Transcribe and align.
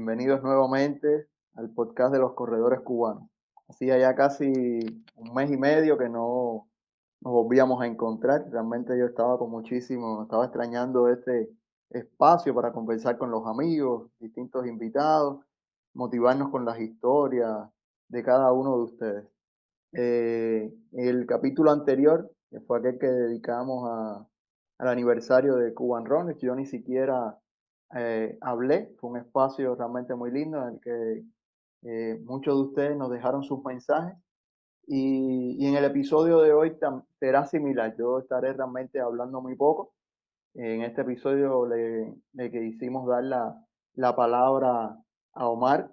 Bienvenidos 0.00 0.42
nuevamente 0.42 1.28
al 1.56 1.68
podcast 1.74 2.10
de 2.10 2.20
los 2.20 2.32
corredores 2.32 2.80
cubanos. 2.80 3.28
Hacía 3.68 3.98
ya 3.98 4.14
casi 4.14 4.50
un 5.14 5.34
mes 5.34 5.50
y 5.50 5.58
medio 5.58 5.98
que 5.98 6.08
no 6.08 6.70
nos 7.20 7.32
volvíamos 7.34 7.82
a 7.82 7.86
encontrar. 7.86 8.46
Realmente 8.50 8.98
yo 8.98 9.04
estaba 9.04 9.36
con 9.36 9.50
muchísimo, 9.50 10.22
estaba 10.22 10.46
extrañando 10.46 11.06
este 11.10 11.50
espacio 11.90 12.54
para 12.54 12.72
conversar 12.72 13.18
con 13.18 13.30
los 13.30 13.46
amigos, 13.46 14.10
distintos 14.18 14.66
invitados, 14.66 15.44
motivarnos 15.92 16.48
con 16.48 16.64
las 16.64 16.80
historias 16.80 17.68
de 18.08 18.22
cada 18.22 18.54
uno 18.54 18.78
de 18.78 18.82
ustedes. 18.84 19.24
Eh, 19.92 20.74
el 20.92 21.26
capítulo 21.26 21.72
anterior, 21.72 22.32
que 22.48 22.60
fue 22.60 22.78
aquel 22.78 22.98
que 22.98 23.06
dedicamos 23.06 23.86
a, 23.86 24.26
al 24.78 24.88
aniversario 24.88 25.56
de 25.56 25.74
Cuban 25.74 26.06
Runners, 26.06 26.38
yo 26.38 26.54
ni 26.54 26.64
siquiera 26.64 27.38
eh, 27.94 28.38
hablé, 28.40 28.94
fue 28.98 29.10
un 29.10 29.16
espacio 29.18 29.74
realmente 29.74 30.14
muy 30.14 30.30
lindo 30.30 30.62
en 30.62 30.74
el 30.74 30.80
que 30.80 31.24
eh, 31.82 32.20
muchos 32.24 32.56
de 32.56 32.62
ustedes 32.62 32.96
nos 32.96 33.10
dejaron 33.10 33.42
sus 33.42 33.64
mensajes 33.64 34.16
y, 34.86 35.66
en 35.66 35.76
el 35.76 35.84
episodio 35.84 36.40
de 36.40 36.52
hoy 36.52 36.76
será 37.18 37.46
similar, 37.46 37.94
yo 37.96 38.18
estaré 38.18 38.52
realmente 38.52 39.00
hablando 39.00 39.40
muy 39.40 39.54
poco. 39.54 39.94
En 40.54 40.82
este 40.82 41.02
episodio 41.02 41.64
le, 41.66 42.12
le 42.32 42.50
quisimos 42.50 43.06
dar 43.06 43.22
la, 43.22 43.64
la 43.94 44.16
palabra 44.16 44.98
a 45.32 45.48
Omar, 45.48 45.92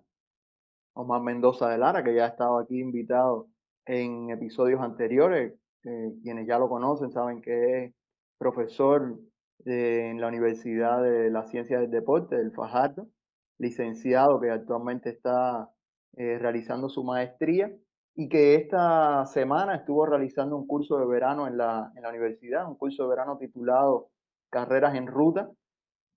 Omar 0.94 1.22
Mendoza 1.22 1.70
de 1.70 1.78
Lara, 1.78 2.04
que 2.04 2.16
ya 2.16 2.26
ha 2.26 2.30
estado 2.30 2.58
aquí 2.58 2.80
invitado 2.80 3.48
en 3.86 4.30
episodios 4.30 4.82
anteriores. 4.82 5.54
Eh, 5.84 6.14
quienes 6.24 6.48
ya 6.48 6.58
lo 6.58 6.68
conocen 6.68 7.12
saben 7.12 7.42
que 7.42 7.86
es 7.86 7.94
profesor 8.38 9.18
en 9.66 10.22
la 10.22 10.28
Universidad 10.28 11.02
de 11.02 11.30
la 11.30 11.44
Ciencia 11.46 11.80
del 11.80 11.92
Deporte 11.92 12.36
del 12.36 12.52
Fajardo, 12.52 13.08
licenciado 13.58 14.40
que 14.40 14.52
actualmente 14.52 15.10
está 15.10 15.70
eh, 16.16 16.38
realizando 16.40 16.90
su 16.90 17.04
maestría 17.04 17.72
y 18.16 18.30
que 18.30 18.56
esta 18.56 19.26
semana 19.26 19.76
estuvo 19.76 20.06
realizando 20.06 20.58
un 20.58 20.66
curso 20.66 20.98
de 20.98 21.06
verano 21.06 21.48
en 21.48 21.58
la, 21.58 21.92
en 21.96 22.02
la 22.02 22.10
universidad, 22.10 22.68
un 22.68 22.76
curso 22.76 23.04
de 23.04 23.10
verano 23.10 23.38
titulado 23.38 24.10
Carreras 24.50 24.96
en 24.96 25.08
Ruta, 25.08 25.50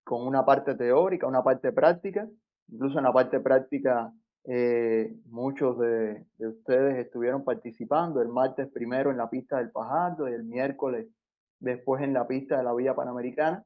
con 0.05 0.27
una 0.27 0.44
parte 0.44 0.74
teórica, 0.74 1.27
una 1.27 1.42
parte 1.42 1.72
práctica. 1.72 2.27
Incluso 2.68 2.98
en 2.98 3.05
la 3.05 3.12
parte 3.12 3.41
práctica 3.41 4.12
eh, 4.44 5.14
muchos 5.27 5.78
de, 5.78 6.24
de, 6.38 6.48
ustedes 6.48 7.05
estuvieron 7.05 7.44
participando 7.44 8.22
el 8.22 8.28
martes 8.28 8.68
primero 8.72 9.11
en 9.11 9.18
la 9.18 9.28
pista 9.28 9.58
del 9.58 9.70
Fajardo 9.70 10.28
y 10.28 10.33
el 10.33 10.44
miércoles 10.44 11.06
después 11.61 12.03
en 12.03 12.12
la 12.12 12.27
pista 12.27 12.56
de 12.56 12.64
la 12.64 12.75
Vía 12.75 12.94
Panamericana. 12.94 13.64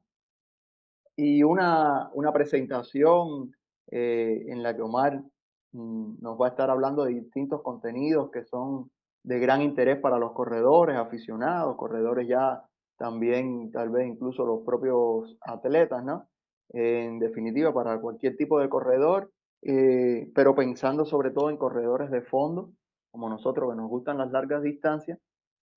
Y 1.15 1.43
una, 1.43 2.09
una 2.13 2.31
presentación 2.33 3.55
eh, 3.87 4.45
en 4.47 4.61
la 4.61 4.75
que 4.75 4.81
Omar 4.81 5.23
mm, 5.71 6.21
nos 6.21 6.39
va 6.39 6.47
a 6.47 6.49
estar 6.49 6.69
hablando 6.69 7.05
de 7.05 7.13
distintos 7.13 7.61
contenidos 7.61 8.29
que 8.31 8.43
son 8.43 8.91
de 9.23 9.39
gran 9.39 9.61
interés 9.61 9.97
para 9.99 10.19
los 10.19 10.33
corredores, 10.33 10.97
aficionados, 10.97 11.77
corredores 11.77 12.27
ya 12.27 12.63
también, 12.97 13.71
tal 13.71 13.89
vez 13.89 14.07
incluso 14.07 14.45
los 14.45 14.61
propios 14.63 15.37
atletas, 15.41 16.03
¿no? 16.03 16.27
En 16.69 17.19
definitiva, 17.19 17.73
para 17.73 17.99
cualquier 17.99 18.37
tipo 18.37 18.59
de 18.59 18.69
corredor, 18.69 19.31
eh, 19.61 20.31
pero 20.35 20.55
pensando 20.55 21.05
sobre 21.05 21.31
todo 21.31 21.49
en 21.49 21.57
corredores 21.57 22.11
de 22.11 22.21
fondo, 22.21 22.71
como 23.11 23.29
nosotros 23.29 23.69
que 23.69 23.77
nos 23.77 23.89
gustan 23.89 24.17
las 24.17 24.31
largas 24.31 24.61
distancias, 24.61 25.19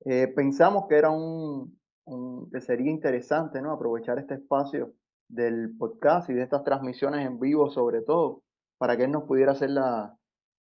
eh, 0.04 0.28
pensamos 0.28 0.86
que 0.88 0.96
era 0.96 1.10
un, 1.10 1.78
que 2.50 2.60
sería 2.60 2.90
interesante 2.90 3.60
¿no? 3.60 3.72
aprovechar 3.72 4.18
este 4.18 4.34
espacio 4.34 4.92
del 5.28 5.76
podcast 5.76 6.30
y 6.30 6.34
de 6.34 6.42
estas 6.42 6.64
transmisiones 6.64 7.26
en 7.26 7.38
vivo 7.38 7.70
sobre 7.70 8.02
todo, 8.02 8.42
para 8.78 8.96
que 8.96 9.04
él 9.04 9.12
nos 9.12 9.24
pudiera 9.24 9.52
hacer 9.52 9.70
la, 9.70 10.16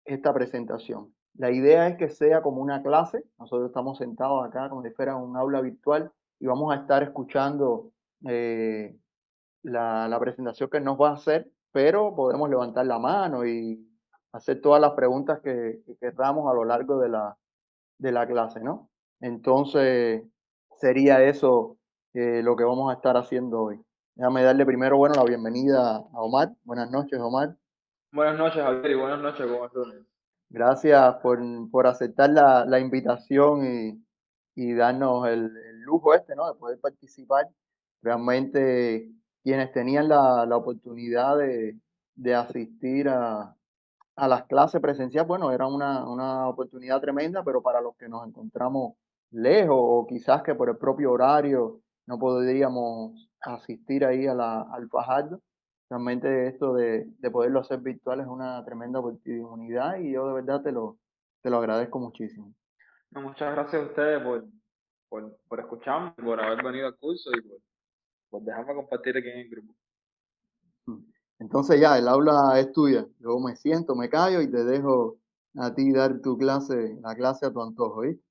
esta 0.05 0.33
presentación. 0.33 1.13
La 1.35 1.51
idea 1.51 1.87
es 1.87 1.97
que 1.97 2.09
sea 2.09 2.41
como 2.41 2.61
una 2.61 2.81
clase, 2.81 3.23
nosotros 3.37 3.69
estamos 3.69 3.97
sentados 3.97 4.45
acá 4.45 4.69
como 4.69 4.81
si 4.81 4.89
fuera 4.89 5.15
un 5.15 5.37
aula 5.37 5.61
virtual 5.61 6.11
y 6.39 6.47
vamos 6.47 6.73
a 6.73 6.81
estar 6.81 7.03
escuchando 7.03 7.91
eh, 8.25 8.97
la, 9.63 10.17
presentación 10.19 10.69
que 10.69 10.81
nos 10.81 10.99
va 10.99 11.09
a 11.09 11.13
hacer, 11.13 11.49
pero 11.71 12.15
podemos 12.15 12.49
levantar 12.49 12.85
la 12.87 12.99
mano 12.99 13.45
y 13.45 13.87
hacer 14.31 14.61
todas 14.61 14.81
las 14.81 14.93
preguntas 14.93 15.39
que, 15.41 15.81
que 15.85 15.95
querramos 15.97 16.51
a 16.51 16.55
lo 16.55 16.65
largo 16.65 16.99
de 16.99 17.09
la, 17.09 17.37
de 17.99 18.11
la 18.11 18.27
clase, 18.27 18.59
¿no? 18.59 18.89
Entonces, 19.19 20.23
sería 20.79 21.23
eso 21.23 21.77
eh, 22.13 22.41
lo 22.43 22.55
que 22.55 22.63
vamos 22.63 22.91
a 22.91 22.95
estar 22.95 23.17
haciendo 23.17 23.61
hoy. 23.63 23.81
Déjame 24.15 24.43
darle 24.43 24.65
primero, 24.65 24.97
bueno, 24.97 25.15
la 25.15 25.23
bienvenida 25.23 25.97
a 25.97 26.21
Omar. 26.21 26.53
Buenas 26.63 26.89
noches, 26.89 27.19
Omar. 27.19 27.55
Buenas 28.11 28.37
noches, 28.37 28.63
Javier, 28.63 28.91
y 28.91 28.95
buenas 28.95 29.19
noches, 29.19 29.45
¿cómo 29.45 29.65
estás? 29.65 29.83
Gracias 30.49 31.15
por, 31.15 31.39
por 31.69 31.87
aceptar 31.87 32.29
la, 32.29 32.65
la 32.65 32.79
invitación 32.79 33.65
y, 33.65 34.03
y 34.55 34.73
darnos 34.73 35.27
el, 35.27 35.55
el, 35.57 35.81
lujo 35.81 36.13
este, 36.13 36.35
¿no? 36.35 36.47
De 36.47 36.57
poder 36.57 36.79
participar. 36.79 37.47
Realmente 38.01 39.11
quienes 39.43 39.71
tenían 39.71 40.07
la, 40.07 40.45
la 40.45 40.57
oportunidad 40.57 41.37
de, 41.37 41.77
de 42.15 42.35
asistir 42.35 43.09
a, 43.09 43.55
a, 44.15 44.27
las 44.27 44.45
clases 44.45 44.81
presenciales, 44.81 45.27
bueno, 45.27 45.51
era 45.51 45.67
una, 45.67 46.09
una 46.09 46.47
oportunidad 46.47 47.01
tremenda, 47.01 47.43
pero 47.43 47.61
para 47.61 47.81
los 47.81 47.95
que 47.97 48.07
nos 48.07 48.25
encontramos 48.25 48.93
lejos 49.31 49.77
o 49.77 50.05
quizás 50.07 50.43
que 50.43 50.55
por 50.55 50.69
el 50.69 50.77
propio 50.77 51.11
horario 51.11 51.81
no 52.05 52.17
podríamos 52.17 53.29
asistir 53.41 54.05
ahí 54.05 54.27
a 54.27 54.33
la, 54.33 54.61
al 54.61 54.89
Fajardo. 54.89 55.41
Realmente 55.89 56.47
esto 56.47 56.73
de, 56.73 57.05
de 57.19 57.31
poderlo 57.31 57.61
hacer 57.61 57.79
virtual 57.79 58.19
es 58.19 58.27
una 58.27 58.63
tremenda 58.65 58.99
oportunidad 58.99 59.97
y 59.99 60.11
yo 60.11 60.27
de 60.27 60.33
verdad 60.33 60.61
te 60.61 60.71
lo, 60.71 60.97
te 61.41 61.49
lo 61.49 61.57
agradezco 61.57 61.99
muchísimo. 61.99 62.53
No, 63.11 63.21
muchas 63.21 63.53
gracias 63.53 63.81
a 63.81 63.85
ustedes 63.85 64.21
por, 64.21 64.45
por, 65.07 65.37
por 65.47 65.59
escucharme, 65.59 66.11
por 66.11 66.41
haber 66.41 66.63
venido 66.63 66.87
al 66.87 66.97
curso 66.97 67.29
y 67.31 67.41
por, 67.41 67.59
por 68.29 68.41
dejarme 68.43 68.75
compartir 68.75 69.17
aquí 69.17 69.29
en 69.29 69.39
el 69.39 69.49
grupo. 69.49 69.73
Entonces 71.39 71.79
ya, 71.79 71.97
el 71.97 72.07
aula 72.07 72.59
es 72.59 72.71
tuya. 72.71 73.05
Yo 73.19 73.39
me 73.39 73.55
siento, 73.55 73.95
me 73.95 74.09
callo 74.09 74.41
y 74.41 74.49
te 74.49 74.63
dejo 74.63 75.17
a 75.57 75.73
ti 75.73 75.91
dar 75.91 76.19
tu 76.19 76.37
clase, 76.37 76.97
la 77.01 77.15
clase 77.15 77.45
a 77.45 77.51
tu 77.51 77.61
antojo, 77.61 78.01
¿viste? 78.01 78.26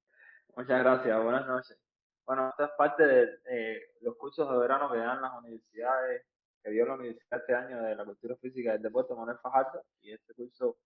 Muchas 0.56 0.78
gracias, 0.78 1.22
buenas 1.22 1.46
noches. 1.46 1.78
Bueno, 2.24 2.48
esta 2.48 2.64
es 2.64 2.70
parte 2.78 3.06
de 3.06 3.40
eh, 3.44 3.78
los 4.00 4.16
cursos 4.16 4.50
de 4.50 4.56
verano 4.56 4.90
que 4.90 4.96
dan 4.96 5.20
las 5.20 5.34
universidades, 5.34 6.24
que 6.62 6.70
dio 6.70 6.86
la 6.86 6.94
universidad 6.94 7.40
este 7.40 7.54
año 7.54 7.82
de 7.82 7.94
la 7.94 8.06
cultura 8.06 8.36
física 8.36 8.72
del 8.72 8.80
deporte 8.80 9.14
Manuel 9.14 9.36
Fajardo, 9.36 9.82
y 10.00 10.12
este 10.12 10.32
curso 10.32 10.78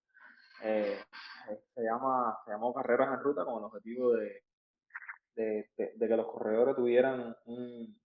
eh, 0.64 0.98
se 1.72 1.82
llama 1.84 2.36
se 2.44 2.50
llamó 2.50 2.74
Carreras 2.74 3.14
en 3.14 3.20
Ruta 3.20 3.44
con 3.44 3.58
el 3.58 3.64
objetivo 3.66 4.12
de, 4.14 4.42
de 5.36 5.68
que 6.08 6.16
los 6.16 6.26
corredores 6.26 6.74
tuvieran 6.74 7.36
un, 7.44 7.96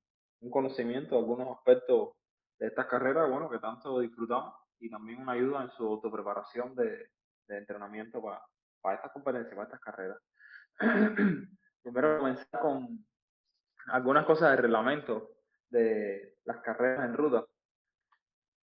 un, 0.42 0.52
conocimiento 0.52 1.16
de 1.16 1.22
algunos 1.22 1.58
aspectos 1.58 2.12
de 2.60 2.68
estas 2.68 2.86
carreras, 2.86 3.28
bueno, 3.28 3.50
que 3.50 3.58
tanto 3.58 4.02
disfrutamos, 4.02 4.54
y 4.80 4.92
también 4.92 5.20
una 5.20 5.32
ayuda 5.32 5.64
en 5.64 5.72
su 5.72 5.84
autopreparación 5.84 6.76
de, 6.76 7.10
de 7.48 7.58
entrenamiento 7.58 8.22
para, 8.22 8.40
para 8.82 8.98
estas 8.98 9.12
competencias, 9.12 9.56
para 9.56 9.66
estas 9.66 9.82
carreras. 9.82 10.20
Primero 11.84 12.20
comenzar 12.20 12.60
con 12.60 13.06
algunas 13.88 14.26
cosas 14.26 14.52
del 14.52 14.64
reglamento 14.64 15.32
de 15.70 16.38
las 16.46 16.58
carreras 16.62 17.06
en 17.06 17.14
ruta. 17.14 17.46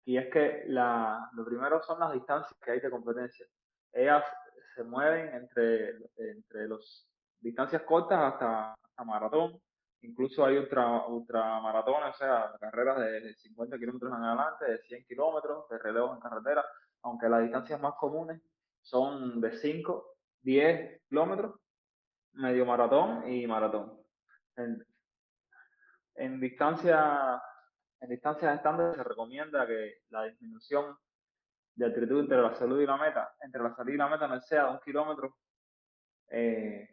Y 0.06 0.18
es 0.18 0.32
que 0.32 0.64
la, 0.68 1.30
lo 1.34 1.46
primero 1.46 1.84
son 1.84 2.00
las 2.00 2.14
distancias 2.14 2.58
que 2.62 2.72
hay 2.72 2.80
de 2.80 2.90
competencia. 2.90 3.46
Ellas 3.92 4.24
se 4.76 4.84
mueven 4.84 5.36
entre, 5.36 5.98
entre 6.18 6.68
las 6.68 7.08
distancias 7.40 7.84
cortas 7.84 8.34
hasta, 8.34 8.74
hasta 8.74 9.04
maratón. 9.04 9.60
Incluso 10.02 10.46
hay 10.46 10.58
ultra, 10.58 11.06
ultramaratones, 11.08 12.16
o 12.16 12.18
sea, 12.18 12.54
carreras 12.60 13.00
de 13.00 13.36
50 13.36 13.78
kilómetros 13.78 14.14
en 14.14 14.24
adelante, 14.24 14.66
de 14.66 14.78
100 14.80 15.06
kilómetros, 15.06 15.68
de 15.70 15.78
relevos 15.78 16.16
en 16.16 16.22
carretera, 16.22 16.66
aunque 17.04 17.28
las 17.28 17.42
distancias 17.42 17.80
más 17.82 17.94
comunes 17.96 18.42
son 18.82 19.42
de 19.42 19.52
5, 19.52 20.16
10 20.42 21.02
kilómetros 21.10 21.60
medio 22.34 22.66
maratón 22.66 23.30
y 23.32 23.46
maratón. 23.48 24.00
En, 24.56 24.86
en 26.16 26.40
distancia 26.40 27.42
en 28.02 28.10
distancias 28.10 28.56
estándar 28.56 28.96
se 28.96 29.04
recomienda 29.04 29.68
que 29.68 30.00
la 30.10 30.24
disminución 30.24 30.98
de 31.76 31.86
altitud 31.86 32.22
entre 32.22 32.42
la 32.42 32.54
salud 32.56 32.80
y 32.80 32.86
la 32.86 32.98
meta, 32.98 33.34
entre 33.42 33.62
la 33.62 33.76
salida 33.76 33.96
y 33.96 33.98
la 33.98 34.10
meta 34.10 34.28
no 34.28 34.42
sea 34.42 34.66
de 34.66 34.72
un 34.72 34.80
kilómetro, 34.80 35.36
eh, 36.30 36.90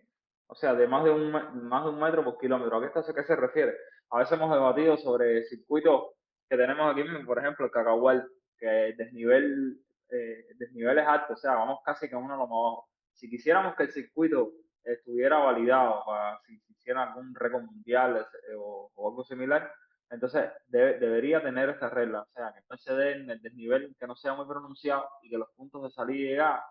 o 0.48 0.54
sea, 0.54 0.74
de 0.74 0.86
más 0.86 1.04
de 1.04 1.10
un 1.10 1.30
más 1.30 1.84
de 1.84 1.90
un 1.90 2.00
metro 2.00 2.24
por 2.24 2.38
kilómetro. 2.38 2.76
¿A 2.76 2.80
qué, 2.80 2.98
esto, 2.98 3.14
qué 3.14 3.24
se 3.24 3.36
refiere? 3.36 3.76
A 4.10 4.18
veces 4.18 4.32
hemos 4.32 4.52
debatido 4.52 4.96
sobre 4.96 5.44
circuitos 5.44 6.12
que 6.48 6.56
tenemos 6.56 6.92
aquí 6.92 7.02
por 7.24 7.38
ejemplo, 7.38 7.66
el 7.66 7.72
Cacahual, 7.72 8.28
que 8.58 8.88
el 8.88 8.96
desnivel, 8.96 9.80
eh, 10.10 10.46
el 10.58 10.98
es 10.98 11.06
alto, 11.06 11.34
o 11.34 11.36
sea, 11.36 11.54
vamos 11.54 11.80
casi 11.84 12.08
que 12.08 12.16
uno 12.16 12.36
lo 12.36 12.46
más 12.46 12.58
abajo. 12.58 12.88
Si 13.12 13.28
quisiéramos 13.28 13.74
que 13.74 13.84
el 13.84 13.92
circuito 13.92 14.52
estuviera 14.92 15.38
validado 15.38 16.02
para 16.04 16.38
si 16.46 16.60
hiciera 16.68 17.02
algún 17.02 17.34
récord 17.34 17.64
mundial 17.64 18.26
o, 18.58 18.90
o, 18.94 19.08
algo 19.08 19.24
similar, 19.24 19.72
Entonces, 20.10 20.50
debería 20.68 21.42
tener 21.42 21.68
esta 21.70 21.90
regla, 21.90 22.22
o 22.22 22.28
sea, 22.32 22.52
que 22.52 22.60
no 22.70 22.76
se 22.76 22.94
dé 22.94 23.12
en 23.12 23.30
el 23.30 23.42
desnivel 23.42 23.96
que 23.98 24.06
no 24.06 24.14
sea 24.14 24.34
muy 24.34 24.46
pronunciado 24.46 25.08
y 25.22 25.30
que 25.30 25.38
los 25.38 25.50
puntos 25.56 25.82
de 25.82 25.90
salida 25.90 26.18
y 26.18 26.28
llegada 26.28 26.64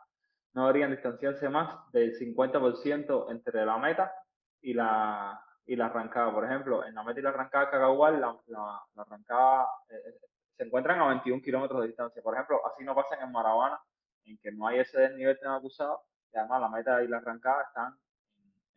no 0.53 0.67
deberían 0.67 0.91
distanciarse 0.91 1.49
más 1.49 1.91
del 1.91 2.17
50% 2.17 3.29
entre 3.29 3.65
la 3.65 3.77
meta 3.77 4.13
y 4.61 4.73
la, 4.73 5.41
y 5.65 5.75
la 5.75 5.87
arrancada. 5.87 6.33
Por 6.33 6.45
ejemplo, 6.45 6.85
en 6.85 6.95
la 6.95 7.03
meta 7.03 7.19
y 7.19 7.23
la 7.23 7.29
arrancada 7.29 7.65
de 7.65 7.71
Cacahual, 7.71 8.21
la, 8.21 8.37
la, 8.47 8.81
arrancada 8.95 9.67
eh, 9.89 9.95
eh, 9.95 10.19
se 10.55 10.63
encuentran 10.63 11.01
a 11.01 11.07
21 11.09 11.41
kilómetros 11.41 11.81
de 11.81 11.87
distancia. 11.87 12.21
Por 12.23 12.35
ejemplo, 12.35 12.61
así 12.65 12.85
no 12.85 12.95
pasa 12.95 13.15
en 13.21 13.31
Maravana, 13.33 13.79
en 14.23 14.37
que 14.37 14.51
no 14.53 14.67
hay 14.67 14.79
ese 14.79 14.99
desnivel 14.99 15.37
tan 15.39 15.51
acusado, 15.51 16.03
y 16.31 16.37
además 16.37 16.61
la 16.61 16.69
meta 16.69 17.03
y 17.03 17.07
la 17.09 17.17
arrancada 17.17 17.63
están 17.63 17.97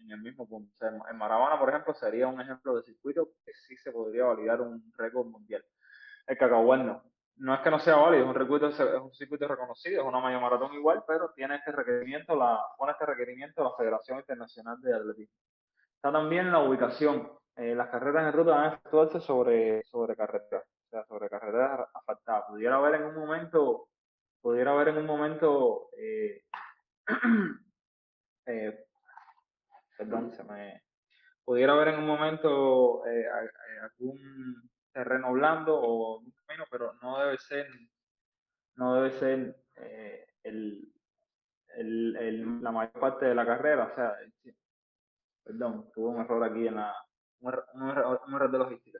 en 0.00 0.10
el 0.10 0.20
mismo 0.20 0.48
punto. 0.48 0.72
en 0.86 1.16
Maravana, 1.16 1.58
por 1.58 1.68
ejemplo, 1.68 1.94
sería 1.94 2.28
un 2.28 2.40
ejemplo 2.40 2.76
de 2.76 2.82
circuito 2.82 3.30
que 3.44 3.52
sí 3.54 3.76
se 3.76 3.92
podría 3.92 4.24
validar 4.24 4.60
un 4.60 4.92
récord 4.96 5.26
mundial. 5.26 5.64
El 6.26 6.36
Cacahual 6.36 6.86
no. 6.86 7.02
No 7.36 7.54
es 7.54 7.60
que 7.60 7.70
no 7.70 7.78
sea 7.78 7.94
válido, 7.96 8.24
es 8.24 8.28
un 8.28 8.34
circuito, 8.34 8.68
es 8.68 9.00
un 9.00 9.14
circuito 9.14 9.46
reconocido, 9.46 10.02
es 10.02 10.08
una 10.08 10.18
mayor 10.18 10.40
maratón 10.40 10.74
igual, 10.74 11.04
pero 11.06 11.30
tiene 11.36 11.56
este 11.56 11.70
requerimiento, 11.70 12.34
la, 12.34 12.58
pone 12.76 12.92
este 12.92 13.06
requerimiento 13.06 13.62
la 13.62 13.76
Federación 13.76 14.18
Internacional 14.18 14.80
de 14.80 14.94
Atletismo. 14.94 15.36
Está 15.94 16.10
también 16.12 16.50
la 16.50 16.60
ubicación. 16.60 17.30
Eh, 17.56 17.76
las 17.76 17.88
carreras 17.90 18.26
en 18.26 18.32
ruta 18.32 18.52
van 18.52 18.64
a 18.64 18.68
efectuarse 18.74 19.20
sobre, 19.20 19.84
sobre 19.84 20.16
carreteras, 20.16 20.64
o 20.64 20.90
sea, 20.90 21.04
sobre 21.06 21.28
carreteras 21.28 21.88
asfaltadas. 21.94 22.44
Pudiera 22.48 22.76
haber 22.76 22.96
en 22.96 23.04
un 23.04 23.14
momento, 23.14 23.88
pudiera 24.40 24.72
haber 24.72 24.88
en 24.88 24.98
un 24.98 25.06
momento 25.06 25.90
eh, 25.96 26.42
eh, 28.46 28.87
perdón, 29.98 30.32
se 30.32 30.44
me 30.44 30.82
pudiera 31.44 31.72
haber 31.72 31.88
en 31.88 31.98
un 31.98 32.06
momento 32.06 33.04
eh, 33.06 33.22
eh, 33.22 33.78
algún 33.82 34.70
terreno 34.92 35.32
blando 35.32 35.76
o 35.76 36.20
un 36.20 36.32
camino, 36.46 36.64
pero 36.70 36.94
no 37.02 37.18
debe 37.18 37.36
ser, 37.38 37.66
no 38.76 38.94
debe 38.94 39.10
ser 39.18 39.56
eh, 39.76 40.24
el, 40.44 40.92
el, 41.76 42.62
la 42.62 42.70
mayor 42.70 42.92
parte 42.92 43.26
de 43.26 43.34
la 43.34 43.44
carrera. 43.44 43.90
O 43.92 43.94
sea, 43.94 44.14
perdón, 45.44 45.90
tuve 45.92 46.10
un 46.10 46.20
error 46.20 46.44
aquí 46.44 46.68
en 46.68 46.76
la, 46.76 46.94
un, 47.40 47.52
error, 47.90 48.50
de 48.50 48.58
logística. 48.58 48.98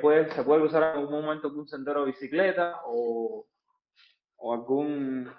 puede, 0.00 0.30
se 0.32 0.42
puede 0.42 0.62
usar 0.62 0.82
en 0.82 0.98
algún 0.98 1.22
momento 1.22 1.46
algún 1.46 1.68
sendero 1.68 2.00
de 2.00 2.06
bicicleta 2.06 2.80
o, 2.86 3.46
o 4.36 4.52
algún 4.52 5.32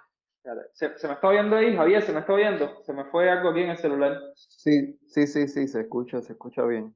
¿Se, 0.74 1.08
me 1.08 1.14
está 1.14 1.28
oyendo 1.28 1.56
ahí, 1.56 1.76
Javier? 1.76 2.02
¿Se 2.02 2.12
me 2.12 2.20
está 2.20 2.34
oyendo? 2.34 2.84
Se 2.84 2.92
me 2.92 3.06
fue 3.06 3.30
algo 3.30 3.50
aquí 3.50 3.62
en 3.62 3.70
el 3.70 3.78
celular. 3.78 4.20
Sí, 4.36 5.00
sí, 5.08 5.26
sí, 5.26 5.48
sí, 5.48 5.68
se 5.68 5.82
escucha, 5.82 6.22
se 6.22 6.34
escucha 6.34 6.64
bien. 6.66 6.94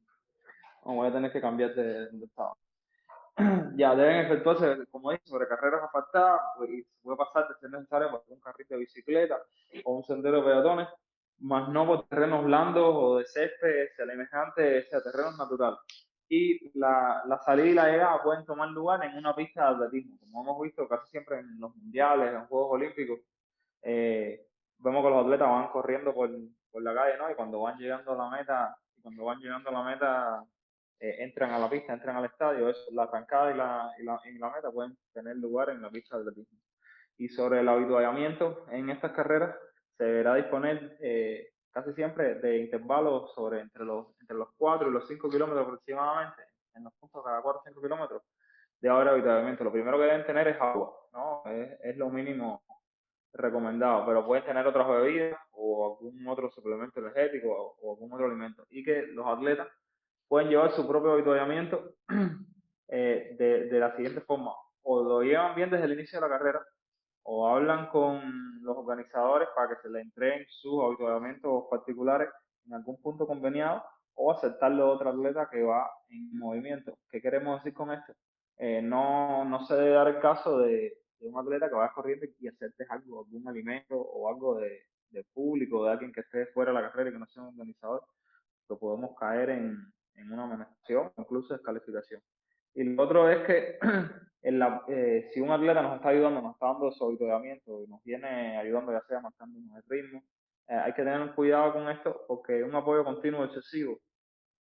voy 0.84 1.08
a 1.08 1.14
tener 1.14 1.32
que 1.32 1.40
cambiar 1.40 1.74
de, 1.74 2.10
de 2.12 2.26
estado. 2.26 2.58
ya, 3.78 3.96
deben 3.96 4.26
efectuarse, 4.26 4.86
como 4.92 5.12
dije, 5.12 5.24
sobre 5.26 5.48
carreras 5.48 5.84
asfaltadas, 5.84 6.42
pues, 6.58 6.72
y 6.72 6.84
se 6.84 7.00
puede 7.02 7.18
pasar 7.18 7.48
de 7.48 7.56
ser 7.56 7.70
necesario 7.70 8.12
por 8.12 8.24
un 8.28 8.40
carrito 8.42 8.74
de 8.74 8.82
bicicleta 8.82 9.42
o 9.86 9.96
un 9.96 10.04
sendero 10.04 10.38
de 10.38 10.44
peatones, 10.44 10.88
más 11.40 11.70
no 11.70 11.86
por 11.86 12.08
terrenos 12.08 12.44
blandos 12.44 12.96
o 12.96 13.18
de 13.18 13.26
césped, 13.26 13.90
semejantes, 13.96 14.90
sea, 14.90 15.02
terrenos 15.02 15.38
naturales 15.38 15.80
y 16.30 16.78
la, 16.78 17.24
la, 17.26 17.40
salida 17.40 17.68
y 17.68 17.74
la 17.74 17.90
llegada 17.90 18.24
pueden 18.24 18.46
tomar 18.46 18.70
lugar 18.70 19.04
en 19.04 19.18
una 19.18 19.36
pista 19.36 19.70
de 19.70 19.86
atletismo, 19.86 20.18
como 20.20 20.44
hemos 20.44 20.62
visto 20.62 20.88
casi 20.88 21.10
siempre 21.10 21.40
en 21.40 21.60
los 21.60 21.76
mundiales, 21.76 22.34
en 22.34 22.46
Juegos 22.48 22.70
Olímpicos, 22.72 23.20
eh, 23.84 24.48
vemos 24.80 25.04
que 25.04 25.10
los 25.10 25.26
atletas 25.26 25.50
van 25.50 25.70
corriendo 25.70 26.14
por, 26.14 26.30
por, 26.72 26.84
la 26.84 26.94
calle, 26.94 27.18
¿no? 27.18 27.32
Y 27.32 27.36
cuando 27.36 27.62
van 27.62 27.78
llegando 27.78 28.14
a 28.14 28.16
la 28.16 28.30
meta, 28.30 28.78
cuando 29.02 29.26
van 29.26 29.40
llegando 29.40 29.70
a 29.70 29.74
la 29.74 29.84
meta, 29.84 30.44
eh, 31.00 31.16
entran 31.20 31.52
a 31.52 31.60
la 31.60 31.70
pista, 31.70 31.94
entran 31.94 32.16
al 32.16 32.26
estadio, 32.26 32.70
es 32.70 32.78
la 32.92 33.04
arrancada 33.04 33.52
y 33.52 33.58
la, 33.58 33.92
y 34.00 34.04
la, 34.04 34.20
y 34.26 34.38
la 34.38 34.50
meta 34.50 34.72
pueden 34.72 34.98
tener 35.14 35.38
lugar 35.38 35.70
en 35.70 35.82
la 35.82 35.90
pista 35.90 36.18
de 36.18 36.24
atletismo. 36.24 36.60
Y 37.18 37.30
sobre 37.30 37.60
el 37.60 37.70
habituallamiento 37.70 38.66
en 38.70 38.90
estas 38.90 39.12
carreras, 39.12 39.56
se 39.98 40.04
deberá 40.04 40.36
disponer 40.36 40.98
eh, 41.02 41.50
casi 41.72 41.94
siempre 41.94 42.36
de 42.36 42.58
intervalos 42.60 43.34
sobre 43.34 43.62
entre 43.62 43.84
los, 43.84 44.08
entre 44.20 44.38
los 44.38 44.50
4 44.58 44.90
y 44.90 44.92
los 44.92 45.08
5 45.08 45.30
kilómetros 45.30 45.66
aproximadamente, 45.66 46.44
en 46.76 46.84
los 46.84 46.94
puntos 46.94 47.24
cada 47.24 47.42
4 47.42 47.60
o 47.60 47.64
5 47.64 47.82
kilómetros 47.82 48.22
de 48.80 48.90
hora 48.90 49.06
de 49.06 49.10
habituallamiento. 49.12 49.64
Lo 49.64 49.72
primero 49.72 49.98
que 49.98 50.04
deben 50.04 50.26
tener 50.26 50.48
es 50.48 50.62
agua, 50.62 50.94
¿no? 51.14 51.44
Es, 51.46 51.80
es 51.82 51.98
lo 51.98 52.10
mínimo 52.10 52.64
recomendado, 53.38 54.06
pero 54.06 54.26
pueden 54.26 54.46
tener 54.46 54.66
otras 54.66 54.88
bebidas 54.88 55.40
o 55.52 55.98
algún 55.98 56.28
otro 56.28 56.50
suplemento 56.50 57.00
energético 57.00 57.76
o, 57.82 57.94
algún 57.94 58.14
otro 58.14 58.28
alimento. 58.28 58.66
Y 58.70 58.84
que 58.84 59.08
los 59.08 59.26
atletas 59.28 59.68
pueden 60.28 60.50
llevar 60.50 60.72
su 60.72 60.88
propio 60.88 61.14
habituallamiento 61.14 61.94
eh, 62.90 63.36
de, 63.38 63.66
de, 63.66 63.80
la 63.80 63.96
siguiente 63.96 64.22
forma. 64.22 64.52
O 64.84 65.04
lo 65.04 65.22
llevan 65.22 65.56
bien 65.56 65.70
desde 65.70 65.86
el 65.86 65.94
inicio 65.94 66.20
de 66.20 66.28
la 66.28 66.38
carrera, 66.38 66.62
o 67.24 67.48
hablan 67.48 67.90
con 67.90 68.62
los 68.62 68.78
organizadores 68.78 69.50
para 69.56 69.70
que 69.70 69.82
se 69.82 69.90
les 69.90 70.04
entreguen 70.04 70.46
sus 70.50 70.84
habituallamientos 70.84 71.66
particulares 71.70 72.30
en 72.66 72.74
algún 72.74 73.02
punto 73.02 73.28
conveniado, 73.28 73.84
o 74.16 74.32
aceptarlo 74.32 74.86
de 74.86 74.92
otro 74.92 75.10
atleta 75.10 75.50
que 75.52 75.62
va 75.62 75.90
en 76.10 76.38
movimiento. 76.38 76.98
¿Qué 77.10 77.22
queremos 77.22 77.64
decir 77.64 77.74
con 77.74 77.92
esto? 77.92 78.14
Eh, 78.58 78.82
no, 78.82 79.46
no 79.46 79.66
se 79.66 79.76
debe 79.76 79.92
dar 79.92 80.08
el 80.08 80.20
caso 80.20 80.58
de, 80.60 80.94
de 81.20 81.28
un 81.28 81.40
atleta 81.40 81.70
que 81.70 81.76
vaya 81.76 81.92
corriendo 81.94 82.26
y 82.40 82.48
hacerte 82.48 82.86
algo, 82.90 83.26
algún 83.26 83.48
alimento 83.48 83.96
o 83.96 84.30
algo 84.30 84.60
de, 84.60 84.84
público, 85.34 85.86
de 85.86 85.92
alguien 85.92 86.12
que 86.12 86.22
esté 86.22 86.46
fuera 86.48 86.72
de 86.72 86.82
la 86.82 86.92
carrera 86.92 87.10
y 87.10 87.14
que 87.14 87.20
no 87.20 87.28
sea 87.28 87.44
un 87.44 87.50
organizador, 87.50 88.04
lo 88.70 88.78
podemos 88.78 89.18
caer 89.18 89.50
en, 89.50 89.78
en 90.16 90.32
una 90.32 90.44
amonestación, 90.44 91.12
incluso 91.18 91.54
descalificación. 91.54 92.22
Y 92.76 92.84
lo 92.84 93.04
otro 93.04 93.30
es 93.30 93.46
que 93.48 93.80
eh, 94.88 95.30
si 95.34 95.40
un 95.42 95.52
atleta 95.52 95.82
nos 95.82 95.96
está 95.96 96.10
ayudando, 96.10 96.42
nos 96.42 96.54
está 96.54 96.68
dando 96.68 96.92
su 96.92 97.12
y 97.12 97.88
nos 97.90 98.04
viene 98.04 98.58
ayudando, 98.58 98.92
ya 98.92 99.02
sea 99.02 99.20
marcándonos 99.20 99.78
el 99.78 99.84
ritmo, 99.90 100.24
eh, 100.68 100.76
hay 100.76 100.94
que 100.94 101.04
tener 101.04 101.34
cuidado 101.34 101.74
con 101.74 101.90
esto 101.90 102.26
porque 102.28 102.64
un 102.64 102.76
apoyo 102.76 103.04
continuo 103.04 103.46
excesivo 103.46 104.00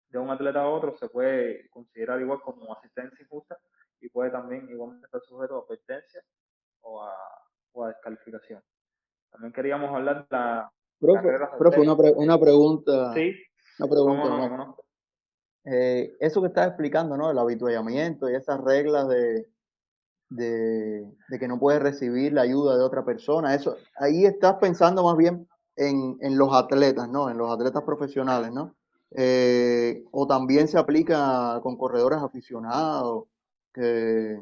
de 0.09 0.19
un 0.19 0.29
atleta 0.29 0.61
a 0.61 0.69
otro 0.69 0.95
se 0.97 1.09
puede 1.09 1.69
considerar 1.69 2.21
igual 2.21 2.39
como 2.41 2.71
asistencia 2.75 3.17
injusta 3.19 3.57
y 3.99 4.09
puede 4.09 4.29
también 4.29 4.69
igualmente 4.69 5.07
estar 5.07 5.21
sujeto 5.21 5.55
a 5.55 5.63
advertencia 5.63 6.21
o 6.83 7.03
a, 7.03 7.13
o 7.73 7.83
a 7.83 7.87
descalificación. 7.89 8.61
También 9.31 9.51
queríamos 9.51 9.93
hablar 9.93 10.27
de 10.27 10.37
la... 10.37 10.71
Profe, 10.99 11.81
una, 11.81 11.95
una, 11.95 12.39
pregunta. 12.39 13.13
Sí. 13.13 13.33
Una 13.79 13.89
pregunta. 13.89 14.75
Eh, 15.65 16.15
eso 16.19 16.41
que 16.41 16.47
estás 16.47 16.67
explicando, 16.67 17.17
¿no? 17.17 17.29
El 17.29 17.37
habituallamiento 17.37 18.29
y 18.29 18.35
esas 18.35 18.61
reglas 18.61 19.07
de, 19.09 19.49
de, 20.29 21.11
de, 21.27 21.39
que 21.39 21.47
no 21.47 21.59
puedes 21.59 21.81
recibir 21.81 22.31
la 22.33 22.41
ayuda 22.43 22.77
de 22.77 22.83
otra 22.83 23.03
persona, 23.03 23.53
eso, 23.53 23.77
ahí 23.97 24.25
estás 24.25 24.55
pensando 24.55 25.03
más 25.03 25.17
bien 25.17 25.47
en, 25.75 26.17
en 26.21 26.37
los 26.37 26.53
atletas, 26.53 27.09
¿no? 27.09 27.29
En 27.29 27.37
los 27.37 27.51
atletas 27.51 27.83
profesionales, 27.83 28.51
¿no? 28.51 28.75
Eh, 29.11 30.03
o 30.11 30.25
también 30.25 30.67
se 30.67 30.77
aplica 30.77 31.59
con 31.61 31.77
corredores 31.77 32.19
aficionados 32.19 33.25
que, 33.73 34.39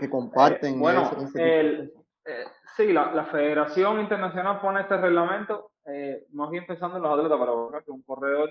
que 0.00 0.10
comparten. 0.10 0.74
Eh, 0.74 0.78
bueno, 0.78 1.10
el, 1.34 1.92
eh, 2.24 2.44
sí, 2.76 2.92
la, 2.92 3.12
la, 3.12 3.26
Federación 3.26 4.00
Internacional 4.00 4.60
pone 4.60 4.80
este 4.80 4.96
reglamento, 4.96 5.72
eh, 5.86 6.26
más 6.32 6.50
bien 6.50 6.66
pensando 6.66 6.96
en 6.96 7.02
los 7.02 7.12
atletas, 7.12 7.38
para 7.38 7.84
que 7.84 7.90
un 7.90 8.02
corredor 8.02 8.50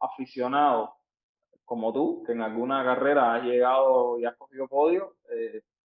aficionado 0.00 0.94
como 1.64 1.92
tú, 1.92 2.22
que 2.26 2.32
en 2.32 2.40
alguna 2.40 2.82
carrera 2.82 3.34
has 3.34 3.44
llegado 3.44 4.18
y 4.18 4.24
has 4.24 4.36
cogido 4.36 4.66
podio, 4.66 5.14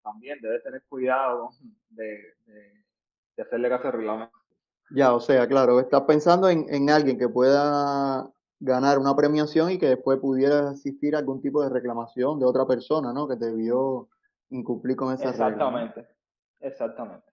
también 0.02 0.40
debes 0.42 0.64
tener 0.64 0.82
cuidado 0.88 1.50
de, 1.90 2.34
de, 2.46 3.42
hacerle 3.42 3.68
caso 3.68 3.88
al 3.88 3.94
reglamento. 3.94 4.38
Ya, 4.92 5.14
o 5.14 5.20
sea, 5.20 5.46
claro, 5.48 5.80
estás 5.80 6.04
pensando 6.04 6.50
en, 6.50 6.66
en 6.70 6.90
alguien 6.90 7.18
que 7.18 7.28
pueda 7.28 8.32
ganar 8.60 8.98
una 8.98 9.14
premiación 9.14 9.72
y 9.72 9.78
que 9.78 9.88
después 9.88 10.20
pudiera 10.20 10.70
asistir 10.70 11.16
a 11.16 11.20
algún 11.20 11.42
tipo 11.42 11.62
de 11.62 11.70
reclamación 11.70 12.40
de 12.40 12.46
otra 12.46 12.66
persona, 12.66 13.12
¿no? 13.12 13.28
Que 13.28 13.36
te 13.36 13.52
vio 13.52 14.08
incumplir 14.54 14.96
con 14.96 15.14
esa 15.14 15.30
Exactamente, 15.30 16.08
exactamente. 16.60 17.26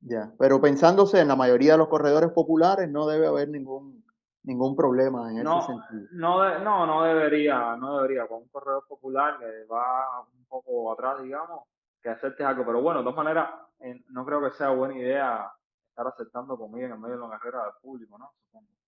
Ya, 0.00 0.32
pero 0.38 0.60
pensándose 0.60 1.20
en 1.20 1.28
la 1.28 1.36
mayoría 1.36 1.72
de 1.72 1.78
los 1.78 1.88
corredores 1.88 2.30
populares, 2.30 2.88
no 2.88 3.06
debe 3.06 3.26
haber 3.26 3.48
ningún 3.48 4.00
ningún 4.42 4.74
problema 4.74 5.30
en 5.30 5.46
ese 5.46 5.66
sentido. 5.66 6.08
No, 6.12 6.58
no, 6.60 6.86
no 6.86 7.02
debería, 7.04 7.76
no 7.76 7.96
debería. 7.98 8.26
Con 8.26 8.42
un 8.42 8.48
corredor 8.48 8.86
popular 8.86 9.38
que 9.38 9.64
va 9.64 10.20
un 10.20 10.44
poco 10.46 10.92
atrás, 10.92 11.22
digamos, 11.22 11.64
que 12.02 12.08
aceptes 12.08 12.46
algo. 12.46 12.64
Pero 12.64 12.80
bueno, 12.80 13.00
de 13.00 13.04
todas 13.04 13.16
maneras, 13.16 13.50
no 14.08 14.24
creo 14.24 14.40
que 14.42 14.56
sea 14.56 14.70
buena 14.70 14.96
idea 14.96 15.52
estar 15.90 16.06
aceptando 16.06 16.56
comida 16.56 16.86
en 16.86 16.92
el 16.92 16.98
medio 16.98 17.16
de 17.16 17.28
la 17.28 17.38
carrera 17.38 17.64
del 17.64 17.74
público, 17.82 18.18
¿no? 18.18 18.32
Supongo. 18.46 18.79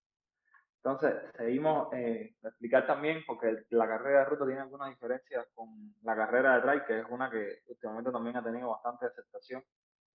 Entonces, 0.84 1.14
seguimos 1.36 1.92
eh, 1.92 2.34
explicar 2.42 2.86
también, 2.86 3.22
porque 3.26 3.64
la 3.70 3.86
carrera 3.86 4.20
de 4.20 4.24
ruta 4.24 4.46
tiene 4.46 4.62
algunas 4.62 4.90
diferencias 4.90 5.46
con 5.54 5.94
la 6.02 6.16
carrera 6.16 6.56
de 6.56 6.62
trail, 6.62 6.82
que 6.84 6.98
es 7.00 7.06
una 7.08 7.30
que 7.30 7.60
últimamente 7.68 8.10
también 8.10 8.36
ha 8.36 8.42
tenido 8.42 8.68
bastante 8.70 9.06
aceptación 9.06 9.62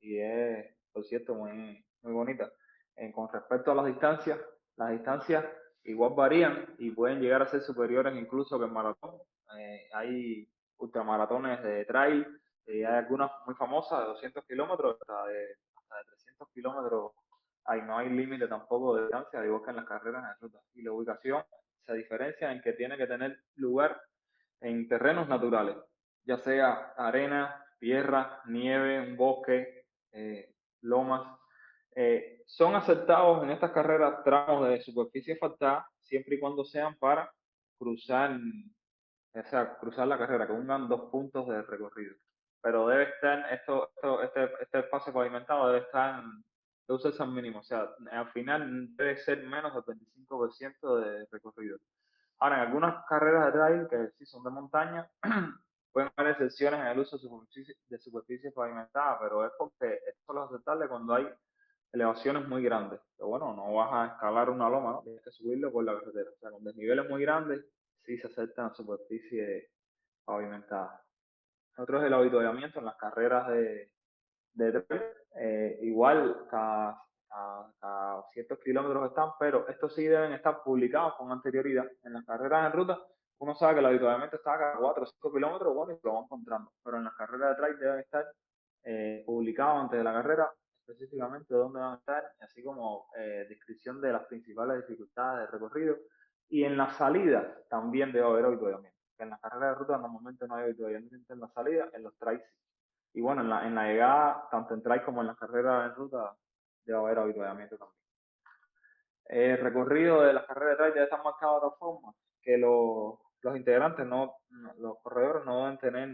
y 0.01 0.19
es, 0.19 0.75
por 0.91 1.05
cierto, 1.05 1.35
muy, 1.35 1.85
muy 2.01 2.13
bonita. 2.13 2.51
con 3.13 3.31
respecto 3.31 3.71
a 3.71 3.75
las 3.75 3.85
distancias, 3.85 4.39
las 4.75 4.91
distancias 4.91 5.45
igual 5.87 6.13
varían 6.15 6.75
y 6.77 6.91
pueden 6.91 7.21
llegar 7.21 7.41
a 7.41 7.47
ser 7.47 7.61
superiores 7.61 8.15
incluso 8.15 8.59
que 8.59 8.65
el 8.65 8.71
maratón. 8.71 9.15
Eh, 9.57 9.87
hay 9.93 10.47
ultramaratones 10.77 11.63
de 11.63 11.85
trail, 11.85 12.27
hay 12.67 12.83
algunas 12.83 13.31
muy 13.45 13.55
famosas 13.55 14.01
de 14.01 14.05
200 14.07 14.45
kilómetros 14.45 14.97
hasta 14.99 15.25
de, 15.27 15.55
hasta 15.75 15.97
de 15.97 16.03
300 16.05 16.49
kilómetros. 16.53 17.11
Ahí 17.67 17.81
no 17.81 17.97
hay 17.97 18.09
límite 18.09 18.47
tampoco 18.47 18.95
de 18.95 19.03
distancia, 19.03 19.41
que 19.41 19.69
en 19.69 19.75
las 19.75 19.85
carreras 19.85 20.23
de 20.23 20.47
ruta. 20.47 20.59
Y 20.73 20.81
la 20.81 20.91
ubicación 20.93 21.43
se 21.85 21.93
diferencia 21.93 22.51
en 22.51 22.61
que 22.61 22.73
tiene 22.73 22.97
que 22.97 23.07
tener 23.07 23.39
lugar 23.55 24.01
en 24.61 24.87
terrenos 24.87 25.27
naturales, 25.27 25.75
ya 26.23 26.37
sea 26.37 26.93
arena, 26.97 27.63
tierra, 27.79 28.41
nieve, 28.45 28.99
un 28.99 29.17
bosque, 29.17 29.85
eh, 30.11 30.53
lomas. 30.81 31.37
Eh, 31.95 32.41
son 32.45 32.75
aceptados 32.75 33.43
en 33.43 33.51
estas 33.51 33.71
carreras 33.71 34.23
tramos 34.23 34.67
de 34.69 34.81
superficie 34.81 35.33
asfaltada 35.33 35.87
siempre 35.99 36.35
y 36.35 36.39
cuando 36.39 36.63
sean 36.63 36.95
para 36.97 37.31
cruzar, 37.77 38.37
o 39.33 39.43
sea, 39.49 39.77
cruzar 39.77 40.07
la 40.07 40.17
carrera, 40.17 40.47
que 40.47 40.53
ungan 40.53 40.87
dos 40.87 41.09
puntos 41.11 41.47
de 41.47 41.61
recorrido. 41.61 42.15
Pero 42.61 42.87
debe 42.87 43.03
estar, 43.03 43.53
esto 43.53 43.91
este, 44.23 44.49
este 44.61 44.79
espacio 44.79 45.13
pavimentado 45.13 45.67
debe 45.67 45.85
estar, 45.85 46.23
usarse 46.93 47.21
al 47.21 47.31
mínimo, 47.31 47.59
o 47.59 47.63
sea, 47.63 47.89
al 48.11 48.29
final 48.31 48.95
debe 48.95 49.17
ser 49.17 49.45
menos 49.45 49.73
del 49.73 49.97
25% 49.97 50.99
de 50.99 51.27
recorrido. 51.31 51.77
Ahora, 52.39 52.57
en 52.57 52.67
algunas 52.67 53.05
carreras 53.05 53.47
de 53.47 53.51
trail, 53.51 53.87
que 53.89 54.11
sí 54.17 54.25
son 54.25 54.43
de 54.43 54.51
montaña, 54.51 55.09
pueden 55.91 56.11
haber 56.15 56.33
excepciones 56.33 56.79
en 56.79 56.87
el 56.87 56.99
uso 56.99 57.17
de 57.17 57.23
superficie, 57.23 57.75
de 57.89 57.97
superficie 57.97 58.51
pavimentada, 58.51 59.19
pero 59.19 59.45
es 59.45 59.51
porque 59.57 59.99
esto 60.07 60.23
solo 60.27 60.45
es 60.45 60.51
aceptable 60.51 60.87
cuando 60.87 61.15
hay 61.15 61.27
elevaciones 61.91 62.47
muy 62.47 62.63
grandes. 62.63 62.99
Pero 63.17 63.29
bueno, 63.29 63.53
no 63.55 63.73
vas 63.73 63.89
a 63.93 64.13
escalar 64.13 64.49
una 64.49 64.69
loma, 64.69 64.91
¿no? 64.91 65.01
tienes 65.01 65.23
que 65.23 65.31
subirlo 65.31 65.71
por 65.71 65.83
la 65.83 65.99
carretera. 65.99 66.29
O 66.29 66.39
sea, 66.39 66.51
con 66.51 66.63
desniveles 66.63 67.09
muy 67.09 67.21
grandes, 67.23 67.65
sí 68.05 68.17
se 68.17 68.27
aceptan 68.27 68.75
superficie 68.75 69.71
pavimentada. 70.23 71.03
Otro 71.77 71.99
es 71.99 72.05
el 72.05 72.13
avituallamiento 72.13 72.79
en 72.79 72.85
las 72.85 72.95
carreras 72.97 73.47
de, 73.49 73.91
de 74.57 74.81
trail. 74.81 75.03
Eh, 75.39 75.79
igual, 75.83 76.47
cada 76.49 77.01
a, 77.31 78.23
ciertos 78.33 78.59
kilómetros 78.59 79.09
están, 79.09 79.31
pero 79.39 79.67
estos 79.67 79.93
sí 79.93 80.05
deben 80.05 80.33
estar 80.33 80.63
publicados 80.63 81.15
con 81.15 81.31
anterioridad. 81.31 81.85
En 82.03 82.13
las 82.13 82.25
carreras 82.25 82.67
en 82.67 82.77
ruta, 82.77 82.99
uno 83.39 83.55
sabe 83.55 83.75
que 83.75 83.79
el 83.81 83.85
habitualmente 83.85 84.37
está 84.37 84.57
cada 84.57 84.77
4 84.77 85.03
o 85.03 85.05
5 85.05 85.33
kilómetros, 85.33 85.75
bueno, 85.75 85.93
y 85.93 85.99
lo 86.03 86.13
va 86.15 86.21
encontrando. 86.21 86.71
Pero 86.83 86.97
en 86.97 87.03
las 87.03 87.13
carreras 87.15 87.49
de 87.49 87.55
trail 87.55 87.79
deben 87.79 87.99
estar 87.99 88.25
eh, 88.83 89.23
publicados 89.25 89.83
antes 89.83 89.97
de 89.97 90.03
la 90.03 90.13
carrera, 90.13 90.51
específicamente 90.79 91.53
dónde 91.53 91.79
van 91.79 91.93
a 91.93 91.97
estar, 91.97 92.23
así 92.39 92.63
como 92.63 93.07
eh, 93.17 93.45
descripción 93.49 94.01
de 94.01 94.13
las 94.13 94.25
principales 94.25 94.87
dificultades 94.87 95.41
de 95.41 95.51
recorrido. 95.51 95.97
Y 96.49 96.63
en 96.63 96.77
las 96.77 96.95
salidas 96.95 97.45
también 97.69 98.11
debe 98.11 98.25
haber 98.25 98.45
habituallamiento. 98.45 98.97
En 99.19 99.31
las 99.31 99.41
carreras 99.41 99.71
de 99.71 99.79
ruta 99.79 99.97
normalmente 99.97 100.47
no 100.47 100.55
hay 100.55 100.65
habituallamiento 100.65 101.33
en 101.33 101.39
la 101.39 101.49
salida, 101.49 101.89
en 101.93 102.03
los 102.03 102.15
trails 102.17 102.43
Y 103.17 103.21
bueno, 103.21 103.41
en 103.41 103.49
la, 103.49 103.67
la 103.67 103.87
llegada, 103.87 104.47
tanto 104.51 104.75
en 104.75 104.83
trail 104.83 105.01
como 105.01 105.21
en 105.21 105.27
las 105.27 105.37
carreras 105.37 105.89
en 105.89 105.95
ruta, 105.95 106.35
debe 106.85 106.99
haber 106.99 107.17
habituallamiento 107.17 107.75
también. 107.75 107.97
El 109.25 109.57
recorrido 109.57 110.21
de 110.21 110.33
las 110.33 110.45
carreras 110.45 110.73
de 110.73 110.75
trail 110.75 110.93
debe 110.93 111.05
estar 111.05 111.23
marcado 111.23 111.53
de 111.53 111.65
otra 111.65 111.77
forma, 111.79 112.13
que 112.43 112.59
los, 112.59 113.15
los 113.41 113.57
integrantes, 113.57 114.05
no, 114.05 114.35
los 114.77 114.99
corredores 115.01 115.43
no 115.45 115.63
deben 115.63 115.79
tener, 115.79 116.09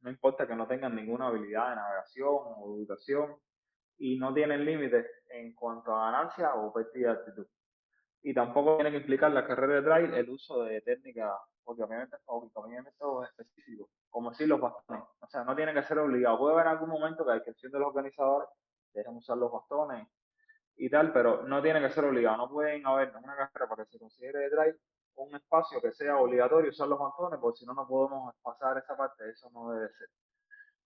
no 0.00 0.10
importa 0.10 0.44
que 0.44 0.56
no 0.56 0.66
tengan 0.66 0.96
ninguna 0.96 1.28
habilidad 1.28 1.70
de 1.70 1.76
navegación 1.76 2.34
o 2.34 2.76
educación, 2.76 3.36
y 3.98 4.18
no 4.18 4.34
tienen 4.34 4.64
límites 4.64 5.06
en 5.30 5.54
cuanto 5.54 5.94
a 5.94 6.10
ganancia 6.10 6.56
o 6.56 6.72
pérdida 6.72 7.12
de 7.12 7.18
altitud. 7.20 7.46
Y 8.22 8.32
tampoco 8.32 8.76
tiene 8.76 8.92
que 8.92 8.98
implicar 8.98 9.32
la 9.32 9.46
carrera 9.46 9.74
de 9.74 9.82
trail 9.82 10.14
el 10.14 10.30
uso 10.30 10.62
de 10.62 10.80
técnicas 10.80 11.32
obviamente, 11.64 12.16
o 13.00 13.24
específicos, 13.24 13.88
como 14.10 14.32
si 14.34 14.46
los 14.46 14.60
bastones. 14.60 15.04
O 15.20 15.26
sea, 15.26 15.44
no 15.44 15.54
tiene 15.54 15.74
que 15.74 15.82
ser 15.82 15.98
obligado. 15.98 16.38
Puede 16.38 16.54
haber 16.54 16.66
en 16.66 16.72
algún 16.72 16.90
momento 16.90 17.24
que 17.24 17.32
a 17.32 17.36
excepción 17.36 17.72
de 17.72 17.78
los 17.78 17.88
organizadores 17.88 18.48
dejan 18.92 19.16
usar 19.16 19.38
los 19.38 19.50
bastones 19.50 20.06
y 20.76 20.90
tal, 20.90 21.12
pero 21.12 21.42
no 21.42 21.62
tiene 21.62 21.80
que 21.80 21.90
ser 21.90 22.04
obligado. 22.04 22.36
No 22.36 22.50
pueden 22.50 22.86
haber 22.86 23.08
en 23.08 23.16
una 23.16 23.36
carrera 23.36 23.68
para 23.68 23.84
que 23.84 23.90
se 23.92 23.98
considere 23.98 24.38
de 24.40 24.50
drive 24.50 24.78
un 25.14 25.34
espacio 25.34 25.80
que 25.80 25.92
sea 25.92 26.16
obligatorio 26.16 26.70
usar 26.70 26.88
los 26.88 26.98
bastones, 26.98 27.38
porque 27.40 27.58
si 27.58 27.66
no, 27.66 27.74
no 27.74 27.86
podemos 27.86 28.34
pasar 28.42 28.78
esa 28.78 28.96
parte. 28.96 29.28
Eso 29.28 29.50
no 29.50 29.70
debe 29.70 29.88
ser. 29.92 30.08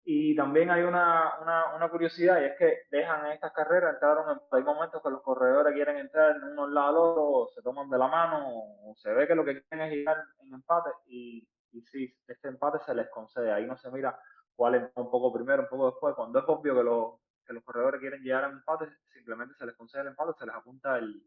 Y 0.05 0.35
también 0.35 0.71
hay 0.71 0.83
una, 0.83 1.39
una, 1.41 1.77
una, 1.77 1.89
curiosidad 1.89 2.41
y 2.41 2.47
es 2.47 2.59
que 2.59 2.81
dejan 2.91 3.27
estas 3.31 3.53
carreras, 3.53 3.95
entraron 3.95 4.31
en, 4.31 4.41
hay 4.51 4.65
momentos 4.65 5.01
que 5.01 5.11
los 5.11 5.23
corredores 5.23 5.73
quieren 5.75 5.97
entrar 5.97 6.37
en 6.37 6.43
uno 6.43 6.65
al 6.65 6.75
lado 6.75 6.89
del 6.89 6.97
otro, 6.97 7.53
se 7.55 7.63
toman 7.63 7.89
de 7.89 7.99
la 7.99 8.09
mano, 8.09 8.49
o 8.49 8.95
se 8.97 9.13
ve 9.13 9.29
que 9.29 9.37
lo 9.37 9.45
que 9.45 9.63
quieren 9.63 9.87
es 9.87 9.95
llegar 9.95 10.17
en 10.41 10.55
empate 10.55 10.91
y, 11.07 11.47
y 11.71 11.83
si 11.83 12.13
este 12.27 12.49
empate 12.49 12.81
se 12.85 12.95
les 12.95 13.09
concede, 13.11 13.53
ahí 13.53 13.65
no 13.65 13.77
se 13.77 13.93
mira 13.93 14.19
cuál 14.57 14.75
es 14.75 14.83
un 14.97 15.09
poco 15.09 15.33
primero, 15.33 15.63
un 15.63 15.69
poco 15.69 15.93
después, 15.93 16.15
cuando 16.17 16.41
es 16.41 16.45
obvio 16.49 16.75
que 16.75 16.83
los, 16.83 17.15
que 17.47 17.53
los 17.53 17.63
corredores 17.63 18.01
quieren 18.01 18.23
llegar 18.23 18.45
a 18.45 18.49
empate, 18.49 18.87
simplemente 19.13 19.55
se 19.55 19.67
les 19.67 19.77
concede 19.77 20.03
el 20.03 20.09
empate, 20.09 20.33
se 20.37 20.47
les 20.47 20.55
apunta 20.55 20.99
el, 20.99 21.23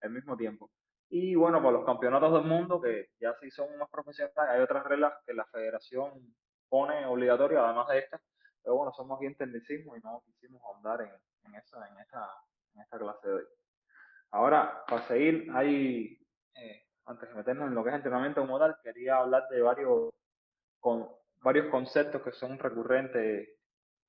el 0.00 0.10
mismo 0.10 0.36
tiempo. 0.36 0.70
Y 1.08 1.36
bueno, 1.36 1.62
por 1.62 1.72
los 1.72 1.84
campeonatos 1.84 2.32
del 2.32 2.42
mundo, 2.42 2.80
que 2.80 3.10
ya 3.20 3.34
sí 3.40 3.50
son 3.50 3.78
más 3.78 3.88
profesionales, 3.88 4.36
hay 4.36 4.60
otras 4.60 4.84
reglas 4.84 5.14
que 5.24 5.34
la 5.34 5.44
federación 5.44 6.34
pone 6.68 7.06
obligatorio, 7.06 7.64
además 7.64 7.88
de 7.88 7.98
esta, 7.98 8.20
pero 8.62 8.76
bueno, 8.76 8.92
somos 8.92 9.18
bien 9.20 9.36
tecnicismo 9.36 9.96
y 9.96 10.00
no 10.00 10.22
quisimos 10.26 10.62
ahondar 10.62 11.00
en, 11.02 11.10
en, 11.44 11.54
esa, 11.54 11.88
en, 11.88 11.98
esta, 11.98 12.28
en 12.74 12.80
esta 12.80 12.98
clase 12.98 13.28
de 13.28 13.34
hoy. 13.34 13.44
Ahora, 14.30 14.84
para 14.88 15.06
seguir, 15.06 15.48
hay, 15.54 16.18
eh, 16.54 16.86
antes 17.06 17.28
de 17.28 17.34
meternos 17.34 17.68
en 17.68 17.74
lo 17.74 17.84
que 17.84 17.90
es 17.90 17.96
entrenamiento 17.96 18.40
como 18.40 18.58
tal, 18.58 18.76
quería 18.82 19.18
hablar 19.18 19.48
de 19.48 19.62
varios, 19.62 20.10
con, 20.80 21.08
varios 21.42 21.68
conceptos 21.70 22.22
que 22.22 22.32
son 22.32 22.58
recurrentes, 22.58 23.48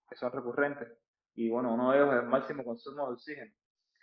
que 0.10 0.16
son 0.16 0.32
recurrentes 0.32 0.90
y 1.38 1.50
bueno, 1.50 1.72
uno 1.76 1.92
de 1.92 2.00
ellos 2.00 2.16
es 2.16 2.24
el 2.24 2.30
máximo 2.30 2.64
consumo 2.66 3.08
de 3.08 3.14
oxígeno, 3.14 3.54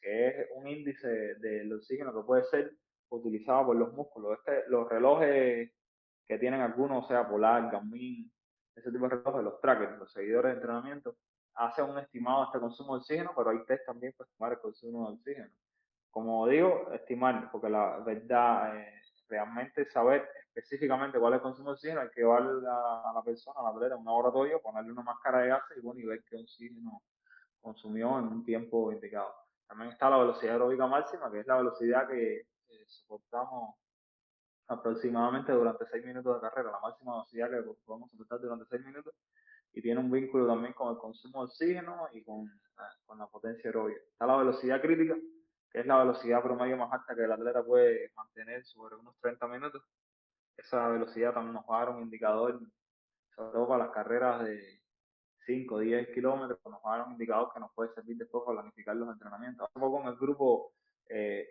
que 0.01 0.29
es 0.29 0.35
un 0.55 0.69
índice 0.69 1.09
del 1.41 1.73
oxígeno 1.73 2.15
que 2.15 2.25
puede 2.25 2.45
ser 2.45 2.79
utilizado 3.09 3.67
por 3.67 3.77
los 3.77 3.93
músculos. 3.93 4.39
Este, 4.39 4.63
los 4.69 4.89
relojes 4.89 5.73
que 6.29 6.39
tienen 6.39 6.61
algunos, 6.61 7.05
o 7.05 7.09
sea, 7.09 7.29
Polar, 7.29 7.73
Garmin, 7.73 8.33
ese 8.76 8.90
tipo 8.90 9.09
de 9.09 9.16
relojes, 9.16 9.45
los 9.45 9.61
trackers, 9.61 9.99
los 9.99 10.12
seguidores 10.12 10.52
de 10.52 10.57
entrenamiento, 10.57 11.16
hacen 11.54 11.87
un 11.87 11.99
estimado 11.99 12.40
de 12.40 12.47
este 12.47 12.61
consumo 12.61 12.95
de 12.95 13.00
oxígeno, 13.00 13.33
pero 13.37 13.50
hay 13.50 13.64
test 13.64 13.87
también 13.87 14.12
para 14.16 14.28
estimar 14.28 14.52
el 14.52 14.59
consumo 14.59 15.09
de 15.09 15.14
oxígeno. 15.14 15.50
Como 16.11 16.47
digo, 16.49 16.93
estimar, 16.93 17.50
porque 17.50 17.69
la 17.69 17.99
verdad, 17.99 18.76
eh, 18.76 19.02
realmente 19.28 19.85
saber 19.87 20.28
específicamente 20.49 21.19
cuál 21.19 21.35
es 21.35 21.38
el 21.38 21.43
consumo 21.43 21.71
de 21.71 21.75
oxígeno, 21.75 22.00
hay 22.00 22.11
que 22.11 22.21
llevar 22.21 22.43
a, 22.43 23.12
la 23.14 23.23
persona, 23.25 23.61
a 23.61 23.62
la 23.64 23.69
atleta, 23.71 23.95
a 23.95 23.99
un 23.99 24.04
laboratorio, 24.04 24.61
ponerle 24.61 24.93
una 24.93 25.02
máscara 25.02 25.40
de 25.40 25.49
gas 25.49 25.62
y, 25.76 25.81
bueno, 25.81 26.00
y 26.00 26.07
ver 26.07 26.25
qué 26.28 26.37
oxígeno 26.37 27.02
consumió 27.61 28.19
en 28.19 28.26
un 28.26 28.45
tiempo 28.45 28.93
indicado. 28.93 29.35
También 29.66 29.90
está 29.90 30.11
la 30.11 30.19
velocidad 30.19 30.54
aeróbica 30.54 30.87
máxima, 30.87 31.31
que 31.31 31.40
es 31.40 31.47
la 31.47 31.57
velocidad 31.57 32.07
que 32.07 32.47
soportamos 32.87 33.76
aproximadamente 34.68 35.52
durante 35.52 35.87
6 35.87 36.04
minutos 36.04 36.35
de 36.35 36.49
carrera, 36.49 36.73
la 36.73 36.80
máxima 36.80 37.12
velocidad 37.12 37.50
que 37.50 37.71
podemos 37.85 38.11
soportar 38.11 38.40
durante 38.40 38.66
6 38.66 38.85
minutos, 38.85 39.14
y 39.73 39.83
tiene 39.83 40.00
un 40.00 40.11
vínculo 40.11 40.47
también 40.47 40.73
con 40.73 40.92
el 40.92 40.99
consumo 40.99 41.40
de 41.40 41.44
oxígeno 41.47 42.09
y 42.12 42.23
con, 42.23 42.49
ah, 42.76 42.88
con 43.06 43.18
la 43.18 43.26
potencia 43.26 43.68
aeróbica. 43.68 44.00
Está 44.00 44.26
la 44.26 44.37
velocidad 44.37 44.80
crítica, 44.80 45.16
que 45.71 45.80
es 45.80 45.87
la 45.87 45.99
velocidad 45.99 46.42
promedio 46.42 46.76
más 46.76 46.92
alta 46.92 47.14
que 47.14 47.25
el 47.25 47.33
atleta 47.33 47.64
puede 47.64 48.12
mantener 48.16 48.64
sobre 48.64 48.94
unos 48.97 49.16
30 49.21 49.49
minutos. 49.49 49.83
Esa 50.56 50.88
velocidad 50.88 51.35
también 51.35 51.54
nos 51.54 51.64
va 51.64 51.83
a 51.83 51.85
dar 51.87 51.97
un 51.97 52.02
indicador, 52.02 52.61
sobre 53.35 53.52
todo 53.52 53.68
para 53.68 53.85
las 53.87 53.92
carreras 53.92 54.44
de, 54.44 54.85
5 55.47 55.75
o 55.75 55.78
10 55.78 56.09
kilómetros, 56.14 56.59
nos 56.64 56.80
va 56.85 56.94
a 56.94 56.99
dar 56.99 57.06
un 57.06 57.12
indicador 57.12 57.52
que 57.52 57.61
nos 57.61 57.73
puede 57.73 57.92
servir 57.94 58.16
después 58.16 58.44
para 58.44 58.61
planificar 58.61 58.97
los 58.97 59.09
entrenamientos. 59.09 59.68
Hace 59.68 59.78
poco 59.78 60.00
en 60.00 60.09
el 60.09 60.16
grupo, 60.16 60.73
eh, 61.09 61.49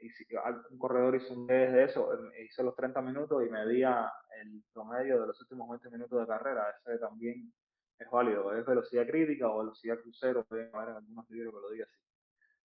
un 0.72 0.78
corredor 0.78 1.16
hizo 1.16 1.34
un 1.34 1.48
test 1.48 1.74
de 1.74 1.84
eso, 1.84 2.14
eh, 2.14 2.46
hizo 2.46 2.64
los 2.64 2.76
30 2.76 3.02
minutos 3.02 3.46
y 3.46 3.50
medía 3.50 4.12
el 4.42 4.64
promedio 4.74 5.22
de 5.22 5.28
los 5.28 5.42
últimos 5.42 5.70
20 5.70 5.90
minutos 5.92 6.20
de 6.20 6.28
carrera. 6.28 6.66
Ese 6.86 6.98
también 6.98 7.54
es 8.00 8.10
válido. 8.10 8.54
Es 8.56 8.66
velocidad 8.66 9.06
crítica 9.06 9.50
o 9.50 9.60
velocidad 9.60 10.00
crucero, 10.00 10.44
pueden 10.46 10.76
haber 10.76 10.96
algunos 10.96 11.30
libros 11.30 11.54
que 11.54 11.62
lo 11.62 11.70
digan 11.70 11.88
así. 11.92 12.04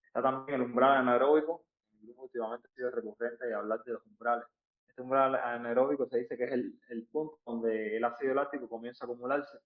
Está 0.07 0.23
también 0.23 0.61
el 0.61 0.67
umbral 0.67 0.97
anaeróbico. 0.97 1.65
Últimamente 2.17 2.69
ha 2.69 2.75
sido 2.75 2.91
recurrente 2.91 3.49
y 3.49 3.53
hablar 3.53 3.83
de 3.85 3.93
los 3.93 4.07
umbrales. 4.07 4.47
Este 4.89 5.03
umbral 5.03 5.35
anaeróbico 5.35 6.07
se 6.09 6.19
dice 6.19 6.37
que 6.37 6.45
es 6.45 6.53
el, 6.53 6.81
el 6.89 7.07
punto 7.07 7.39
donde 7.45 7.97
el 7.97 8.05
ácido 8.05 8.35
láctico 8.35 8.69
comienza 8.69 9.05
a 9.05 9.07
acumularse 9.07 9.59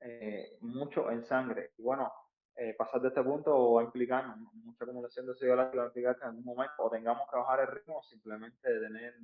eh, 0.00 0.58
mucho 0.60 1.10
en 1.10 1.24
sangre. 1.24 1.72
Y 1.78 1.82
bueno, 1.82 2.12
eh, 2.56 2.74
pasar 2.78 3.00
de 3.00 3.08
este 3.08 3.22
punto 3.22 3.74
va 3.74 3.80
a 3.80 3.84
implicar 3.84 4.36
mucha 4.36 4.84
acumulación 4.84 5.26
de 5.26 5.32
ácido 5.32 5.56
láctico, 5.56 6.06
va 6.06 6.12
a 6.12 6.14
que 6.14 6.20
en 6.20 6.28
algún 6.28 6.44
momento 6.44 6.74
o 6.78 6.90
tengamos 6.90 7.28
que 7.30 7.36
bajar 7.36 7.60
el 7.60 7.66
ritmo 7.68 7.98
o 7.98 8.02
simplemente 8.04 8.72
detener 8.72 9.14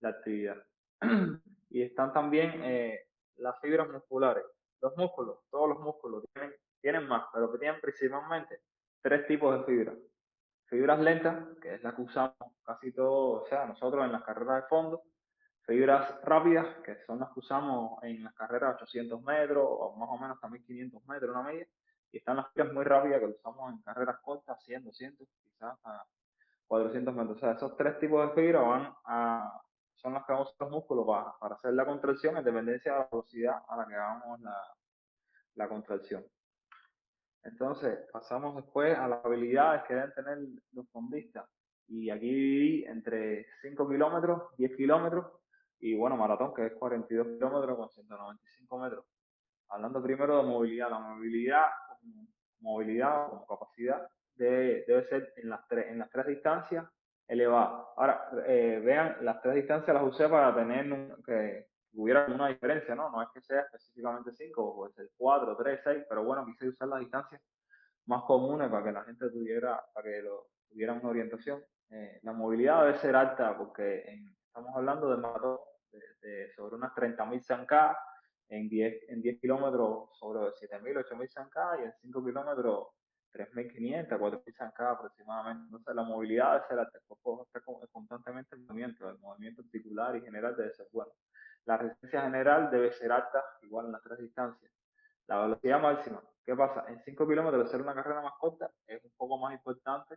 la 0.00 0.10
actividad. 0.10 0.62
y 1.70 1.82
están 1.82 2.12
también 2.12 2.52
eh, 2.62 3.06
las 3.38 3.58
fibras 3.60 3.88
musculares. 3.88 4.44
Los 4.80 4.96
músculos, 4.96 5.38
todos 5.50 5.68
los 5.68 5.80
músculos 5.80 6.24
tienen, 6.32 6.54
tienen 6.80 7.08
más, 7.08 7.24
pero 7.32 7.50
que 7.50 7.58
tienen 7.58 7.80
principalmente 7.80 8.60
tres 9.00 9.26
tipos 9.26 9.58
de 9.58 9.64
fibras. 9.64 9.96
fibras 10.66 11.00
lentas, 11.00 11.58
que 11.60 11.74
es 11.74 11.82
la 11.82 11.94
que 11.94 12.02
usamos 12.02 12.34
casi 12.64 12.92
todo, 12.92 13.42
o 13.42 13.46
sea, 13.46 13.66
nosotros 13.66 14.04
en 14.04 14.12
las 14.12 14.22
carreras 14.22 14.62
de 14.62 14.68
fondo, 14.68 15.02
fibras 15.66 16.20
rápidas, 16.22 16.66
que 16.84 16.96
son 17.06 17.18
las 17.20 17.30
que 17.32 17.40
usamos 17.40 18.02
en 18.02 18.22
las 18.22 18.34
carreras 18.34 18.70
de 18.70 18.82
800 18.84 19.22
metros 19.22 19.64
o 19.66 19.96
más 19.96 20.08
o 20.10 20.18
menos 20.18 20.40
también 20.40 20.64
500 20.64 21.06
metros, 21.06 21.30
una 21.30 21.42
media, 21.42 21.66
y 22.12 22.18
están 22.18 22.36
las 22.36 22.52
fibras 22.52 22.72
muy 22.72 22.84
rápidas 22.84 23.20
que 23.20 23.26
usamos 23.26 23.72
en 23.72 23.82
carreras 23.82 24.20
cortas, 24.20 24.62
100, 24.64 24.84
200, 24.84 25.28
quizás 25.42 25.78
a 25.84 26.04
400 26.66 27.14
metros. 27.14 27.36
O 27.36 27.40
sea, 27.40 27.52
esos 27.52 27.76
tres 27.76 27.98
tipos 27.98 28.28
de 28.28 28.42
fibras 28.42 28.64
van 28.64 28.94
a, 29.06 29.60
son 29.94 30.12
las 30.12 30.24
que 30.26 30.32
vamos 30.32 30.54
los 30.60 30.70
músculos 30.70 31.06
para, 31.06 31.32
para, 31.40 31.54
hacer 31.54 31.72
la 31.72 31.86
contracción 31.86 32.36
en 32.36 32.44
dependencia 32.44 32.92
de 32.92 32.98
la 32.98 33.08
velocidad 33.10 33.62
a 33.66 33.76
la 33.76 33.86
que 33.86 33.94
hagamos 33.94 34.40
la, 34.40 34.56
la 35.54 35.68
contracción. 35.68 36.24
Entonces, 37.44 37.98
pasamos 38.12 38.56
después 38.56 38.96
a 38.96 39.08
las 39.08 39.24
habilidades 39.24 39.82
que 39.84 39.94
deben 39.94 40.12
tener 40.12 40.38
los 40.72 40.88
fondistas. 40.90 41.48
Y 41.88 42.10
aquí 42.10 42.84
entre 42.84 43.46
5 43.62 43.88
kilómetros, 43.88 44.54
10 44.56 44.76
kilómetros 44.76 45.26
y 45.80 45.96
bueno, 45.96 46.16
maratón, 46.16 46.54
que 46.54 46.66
es 46.66 46.72
42 46.74 47.26
kilómetros 47.26 47.76
con 47.76 47.90
195 47.90 48.78
metros. 48.78 49.04
Hablando 49.68 50.02
primero 50.02 50.36
de 50.38 50.44
movilidad, 50.44 50.90
la 50.90 51.00
movilidad, 51.00 51.66
movilidad 52.62 53.28
como 53.28 53.46
capacidad 53.46 54.08
debe, 54.34 54.84
ser 55.08 55.32
en 55.36 55.50
las, 55.50 55.66
tres, 55.68 55.86
en 55.88 55.98
las 55.98 56.10
tres 56.10 56.26
distancias 56.26 56.86
elevada. 57.28 57.86
Ahora, 57.96 58.28
eh, 58.46 58.80
vean, 58.84 59.16
las 59.22 59.40
tres 59.42 59.56
distancias 59.56 59.94
las 59.94 60.04
usé 60.04 60.28
para 60.28 60.54
tener 60.54 61.16
que 61.24 61.66
hubiera 61.94 62.26
una 62.26 62.48
diferencia, 62.48 62.94
¿no? 62.94 63.10
No 63.10 63.22
es 63.22 63.28
que 63.32 63.40
sea 63.42 63.60
específicamente 63.60 64.32
5, 64.32 64.74
puede 64.74 64.92
ser 64.92 65.10
4, 65.16 65.56
3, 65.56 65.80
6, 65.84 66.04
pero 66.08 66.24
bueno, 66.24 66.44
quise 66.46 66.68
usar 66.68 66.88
las 66.88 67.00
distancias 67.00 67.40
más 68.06 68.22
comunes 68.24 68.70
para 68.70 68.84
que 68.84 68.92
la 68.92 69.04
gente 69.04 69.30
tuviera, 69.30 69.82
para 69.92 70.10
que 70.10 70.22
lo, 70.22 70.48
tuviera 70.68 70.92
una 70.94 71.08
orientación. 71.08 71.62
Eh, 71.90 72.20
la 72.22 72.32
movilidad 72.32 72.86
debe 72.86 72.98
ser 72.98 73.14
alta 73.14 73.56
porque 73.56 74.04
estamos 74.46 74.74
hablando 74.74 75.10
de 75.10 75.16
maratón 75.18 75.58
de, 76.22 76.50
sobre 76.54 76.76
unas 76.76 76.92
30.000 76.92 77.42
zancas, 77.42 77.96
en 78.52 78.68
10, 78.68 79.08
en 79.08 79.22
10 79.22 79.40
kilómetros 79.40 80.10
sobre 80.18 80.40
7.000, 80.40 81.04
8.000 81.08 81.28
zancas 81.28 81.80
y 81.80 81.84
en 81.84 81.92
5 82.02 82.24
kilómetros 82.24 82.88
3.500, 83.32 84.18
4.000 84.18 84.54
zancas 84.54 84.96
aproximadamente. 84.98 85.64
Entonces 85.64 85.94
la 85.94 86.02
movilidad 86.02 86.68
ser 86.68 86.78
alta, 86.78 86.98
el 86.98 87.04
cuerpo 87.06 87.46
está 87.46 87.60
constantemente 87.90 88.54
en 88.54 88.66
movimiento, 88.66 89.08
el 89.08 89.18
movimiento 89.20 89.62
articular 89.62 90.16
y 90.16 90.20
general 90.20 90.54
debe 90.54 90.70
ser 90.74 90.86
bueno. 90.92 91.12
La 91.64 91.78
resistencia 91.78 92.22
general 92.22 92.70
debe 92.70 92.92
ser 92.92 93.10
alta, 93.10 93.42
igual 93.62 93.86
en 93.86 93.92
las 93.92 94.02
tres 94.02 94.18
distancias. 94.18 94.70
La 95.28 95.40
velocidad 95.40 95.80
máxima, 95.80 96.22
¿qué 96.44 96.54
pasa? 96.54 96.84
En 96.88 97.00
5 97.00 97.26
kilómetros 97.26 97.70
ser 97.70 97.80
una 97.80 97.94
carrera 97.94 98.20
más 98.20 98.34
corta 98.38 98.70
es 98.86 99.02
un 99.02 99.12
poco 99.16 99.38
más 99.38 99.54
importante 99.54 100.16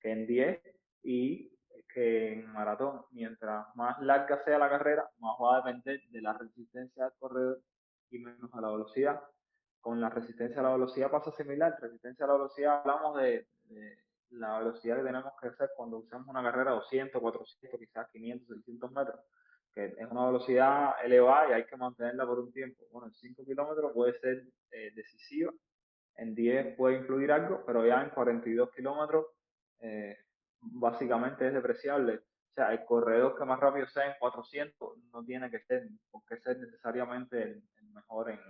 que 0.00 0.10
en 0.10 0.26
10 0.26 0.62
y 1.02 1.50
que 1.92 2.32
en 2.32 2.50
maratón, 2.50 3.04
mientras 3.10 3.66
más 3.76 4.00
larga 4.00 4.42
sea 4.42 4.58
la 4.58 4.70
carrera, 4.70 5.06
más 5.18 5.36
va 5.42 5.56
a 5.56 5.62
depender 5.62 6.00
de 6.08 6.22
la 6.22 6.32
resistencia 6.32 7.04
del 7.04 7.12
corredor 7.18 7.60
y 8.14 8.18
menos 8.20 8.52
a 8.54 8.60
la 8.60 8.70
velocidad. 8.70 9.20
Con 9.80 10.00
la 10.00 10.08
resistencia 10.08 10.60
a 10.60 10.64
la 10.64 10.72
velocidad 10.72 11.10
pasa 11.10 11.30
similar. 11.32 11.76
Resistencia 11.80 12.24
a 12.24 12.28
la 12.28 12.34
velocidad 12.34 12.80
hablamos 12.80 13.16
de, 13.20 13.46
la 14.30 14.58
velocidad 14.58 14.96
que 14.96 15.04
tenemos 15.04 15.32
que 15.40 15.48
hacer 15.48 15.70
cuando 15.76 15.98
usamos 15.98 16.28
una 16.28 16.42
carrera 16.42 16.72
200, 16.72 17.20
400, 17.20 17.80
quizás 17.80 18.08
500, 18.10 18.48
600 18.48 18.92
metros, 18.92 19.20
que 19.74 19.86
es 19.86 20.10
una 20.10 20.26
velocidad 20.26 20.94
elevada 21.04 21.50
y 21.50 21.52
hay 21.52 21.66
que 21.66 21.76
mantenerla 21.76 22.26
por 22.26 22.40
un 22.40 22.52
tiempo. 22.52 22.84
Bueno, 22.90 23.08
en 23.08 23.14
5 23.14 23.44
kilómetros 23.44 23.92
puede 23.92 24.18
ser 24.20 24.44
eh, 24.70 24.90
decisiva, 24.94 25.52
en 26.16 26.34
10 26.34 26.76
puede 26.76 26.98
influir 26.98 27.32
algo, 27.32 27.64
pero 27.66 27.86
ya 27.86 28.02
en 28.02 28.10
42 28.10 28.70
kilómetros 28.70 29.26
eh, 29.80 30.16
básicamente 30.60 31.48
es 31.48 31.54
depreciable. 31.54 32.16
O 32.16 32.54
sea, 32.54 32.72
el 32.72 32.84
corredor 32.84 33.36
que 33.36 33.44
más 33.44 33.58
rápido 33.58 33.86
sea 33.88 34.06
en 34.06 34.14
400 34.18 34.98
no 35.12 35.24
tiene 35.24 35.50
que 35.50 35.60
ser, 35.60 35.88
porque 36.10 36.38
ser 36.38 36.58
necesariamente 36.58 37.42
el, 37.42 37.62
mejor 37.94 38.30
en, 38.30 38.40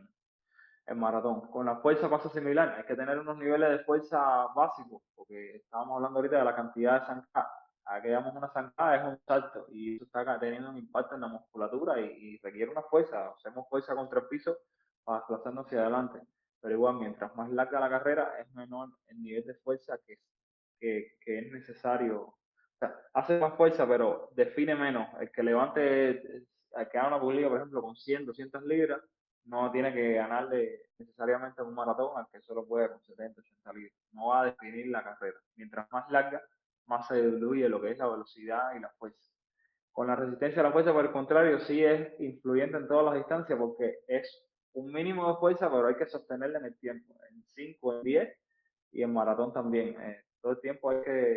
en, 0.86 0.98
maratón. 0.98 1.42
Con 1.50 1.66
la 1.66 1.76
fuerza 1.76 2.08
pasa 2.08 2.28
similar, 2.28 2.74
hay 2.76 2.84
que 2.84 2.96
tener 2.96 3.18
unos 3.18 3.36
niveles 3.38 3.70
de 3.70 3.84
fuerza 3.84 4.46
básicos, 4.54 5.02
porque 5.14 5.56
estábamos 5.56 5.96
hablando 5.96 6.18
ahorita 6.18 6.38
de 6.38 6.44
la 6.44 6.56
cantidad 6.56 7.00
de 7.00 7.06
zancadas. 7.06 7.52
Aquí 7.86 8.08
damos 8.08 8.34
una 8.34 8.48
zancada, 8.48 8.96
es 8.96 9.04
un 9.04 9.18
salto, 9.26 9.66
y 9.70 9.96
eso 9.96 10.04
está 10.04 10.38
teniendo 10.40 10.70
un 10.70 10.78
impacto 10.78 11.14
en 11.16 11.20
la 11.20 11.28
musculatura 11.28 12.00
y, 12.00 12.38
requiere 12.38 12.70
una 12.72 12.82
fuerza. 12.82 13.28
Hacemos 13.28 13.68
fuerza 13.68 13.94
contra 13.94 14.20
el 14.20 14.26
piso 14.26 14.56
para 15.04 15.18
desplazarnos 15.18 15.66
hacia 15.66 15.82
adelante. 15.82 16.20
Pero 16.60 16.74
igual, 16.74 16.96
mientras 16.96 17.34
más 17.36 17.50
larga 17.50 17.78
la 17.78 17.90
carrera, 17.90 18.38
es 18.40 18.50
menor 18.54 18.88
el 19.08 19.22
nivel 19.22 19.44
de 19.44 19.54
fuerza 19.56 19.98
que 20.06 20.18
que, 21.20 21.38
es 21.38 21.52
necesario. 21.52 22.22
O 22.22 22.38
sea, 22.78 22.94
hace 23.14 23.38
más 23.38 23.54
fuerza, 23.54 23.86
pero 23.86 24.30
define 24.34 24.74
menos. 24.74 25.08
El 25.20 25.30
que 25.30 25.42
levante, 25.42 26.10
el 26.10 26.88
que 26.90 26.98
haga 26.98 27.08
una 27.08 27.20
publica, 27.20 27.48
por 27.48 27.58
ejemplo, 27.58 27.82
con 27.82 27.96
100, 27.96 28.26
200 28.26 28.62
libras, 28.64 29.00
no 29.44 29.70
tiene 29.70 29.92
que 29.92 30.14
ganarle 30.14 30.82
necesariamente 30.98 31.62
un 31.62 31.74
maratón 31.74 32.16
al 32.16 32.26
que 32.30 32.40
solo 32.40 32.66
puede 32.66 32.88
con 32.88 33.00
70, 33.00 33.40
80 33.40 33.72
libras. 33.72 33.94
No 34.12 34.28
va 34.28 34.42
a 34.42 34.44
definir 34.46 34.88
la 34.88 35.02
carrera. 35.02 35.38
Mientras 35.56 35.90
más 35.92 36.10
larga, 36.10 36.42
más 36.86 37.06
se 37.08 37.22
diluye 37.22 37.68
lo 37.68 37.80
que 37.80 37.90
es 37.90 37.98
la 37.98 38.08
velocidad 38.08 38.74
y 38.76 38.80
la 38.80 38.90
fuerza. 38.90 39.32
Con 39.92 40.08
la 40.08 40.16
resistencia 40.16 40.60
a 40.60 40.64
la 40.64 40.72
fuerza, 40.72 40.92
por 40.92 41.04
el 41.04 41.12
contrario, 41.12 41.60
sí 41.60 41.84
es 41.84 42.18
influyente 42.20 42.76
en 42.76 42.88
todas 42.88 43.04
las 43.04 43.14
distancias 43.14 43.58
porque 43.58 44.00
es 44.08 44.44
un 44.72 44.92
mínimo 44.92 45.28
de 45.28 45.36
fuerza, 45.36 45.70
pero 45.70 45.86
hay 45.86 45.94
que 45.94 46.06
sostenerla 46.06 46.58
en 46.58 46.64
el 46.66 46.78
tiempo, 46.78 47.14
en 47.30 47.44
5, 47.54 47.98
en 47.98 48.02
10 48.02 48.38
y 48.92 49.02
en 49.02 49.12
maratón 49.12 49.52
también. 49.52 50.00
Eh, 50.00 50.24
todo 50.40 50.52
el 50.52 50.60
tiempo 50.60 50.90
hay 50.90 51.02
que 51.02 51.32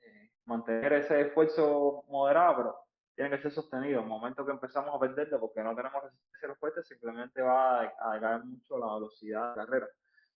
eh, 0.00 0.30
mantener 0.46 0.94
ese 0.94 1.20
esfuerzo 1.20 2.04
moderado, 2.08 2.56
pero 2.56 2.76
tiene 3.14 3.30
que 3.30 3.42
ser 3.42 3.52
sostenido. 3.52 3.98
En 3.98 4.04
el 4.04 4.08
momento 4.08 4.44
que 4.44 4.52
empezamos 4.52 4.94
a 4.94 4.98
perderlo 4.98 5.40
porque 5.40 5.62
no 5.62 5.74
tenemos 5.74 6.02
resistencia 6.02 6.46
a 6.46 6.48
los 6.48 6.58
fuertes, 6.58 6.86
simplemente 6.86 7.42
va 7.42 7.82
a, 7.82 8.20
caer 8.20 8.44
mucho 8.44 8.78
la 8.78 8.94
velocidad 8.94 9.50
de 9.50 9.56
la 9.56 9.66
carrera. 9.66 9.88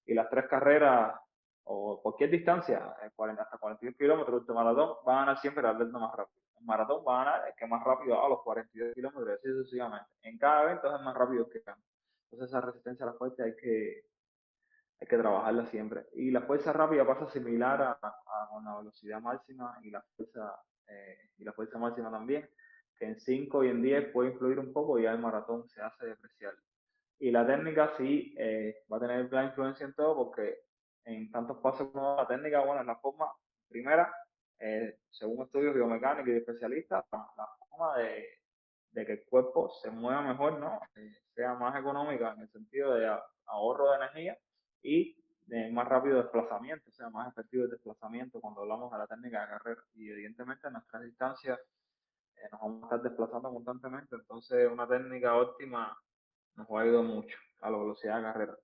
Y 0.07 0.15
las 0.15 0.29
tres 0.31 0.47
carreras, 0.49 1.19
o 1.65 2.01
cualquier 2.03 2.31
distancia, 2.31 2.95
eh, 3.03 3.11
hasta 3.39 3.59
42 3.59 3.97
kilómetros 3.97 4.47
de 4.47 4.55
maratón, 4.55 4.97
va 5.07 5.17
a 5.17 5.21
ganar 5.21 5.39
siempre 5.39 5.61
el 5.63 5.75
atleta 5.75 5.99
más 5.99 6.15
rápido. 6.15 6.43
En 6.59 6.67
maratón 6.67 7.05
va 7.07 7.23
a 7.23 7.25
ganar 7.25 7.49
el 7.49 7.55
que 7.55 7.67
más 7.67 7.83
rápido 7.85 8.25
a 8.25 8.29
los 8.29 8.43
42 8.43 8.95
kilómetros, 8.95 9.39
así 9.39 9.49
sucesivamente. 9.49 10.09
En 10.23 10.39
cada 10.39 10.65
evento 10.65 10.89
es 10.89 10.99
el 10.99 11.05
más 11.05 11.17
rápido 11.17 11.49
que 11.49 11.61
gana. 11.61 11.83
Entonces 12.25 12.49
esa 12.49 12.61
resistencia 12.61 13.05
a 13.05 13.11
la 13.11 13.15
fuerza 13.15 13.45
hay 13.45 13.57
que, 13.57 14.05
hay 15.01 15.07
que 15.07 15.19
trabajarla 15.19 15.67
siempre. 15.67 16.07
Y 16.15 16.31
la 16.31 16.43
fuerza 16.43 16.73
rápida 16.73 17.07
pasa 17.07 17.27
similar 17.31 17.83
a, 17.83 18.49
con 18.51 18.65
la 18.65 18.79
velocidad 18.79 19.21
máxima 19.21 19.79
y 19.83 19.91
la 19.91 20.03
fuerza 20.17 20.57
eh, 20.89 21.31
y 21.39 21.45
la 21.45 21.53
fuerza 21.53 21.79
máxima 21.79 22.11
también, 22.11 22.49
que 22.99 23.07
en 23.07 23.19
5 23.19 23.65
y 23.65 23.69
en 23.69 23.83
10 23.83 24.13
puede 24.13 24.31
influir 24.31 24.59
un 24.59 24.73
poco 24.73 24.99
y 24.99 25.03
ya 25.03 25.13
el 25.13 25.19
maratón 25.19 25.69
se 25.69 25.81
hace 25.81 26.07
depreciar. 26.07 26.55
Y 27.19 27.31
la 27.31 27.47
técnica 27.47 27.95
sí 27.97 28.35
eh, 28.39 28.85
va 28.93 28.99
a 28.99 29.01
tener 29.01 29.29
gran 29.29 29.47
influencia 29.47 29.87
en 29.87 29.95
todo 29.95 30.17
porque 30.17 30.59
en 31.05 31.31
tantos 31.31 31.59
pasos 31.59 31.91
como 31.93 32.17
la 32.17 32.27
técnica, 32.27 32.65
bueno, 32.65 32.81
es 32.81 32.87
la 32.87 32.97
forma 32.97 33.27
primera, 33.69 34.13
eh, 34.59 34.99
según 35.11 35.45
estudios 35.45 35.75
biomecánicos 35.75 36.29
y 36.29 36.37
especialistas, 36.37 37.05
la, 37.13 37.49
forma 37.59 37.99
de, 37.99 38.27
de, 38.91 39.07
que 39.07 39.13
el 39.13 39.25
cuerpo 39.25 39.71
se 39.83 39.91
mueva 39.91 40.23
mejor, 40.23 40.59
¿no? 40.59 40.81
sea 41.35 41.55
más 41.55 41.79
económica 41.79 42.33
en 42.33 42.43
el 42.43 42.49
sentido 42.49 42.95
de 42.95 43.07
ahorro 43.47 43.91
de 43.91 43.97
energía 43.97 44.39
y 44.83 45.17
de 45.47 45.71
más 45.71 45.87
rápido 45.87 46.17
desplazamiento, 46.23 46.91
sea, 46.91 47.09
más 47.11 47.29
efectivo 47.29 47.65
el 47.65 47.71
desplazamiento 47.71 48.41
cuando 48.41 48.63
hablamos 48.63 48.91
de 48.91 48.99
la 48.99 49.07
técnica 49.07 49.43
de 49.43 49.49
carrera. 49.49 49.83
Y 49.95 50.11
evidentemente 50.11 50.67
en 50.67 50.73
nuestras 50.75 51.03
distancias 51.03 51.59
eh, 52.37 52.49
nos 52.53 52.61
vamos 52.61 52.83
a 52.83 52.87
estar 52.87 53.03
desplazando 53.03 53.51
constantemente, 53.51 54.17
entonces 54.17 54.71
una 54.71 54.87
técnica 54.87 55.37
óptima 55.37 55.97
nos 56.57 56.67
va 56.69 56.81
a 56.81 56.83
ayudar 56.83 57.05
mucho 57.05 57.37
a 57.61 57.71
la 57.71 57.79
velocidad 57.79 58.17
de 58.17 58.23
carrera. 58.23 58.57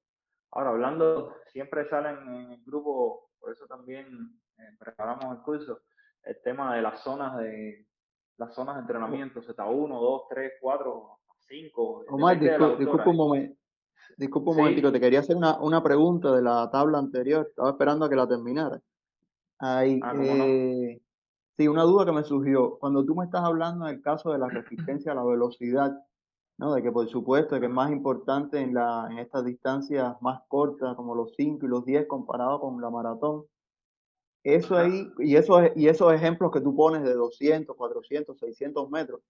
Ahora, 0.52 0.70
hablando, 0.70 1.35
siempre 1.52 1.88
salen 1.88 2.16
en 2.28 2.52
el 2.52 2.64
grupo, 2.64 3.30
por 3.40 3.52
eso 3.52 3.66
también 3.66 4.06
eh, 4.58 4.76
preparamos 4.78 5.24
el 5.37 5.42
curso, 5.42 5.80
el 6.24 6.40
tema 6.42 6.74
de 6.76 6.82
las 6.82 7.02
zonas 7.02 7.38
de 7.38 7.87
las 8.37 8.54
zonas 8.54 8.76
de 8.76 8.80
entrenamiento, 8.80 9.40
Z1, 9.40 9.88
2, 9.88 10.22
3, 10.28 10.52
4, 10.61 11.18
5. 11.48 12.04
Omar, 12.08 12.38
disculpa 12.38 13.11
un 13.11 13.16
momento. 13.16 13.56
Disculpa 14.16 14.50
un 14.50 14.56
momentico, 14.56 14.92
te 14.92 15.00
quería 15.00 15.20
hacer 15.20 15.37
una, 15.37 15.58
una, 15.61 15.82
pregunta 15.82 16.35
de 16.35 16.42
la 16.42 16.68
tabla 16.70 16.98
anterior. 16.98 17.46
Estaba 17.48 17.70
esperando 17.70 18.04
a 18.04 18.11
que 18.11 18.16
la 18.16 18.28
terminara. 18.28 18.80
Ahí, 19.58 20.00
ah, 20.02 20.12
eh, 20.20 21.00
Sí, 21.62 21.68
una 21.68 21.85
duda 21.85 22.05
que 22.05 22.11
me 22.11 22.25
surgió. 22.25 22.77
Cuando 22.81 23.05
tú 23.05 23.14
me 23.14 23.25
estás 23.25 23.44
hablando 23.44 23.87
del 23.87 24.03
caso 24.03 24.33
de 24.33 24.38
la 24.38 24.48
resistencia 24.48 25.12
a 25.12 25.14
la 25.14 25.22
velocidad, 25.22 25.96
¿no? 26.59 26.75
De 26.75 26.83
que 26.83 26.90
por 26.90 27.09
supuesto 27.09 27.61
que 27.61 27.66
es 27.66 27.72
más 27.72 27.92
importante 27.92 28.59
en, 28.59 28.75
la, 28.75 29.07
en 29.09 29.18
estas 29.20 29.44
distancias 29.44 30.16
más 30.20 30.40
cortas, 30.48 30.96
como 30.96 31.14
los 31.14 31.37
5 31.37 31.64
y 31.64 31.68
los 31.68 31.85
10 31.85 32.09
comparado 32.09 32.59
con 32.59 32.81
la 32.81 32.90
maratón. 32.90 33.44
Eso 34.42 34.77
ahí, 34.77 35.09
y 35.20 35.37
esos, 35.37 35.62
y 35.77 35.87
esos 35.87 36.12
ejemplos 36.12 36.51
que 36.51 36.61
tú 36.61 36.75
pones 36.75 37.05
de 37.05 37.14
200, 37.14 37.77
400, 37.77 38.37
600 38.37 38.90
metros, 38.90 39.20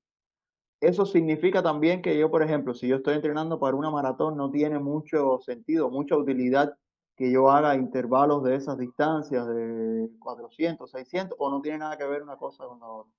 eso 0.80 1.04
significa 1.04 1.62
también 1.62 2.00
que 2.00 2.18
yo, 2.18 2.30
por 2.30 2.42
ejemplo, 2.42 2.72
si 2.72 2.88
yo 2.88 2.96
estoy 2.96 3.16
entrenando 3.16 3.60
para 3.60 3.76
una 3.76 3.90
maratón, 3.90 4.38
no 4.38 4.50
tiene 4.50 4.78
mucho 4.78 5.38
sentido, 5.42 5.90
mucha 5.90 6.16
utilidad 6.16 6.78
que 7.16 7.30
yo 7.30 7.50
haga 7.50 7.74
intervalos 7.74 8.42
de 8.42 8.56
esas 8.56 8.78
distancias 8.78 9.46
de 9.46 10.08
400, 10.18 10.90
600 10.90 11.36
o 11.38 11.50
no 11.50 11.60
tiene 11.60 11.78
nada 11.78 11.96
que 11.96 12.06
ver 12.06 12.22
una 12.22 12.36
cosa 12.36 12.64
con 12.66 12.80
la 12.80 12.86
otra? 12.86 13.12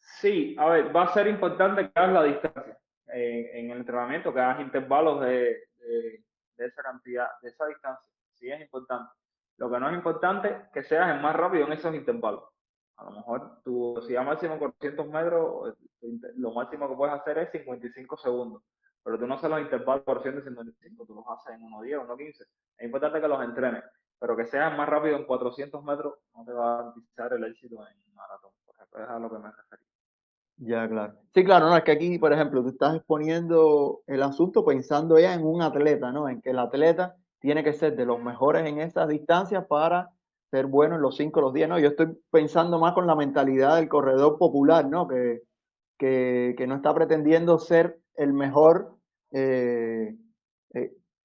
Sí, 0.00 0.56
a 0.58 0.66
ver, 0.70 0.94
va 0.94 1.04
a 1.04 1.14
ser 1.14 1.26
importante 1.26 1.82
que 1.82 1.92
hagas 1.98 2.12
la 2.12 2.22
distancia 2.24 2.78
en 3.08 3.70
el 3.70 3.78
entrenamiento, 3.78 4.32
que 4.32 4.40
hagas 4.40 4.60
intervalos 4.60 5.20
de, 5.20 5.68
de, 5.78 6.66
esa 6.66 6.82
cantidad, 6.82 7.28
de 7.42 7.48
esa 7.48 7.66
distancia. 7.66 8.08
Sí 8.34 8.50
es 8.50 8.60
importante. 8.60 9.12
Lo 9.56 9.70
que 9.70 9.80
no 9.80 9.88
es 9.88 9.94
importante 9.94 10.68
que 10.72 10.82
seas 10.82 11.14
el 11.14 11.20
más 11.20 11.34
rápido 11.34 11.66
en 11.66 11.72
esos 11.72 11.94
intervalos. 11.94 12.44
A 12.96 13.04
lo 13.04 13.10
mejor 13.12 13.62
tu 13.62 13.94
velocidad 13.94 14.24
máxima 14.24 14.58
400 14.58 15.08
metros, 15.08 15.74
lo 16.36 16.52
máximo 16.52 16.88
que 16.88 16.96
puedes 16.96 17.14
hacer 17.14 17.38
es 17.38 17.50
55 17.52 18.16
segundos. 18.16 18.62
Pero 19.04 19.18
tú 19.18 19.26
no 19.26 19.34
haces 19.34 19.50
los 19.50 19.60
intervalos 19.60 20.04
por 20.04 20.22
155, 20.22 21.06
tú 21.06 21.14
los 21.14 21.24
haces 21.28 21.54
en 21.54 21.62
1.10, 21.62 22.06
1.15. 22.06 22.46
Es 22.78 22.84
importante 22.84 23.20
que 23.20 23.28
los 23.28 23.42
entrenes, 23.42 23.82
pero 24.18 24.36
que 24.36 24.46
seas 24.46 24.76
más 24.76 24.88
rápido 24.88 25.16
en 25.16 25.26
400 25.26 25.82
metros 25.82 26.14
no 26.34 26.44
te 26.44 26.52
va 26.52 26.74
a 26.74 26.76
garantizar 26.76 27.32
el 27.32 27.44
éxito 27.44 27.76
en 27.86 28.14
maratón. 28.14 28.52
Por 28.64 28.74
ejemplo, 28.76 29.02
es 29.02 29.10
a 29.10 29.18
lo 29.18 29.30
que 29.30 29.38
me 29.38 29.50
refería. 29.50 29.86
Ya, 30.60 30.88
claro. 30.88 31.14
Sí, 31.34 31.44
claro, 31.44 31.68
no, 31.68 31.76
es 31.76 31.84
que 31.84 31.92
aquí, 31.92 32.18
por 32.18 32.32
ejemplo, 32.32 32.62
tú 32.62 32.70
estás 32.70 32.96
exponiendo 32.96 34.02
el 34.06 34.22
asunto 34.22 34.64
pensando 34.64 35.18
ya 35.18 35.34
en 35.34 35.44
un 35.44 35.62
atleta, 35.62 36.10
¿no? 36.10 36.28
En 36.28 36.40
que 36.40 36.50
el 36.50 36.58
atleta 36.58 37.16
tiene 37.38 37.62
que 37.62 37.72
ser 37.72 37.94
de 37.96 38.04
los 38.04 38.20
mejores 38.20 38.66
en 38.66 38.80
esas 38.80 39.08
distancias 39.08 39.66
para 39.66 40.10
ser 40.50 40.66
bueno 40.66 40.96
en 40.96 41.02
los 41.02 41.16
5 41.16 41.40
los 41.40 41.52
10, 41.52 41.68
¿no? 41.68 41.78
Yo 41.78 41.88
estoy 41.90 42.08
pensando 42.30 42.78
más 42.80 42.94
con 42.94 43.06
la 43.06 43.14
mentalidad 43.14 43.76
del 43.76 43.88
corredor 43.88 44.38
popular, 44.38 44.88
¿no? 44.88 45.06
Que, 45.06 45.42
que, 45.96 46.54
que 46.56 46.66
no 46.66 46.76
está 46.76 46.92
pretendiendo 46.92 47.58
ser 47.58 48.00
el 48.14 48.32
mejor 48.32 48.96
eh, 49.30 50.16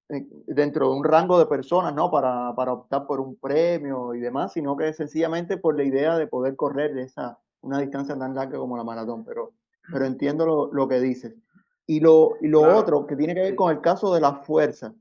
dentro 0.08 0.90
de 0.90 0.96
un 0.96 1.04
rango 1.04 1.38
de 1.38 1.46
personas, 1.46 1.94
¿no? 1.94 2.10
Para, 2.10 2.54
para 2.54 2.72
optar 2.72 3.06
por 3.06 3.20
un 3.20 3.36
premio 3.36 4.14
y 4.14 4.20
demás, 4.20 4.52
sino 4.52 4.76
que 4.76 4.92
sencillamente 4.92 5.56
por 5.56 5.76
la 5.76 5.84
idea 5.84 6.18
de 6.18 6.26
poder 6.26 6.56
correr 6.56 6.96
esa 6.98 7.38
una 7.64 7.80
distancia 7.80 8.16
tan 8.16 8.34
larga 8.34 8.58
como 8.58 8.76
la 8.76 8.84
maratón, 8.84 9.24
pero, 9.24 9.54
pero 9.90 10.04
entiendo 10.04 10.46
lo, 10.46 10.72
lo 10.72 10.86
que 10.86 11.00
dices. 11.00 11.34
Y 11.86 12.00
lo, 12.00 12.36
y 12.40 12.48
lo 12.48 12.62
otro 12.76 13.06
que 13.06 13.16
tiene 13.16 13.34
que 13.34 13.40
ver 13.40 13.56
con 13.56 13.72
el 13.72 13.80
caso 13.80 14.14
de 14.14 14.20
la 14.20 14.34
fuerza. 14.36 14.94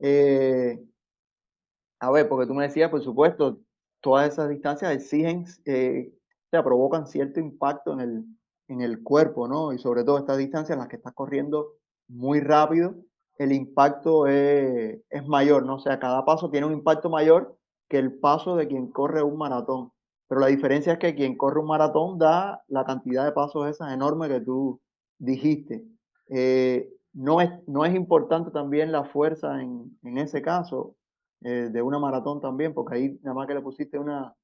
Eh, 0.00 0.82
a 2.00 2.10
ver, 2.10 2.28
porque 2.28 2.46
tú 2.46 2.54
me 2.54 2.64
decías, 2.64 2.90
por 2.90 3.02
supuesto, 3.02 3.58
todas 4.00 4.32
esas 4.32 4.48
distancias 4.48 4.92
exigen, 4.92 5.44
eh, 5.64 6.12
o 6.12 6.48
sea, 6.50 6.64
provocan 6.64 7.06
cierto 7.06 7.40
impacto 7.40 7.92
en 7.92 8.00
el, 8.00 8.24
en 8.68 8.80
el 8.80 9.02
cuerpo, 9.02 9.48
¿no? 9.48 9.72
Y 9.72 9.78
sobre 9.78 10.04
todo 10.04 10.18
estas 10.18 10.38
distancias 10.38 10.74
en 10.74 10.80
las 10.80 10.88
que 10.88 10.96
estás 10.96 11.14
corriendo 11.14 11.74
muy 12.08 12.40
rápido, 12.40 12.94
el 13.38 13.52
impacto 13.52 14.26
es, 14.26 15.00
es 15.10 15.26
mayor, 15.26 15.64
¿no? 15.64 15.76
O 15.76 15.80
sea, 15.80 15.98
cada 15.98 16.24
paso 16.24 16.50
tiene 16.50 16.66
un 16.66 16.72
impacto 16.72 17.10
mayor 17.10 17.56
que 17.88 17.98
el 17.98 18.18
paso 18.18 18.56
de 18.56 18.66
quien 18.66 18.90
corre 18.90 19.22
un 19.22 19.36
maratón. 19.36 19.92
Pero 20.28 20.40
la 20.40 20.46
diferencia 20.46 20.94
es 20.94 20.98
que 20.98 21.14
quien 21.14 21.36
corre 21.36 21.60
un 21.60 21.66
maratón 21.66 22.18
da 22.18 22.62
la 22.68 22.84
cantidad 22.84 23.24
de 23.24 23.32
pasos 23.32 23.68
esas 23.68 23.92
enorme 23.92 24.28
que 24.28 24.40
tú 24.40 24.80
dijiste. 25.18 25.84
Eh, 26.28 26.88
no, 27.12 27.40
es, 27.40 27.50
no 27.66 27.84
es 27.84 27.94
importante 27.94 28.50
también 28.50 28.90
la 28.90 29.04
fuerza 29.04 29.60
en, 29.60 29.98
en 30.02 30.18
ese 30.18 30.42
caso 30.42 30.96
eh, 31.42 31.68
de 31.70 31.82
una 31.82 31.98
maratón 31.98 32.40
también, 32.40 32.72
porque 32.72 32.94
ahí 32.94 33.18
nada 33.22 33.34
más 33.34 33.46
que 33.46 33.54
le 33.54 33.60
pusiste 33.60 33.98
una, 33.98 34.34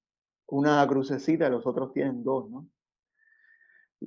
una 0.48 0.86
crucecita 0.86 1.46
y 1.46 1.50
los 1.50 1.66
otros 1.66 1.92
tienen 1.92 2.22
dos, 2.22 2.50
¿no? 2.50 2.66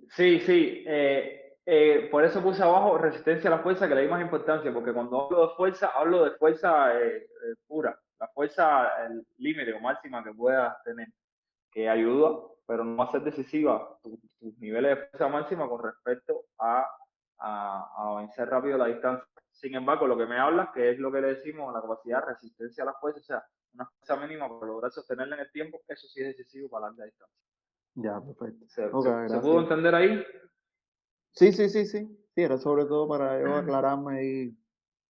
Sí, 0.09 0.39
sí. 0.39 0.83
Eh, 0.85 1.42
por 2.11 2.25
eso 2.25 2.41
puse 2.41 2.61
abajo 2.61 2.97
resistencia 2.97 3.49
a 3.49 3.57
la 3.57 3.63
fuerza, 3.63 3.87
que 3.87 3.95
le 3.95 4.01
di 4.01 4.07
más 4.07 4.21
importancia, 4.21 4.73
porque 4.73 4.93
cuando 4.93 5.25
hablo 5.25 5.47
de 5.47 5.55
fuerza, 5.55 5.91
hablo 5.95 6.25
de 6.25 6.31
fuerza 6.31 6.93
pura, 7.67 7.97
la 8.19 8.27
fuerza 8.29 8.91
límite 9.37 9.73
o 9.73 9.79
máxima 9.79 10.23
que 10.23 10.33
puedas 10.33 10.81
tener 10.83 11.07
que 11.71 11.89
ayuda, 11.89 12.37
pero 12.65 12.83
no 12.83 12.95
va 12.97 13.05
a 13.05 13.11
ser 13.11 13.23
decisiva 13.23 13.97
tus 14.01 14.57
niveles 14.59 14.91
de 14.91 15.07
fuerza 15.07 15.27
máxima 15.27 15.67
con 15.67 15.83
respecto 15.83 16.45
a, 16.59 16.87
a, 17.39 18.15
vencer 18.17 18.49
rápido 18.49 18.77
la 18.77 18.87
distancia. 18.87 19.27
Sin 19.51 19.75
embargo, 19.75 20.07
lo 20.07 20.17
que 20.17 20.25
me 20.25 20.39
habla, 20.39 20.71
que 20.73 20.91
es 20.91 20.99
lo 20.99 21.11
que 21.11 21.21
le 21.21 21.35
decimos, 21.35 21.73
la 21.73 21.81
capacidad 21.81 22.19
de 22.21 22.33
resistencia 22.33 22.83
a 22.83 22.87
la 22.87 22.93
fuerza, 22.93 23.19
o 23.19 23.23
sea, 23.23 23.43
una 23.73 23.85
fuerza 23.85 24.25
mínima 24.25 24.47
para 24.47 24.71
lograr 24.71 24.91
sostenerla 24.91 25.35
en 25.35 25.41
el 25.41 25.51
tiempo, 25.51 25.81
eso 25.87 26.07
sí 26.07 26.21
es 26.21 26.27
decisivo 26.27 26.69
para 26.69 26.91
la 26.91 27.05
distancia. 27.05 27.37
Ya, 27.95 28.19
perfecto. 28.19 28.65
¿Se, 28.67 28.87
pudo 28.87 29.59
entender 29.61 29.93
ahí? 29.93 30.23
Sí, 31.33 31.51
sí, 31.51 31.69
sí, 31.69 31.85
sí. 31.85 32.07
Sí, 32.35 32.41
era 32.41 32.57
sobre 32.57 32.85
todo 32.85 33.07
para 33.07 33.39
yo 33.39 33.55
aclararme 33.55 34.17
ahí, 34.17 34.57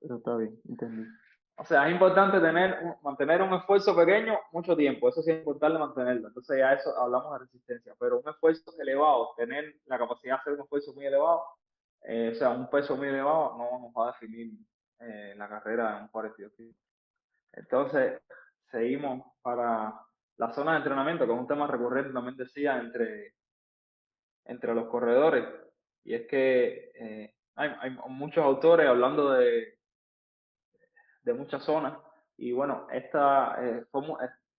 pero 0.02 0.18
está 0.18 0.36
bien, 0.36 0.60
entendí. 0.68 1.08
O 1.56 1.64
sea, 1.64 1.88
es 1.88 1.94
importante 1.94 2.40
tener, 2.40 2.78
mantener 3.04 3.42
un 3.42 3.54
esfuerzo 3.54 3.96
pequeño 3.96 4.38
mucho 4.52 4.76
tiempo, 4.76 5.08
eso 5.08 5.22
sí 5.22 5.32
es 5.32 5.38
importante 5.38 5.78
mantenerlo. 5.78 6.28
Entonces 6.28 6.58
ya 6.58 6.74
eso 6.74 6.98
hablamos 6.98 7.32
de 7.34 7.40
resistencia, 7.46 7.94
pero 8.00 8.20
un 8.20 8.28
esfuerzo 8.28 8.74
elevado, 8.80 9.34
tener 9.38 9.76
la 9.86 9.98
capacidad 9.98 10.36
de 10.36 10.40
hacer 10.42 10.54
un 10.54 10.62
esfuerzo 10.62 10.94
muy 10.94 11.06
elevado, 11.06 11.44
eh, 12.02 12.32
o 12.34 12.36
sea, 12.36 12.50
un 12.50 12.70
peso 12.70 12.98
muy 12.98 13.08
elevado, 13.08 13.56
no 13.58 13.80
nos 13.80 13.94
va 13.94 14.10
a 14.10 14.12
definir 14.12 14.54
eh, 15.00 15.36
la 15.38 15.48
carrera 15.48 15.98
en 15.98 16.04
un 16.04 16.10
42 16.10 16.52
Entonces, 17.54 18.22
seguimos 18.72 19.24
para 19.42 19.94
la 20.38 20.54
zona 20.54 20.72
de 20.72 20.78
entrenamiento, 20.78 21.26
que 21.26 21.34
es 21.34 21.40
un 21.40 21.48
tema 21.48 21.68
recurrente, 21.68 22.12
también 22.12 22.36
decía, 22.36 22.80
entre, 22.80 23.36
entre 24.46 24.74
los 24.74 24.88
corredores, 24.88 25.46
y 26.04 26.16
es 26.16 26.28
que 26.28 26.92
eh, 26.96 27.34
hay, 27.56 27.76
hay 27.80 27.98
muchos 28.10 28.44
autores 28.44 28.88
hablando 28.88 29.32
de 29.32 29.78
de 31.24 31.34
muchas 31.34 31.64
zonas. 31.64 31.98
Y 32.38 32.52
bueno, 32.52 32.88
esta 32.92 33.56
eh, 33.60 33.86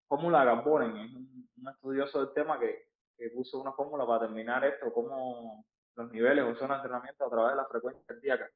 fórmula 0.08 0.44
Gambonen 0.44 0.96
es 0.96 1.12
un, 1.14 1.44
estudioso 1.70 2.22
del 2.22 2.34
tema 2.34 2.58
que, 2.58 2.88
que 3.16 3.30
puso 3.30 3.58
una 3.58 3.72
fórmula 3.72 4.04
para 4.06 4.20
determinar 4.20 4.64
esto, 4.64 4.92
como 4.92 5.64
los 5.96 6.12
niveles 6.12 6.44
o 6.44 6.54
zonas 6.56 6.82
de 6.82 6.88
entrenamiento 6.88 7.24
a 7.24 7.30
través 7.30 7.52
de 7.52 7.56
la 7.56 7.64
frecuencia 7.66 8.04
cardíaca, 8.06 8.50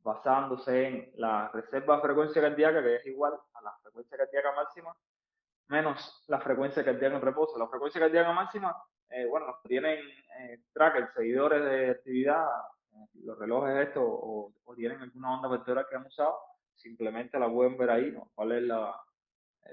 basándose 0.00 0.86
en 0.86 1.12
la 1.16 1.48
reserva 1.48 1.96
de 1.96 2.02
frecuencia 2.02 2.42
cardíaca, 2.42 2.82
que 2.82 2.96
es 2.96 3.06
igual 3.06 3.34
a 3.54 3.62
la 3.62 3.72
frecuencia 3.82 4.16
cardíaca 4.16 4.52
máxima, 4.52 4.96
menos 5.68 6.24
la 6.28 6.40
frecuencia 6.40 6.84
cardíaca 6.84 7.16
en 7.16 7.22
reposo. 7.22 7.58
La 7.58 7.66
frecuencia 7.66 8.00
cardíaca 8.00 8.32
máxima, 8.32 8.76
eh, 9.10 9.26
bueno, 9.26 9.46
tienen 9.66 9.98
eh, 10.38 10.62
trackers, 10.72 11.12
seguidores 11.14 11.62
de 11.64 11.90
actividad, 11.90 12.46
eh, 12.92 13.06
los 13.22 13.38
relojes 13.38 13.88
estos, 13.88 14.02
o, 14.04 14.52
o, 14.64 14.74
tienen 14.74 15.00
alguna 15.00 15.36
onda 15.36 15.48
vectorial 15.48 15.86
que 15.88 15.96
han 15.96 16.06
usado, 16.06 16.38
simplemente 16.74 17.38
la 17.38 17.50
pueden 17.50 17.76
ver 17.78 17.90
ahí, 17.90 18.10
¿no? 18.10 18.30
cuál 18.34 18.52
es 18.52 18.62
la, 18.62 18.94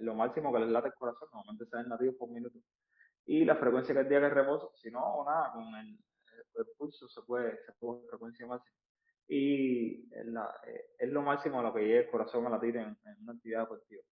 lo 0.02 0.15
máximo 0.15 0.54
que 0.54 0.60
les 0.60 0.69
late 0.69 0.89
el 0.89 0.93
corazón, 0.93 1.30
normalmente 1.34 1.65
se 1.65 1.78
ven 1.78 1.89
latidos 1.89 2.15
por 2.15 2.30
minuto. 2.30 2.60
Y 3.26 3.46
la 3.46 3.56
frecuencia 3.56 3.96
cardíaca 3.96 4.28
de 4.28 4.34
reposo, 4.34 4.74
si 4.76 4.91
no, 4.91 5.24
nada, 5.26 5.52
con 5.54 5.74
el, 5.76 5.98
pulso 6.78 7.08
se 7.08 7.22
puede, 7.22 7.58
se 7.65 7.72
puede 7.74 8.08
frecuencia 8.08 8.46
máxima. 8.46 8.78
Y 9.28 10.08
la, 10.26 10.54
eh, 10.67 10.91
es 11.00 11.10
lo 11.10 11.22
máximo 11.22 11.60
a 11.60 11.63
lo 11.63 11.74
que 11.74 11.86
llega 11.86 12.02
el 12.02 12.12
corazón 12.12 12.46
a 12.46 12.50
latir 12.50 12.76
en, 12.78 12.98
en 13.06 13.24
una 13.24 13.34
actividad 13.34 13.62
deportiva. 13.62 14.04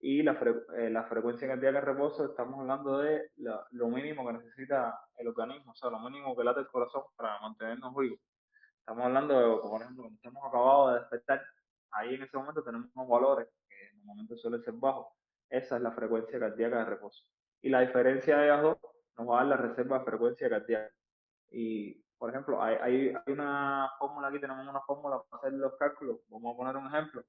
Y 0.00 0.22
la, 0.22 0.32
eh, 0.78 0.90
la 0.90 1.04
frecuencia 1.04 1.46
cardíaca 1.46 1.80
de 1.80 1.86
reposo, 1.86 2.24
estamos 2.24 2.60
hablando 2.60 2.98
de 2.98 3.30
lo 3.36 3.88
mínimo 3.88 4.26
que 4.26 4.32
necesita 4.32 4.98
el 5.16 5.28
organismo, 5.28 5.72
o 5.72 5.74
sea, 5.74 5.90
lo 5.90 6.00
mínimo 6.00 6.34
que 6.34 6.44
late 6.44 6.60
el 6.60 6.68
corazón 6.68 7.02
para 7.16 7.38
mantenernos 7.40 7.94
vivos. 7.94 8.18
Estamos 8.78 9.04
hablando 9.04 9.38
de, 9.38 9.60
por 9.60 9.82
ejemplo, 9.82 10.04
cuando 10.04 10.16
estamos 10.16 10.42
acabados 10.48 10.94
de 10.94 11.00
despertar, 11.00 11.42
ahí 11.92 12.14
en 12.14 12.22
ese 12.22 12.36
momento 12.36 12.64
tenemos 12.64 12.90
unos 12.94 13.08
valores 13.08 13.48
que 13.68 13.88
en 13.88 14.04
momento 14.04 14.36
suelen 14.36 14.62
ser 14.62 14.74
bajos. 14.74 15.06
Esa 15.48 15.76
es 15.76 15.82
la 15.82 15.92
frecuencia 15.92 16.38
cardíaca 16.38 16.78
de 16.78 16.84
reposo. 16.84 17.24
Y 17.62 17.68
la 17.68 17.80
diferencia 17.80 18.38
de 18.38 18.48
las 18.48 18.62
dos 18.62 18.78
nos 19.18 19.28
va 19.28 19.34
a 19.34 19.44
dar 19.44 19.46
la 19.46 19.56
reserva 19.56 19.98
de 19.98 20.04
frecuencia 20.04 20.48
cardíaca. 20.48 20.94
Y, 21.50 22.02
por 22.16 22.30
ejemplo, 22.30 22.62
hay, 22.62 22.76
hay, 22.80 23.32
una 23.32 23.90
fórmula 23.98 24.28
aquí, 24.28 24.40
tenemos 24.40 24.66
una 24.66 24.80
fórmula 24.82 25.22
para 25.28 25.40
hacer 25.40 25.52
los 25.54 25.76
cálculos. 25.76 26.20
Vamos 26.28 26.54
a 26.54 26.56
poner 26.56 26.76
un 26.76 26.86
ejemplo. 26.86 27.22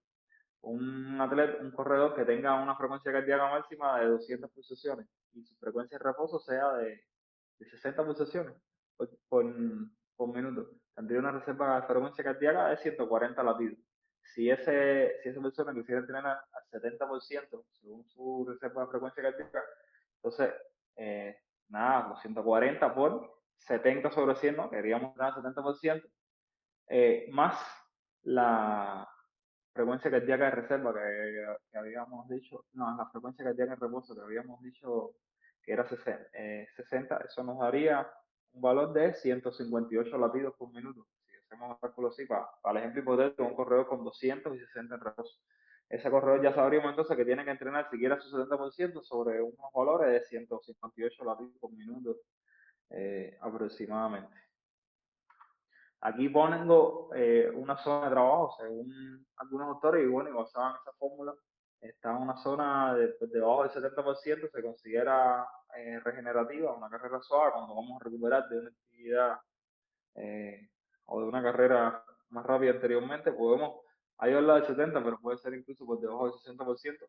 Un 0.62 1.20
atleta, 1.20 1.62
un 1.62 1.72
corredor 1.72 2.16
que 2.16 2.26
tenga 2.26 2.62
una 2.62 2.76
frecuencia 2.76 3.12
cardíaca 3.12 3.50
máxima 3.50 4.00
de 4.00 4.08
200 4.08 4.52
pulsaciones 4.52 5.08
y 5.34 5.44
su 5.44 5.56
frecuencia 5.56 5.98
de 5.98 6.04
reposo 6.04 6.40
sea 6.40 6.74
de, 6.74 7.04
de 7.58 7.66
60 7.66 8.06
pulsaciones 8.06 8.54
por, 8.96 9.10
por, 9.28 10.28
minuto. 10.28 10.70
Tendría 10.94 11.20
una 11.20 11.32
reserva 11.32 11.82
de 11.82 11.88
frecuencia 11.88 12.24
cardíaca 12.24 12.70
de 12.70 12.78
140 12.78 13.44
latidos 13.44 13.80
si, 14.24 14.50
ese, 14.50 15.20
si 15.22 15.30
esa 15.30 15.42
persona 15.42 15.74
quisiera 15.74 16.02
entrenar 16.02 16.26
al 16.52 16.82
70% 16.82 17.66
según 17.72 18.06
su 18.06 18.46
reserva 18.48 18.84
de 18.84 18.90
frecuencia 18.90 19.24
cardíaca, 19.24 19.64
entonces, 20.16 20.54
eh, 20.96 21.38
nada, 21.70 22.10
240 22.10 22.94
por 22.94 23.42
70 23.58 24.12
sobre 24.12 24.36
100, 24.36 24.56
¿no? 24.56 24.70
Queríamos 24.70 25.12
entrenar 25.12 25.34
al 25.34 25.44
70%, 25.44 26.10
eh, 26.88 27.30
más 27.32 27.56
la 28.24 29.08
frecuencia 29.74 30.12
cardíaca 30.12 30.46
de 30.46 30.52
reserva 30.52 30.94
que, 30.94 31.78
habíamos 31.78 32.28
dicho, 32.30 32.66
no, 32.74 32.96
la 32.96 33.08
frecuencia 33.08 33.46
cardíaca 33.46 33.76
de 33.76 33.82
reposo 33.82 34.16
que 34.16 34.22
habíamos 34.22 34.62
dicho 34.62 35.16
que 35.64 35.74
era 35.74 35.88
60, 35.88 36.30
eh, 36.34 36.68
eso 37.26 37.44
nos 37.44 37.60
daría 37.60 38.08
un 38.54 38.62
valor 38.62 38.94
de 38.94 39.14
158 39.14 40.18
latidos 40.18 40.56
por 40.58 40.74
minuto 40.74 41.08
hacemos 41.52 41.72
un 41.72 41.78
cálculo 41.78 42.08
así, 42.10 42.26
para, 42.26 42.48
el 42.72 42.78
ejemplo 42.78 43.02
hipotético, 43.02 43.44
un 43.44 43.56
corredor 43.56 43.88
con 43.88 44.04
260 44.04 44.96
en 44.96 45.02
reposo. 45.02 45.40
ese 45.90 46.10
corredor 46.10 46.42
ya 46.42 46.54
sabríamos 46.54 46.92
entonces 46.92 47.18
que 47.18 47.26
tiene 47.26 47.44
que 47.44 47.52
entrenar 47.52 47.90
siquiera 47.90 48.20
su 48.20 48.36
70% 48.38 49.04
sobre 49.04 49.42
unos 49.42 49.72
valores 49.74 50.12
de 50.12 50.22
158 50.26 51.26
latidos 51.26 51.54
por 51.60 51.72
minuto 51.74 52.18
eh, 52.90 53.38
aproximadamente. 53.42 54.36
Aquí 56.02 56.30
pongo 56.30 57.10
eh, 57.16 57.52
una 57.54 57.78
zona 57.78 58.06
de 58.06 58.12
trabajo, 58.12 58.56
según 58.60 59.26
algunos 59.38 59.68
autores, 59.70 60.04
y 60.04 60.08
bueno, 60.08 60.30
y 60.30 60.34
basado 60.34 60.72
en 60.72 60.76
esa 60.82 60.94
fórmula, 60.94 61.34
está 61.80 62.12
en 62.12 62.18
una 62.18 62.38
zona 62.38 62.96
de, 62.96 63.10
pues, 63.10 63.32
debajo 63.32 63.64
del 63.64 63.72
70%, 63.72 64.50
se 64.52 64.62
considera 64.62 65.48
eh, 65.78 66.00
regenerativa, 66.00 66.74
una 66.74 66.90
carrera 66.90 67.22
suave, 67.22 67.52
cuando 67.54 67.76
vamos 67.76 68.02
a 68.02 68.04
recuperar 68.04 68.50
de 68.50 68.60
una 68.60 68.70
actividad 68.70 69.38
o 71.06 71.22
de 71.22 71.28
una 71.28 71.42
carrera 71.42 72.04
más 72.30 72.46
rápida 72.46 72.72
anteriormente, 72.72 73.32
podemos 73.32 73.82
hay 74.22 74.36
habla 74.36 74.54
del 74.54 74.68
70, 74.68 75.04
pero 75.04 75.20
puede 75.20 75.40
ser 75.40 75.56
incluso 75.56 75.84
por 75.84 76.00
debajo 76.00 76.26
del 76.26 76.56
60%. 76.56 77.08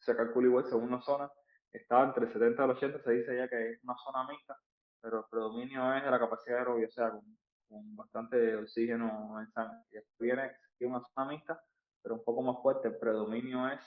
Se 0.00 0.16
calcula 0.16 0.48
igual 0.48 0.64
según 0.64 0.92
una 0.92 1.00
zona. 1.00 1.30
Está 1.72 2.02
entre 2.02 2.26
70 2.26 2.66
y 2.66 2.70
80, 2.70 3.02
se 3.04 3.10
dice 3.12 3.36
ya 3.36 3.48
que 3.48 3.70
es 3.70 3.84
una 3.84 3.94
zona 4.04 4.26
mixta, 4.26 4.58
pero 5.00 5.18
el 5.20 5.24
predominio 5.30 5.94
es 5.94 6.02
de 6.02 6.10
la 6.10 6.18
capacidad 6.18 6.58
aerobia, 6.58 6.88
o 6.88 6.90
sea, 6.90 7.10
con, 7.10 7.22
bastante 7.70 8.56
oxígeno 8.56 9.40
en 9.40 9.50
sangre. 9.52 9.78
Viene 10.18 10.54
una 10.82 11.02
zona 11.14 11.28
mixta, 11.28 11.62
pero 12.02 12.16
un 12.16 12.24
poco 12.24 12.42
más 12.42 12.60
fuerte. 12.62 12.88
El 12.88 12.98
predominio 12.98 13.68
es 13.68 13.80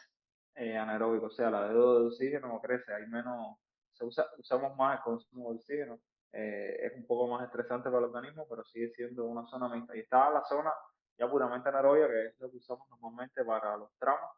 eh, 0.56 0.78
anaeróbico, 0.78 1.28
o 1.28 1.32
sea, 1.32 1.50
la 1.50 1.68
deuda 1.68 2.00
de 2.00 2.08
oxígeno 2.08 2.62
crece, 2.62 2.94
hay 2.94 3.08
menos, 3.08 3.58
se 3.94 4.06
usa, 4.06 4.26
usamos 4.38 4.76
más 4.78 4.98
el 4.98 5.04
consumo 5.04 5.52
de 5.52 5.56
oxígeno. 5.58 6.00
Eh, 6.32 6.78
es 6.88 6.96
un 6.96 7.06
poco 7.06 7.28
más 7.28 7.46
estresante 7.46 7.90
para 7.90 8.00
el 8.00 8.06
organismo, 8.06 8.48
pero 8.50 8.64
sigue 8.66 8.90
siendo 8.92 9.26
una 9.26 9.46
zona 9.48 9.70
mixta. 9.70 9.96
Y 9.96 10.00
está 10.00 10.30
la 10.32 10.44
zona 10.46 10.72
ya 11.18 11.30
puramente 11.30 11.70
anaerobia, 11.70 12.08
que 12.08 12.26
es 12.28 12.40
lo 12.40 12.50
que 12.50 12.58
usamos 12.58 12.88
normalmente 12.90 13.44
para 13.46 13.78
los 13.78 13.92
tramos, 14.00 14.32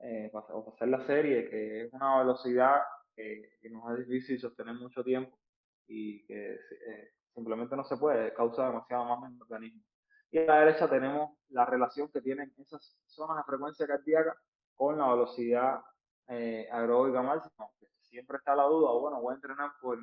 eh, 0.00 0.30
para, 0.32 0.46
hacer 0.72 0.88
la 0.88 1.06
serie, 1.06 1.48
que 1.48 1.84
es 1.84 1.92
una 1.92 2.18
velocidad 2.18 2.82
que, 3.16 3.58
nos 3.70 3.98
es 3.98 4.06
difícil 4.06 4.40
sostener 4.40 4.74
mucho 4.74 5.02
tiempo 5.02 5.38
y 5.86 6.24
que 6.26 6.54
eh, 6.54 7.12
simplemente 7.34 7.76
no 7.76 7.84
se 7.84 7.96
puede, 7.96 8.32
causa 8.32 8.66
demasiado 8.66 9.04
más 9.04 9.30
en 9.30 9.36
el 9.36 9.42
organismo. 9.42 9.82
Y 10.30 10.38
a 10.38 10.44
la 10.46 10.60
derecha 10.60 10.88
tenemos 10.88 11.30
la 11.48 11.64
relación 11.64 12.08
que 12.10 12.20
tienen 12.20 12.52
esas 12.58 12.96
zonas 13.06 13.36
de 13.38 13.44
frecuencia 13.44 13.86
cardíaca 13.86 14.36
con 14.74 14.98
la 14.98 15.08
velocidad 15.08 15.80
eh, 16.28 16.68
aeróbica 16.70 17.22
máxima. 17.22 17.68
Siempre 18.00 18.38
está 18.38 18.54
la 18.54 18.64
duda, 18.64 18.92
bueno, 18.92 19.20
voy 19.20 19.32
a 19.32 19.36
entrenar 19.36 19.70
por, 19.80 19.98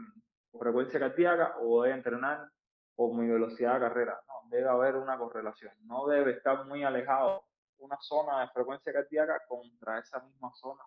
frecuencia 0.60 1.00
cardíaca 1.00 1.56
o 1.62 1.68
voy 1.68 1.90
a 1.90 1.96
entrenar 1.96 2.50
por 2.96 3.14
mi 3.14 3.28
velocidad 3.28 3.76
de 3.76 3.80
carrera. 3.80 4.22
No, 4.28 4.50
debe 4.50 4.70
haber 4.70 4.96
una 4.98 5.18
correlación. 5.18 5.74
No 5.86 6.08
debe 6.08 6.32
estar 6.32 6.66
muy 6.66 6.84
alejado 6.84 7.46
una 7.78 7.98
zona 8.02 8.42
de 8.42 8.50
frecuencia 8.50 8.94
cardíaca 8.94 9.42
contra 9.48 10.00
esa 10.00 10.20
misma 10.20 10.52
zona 10.54 10.84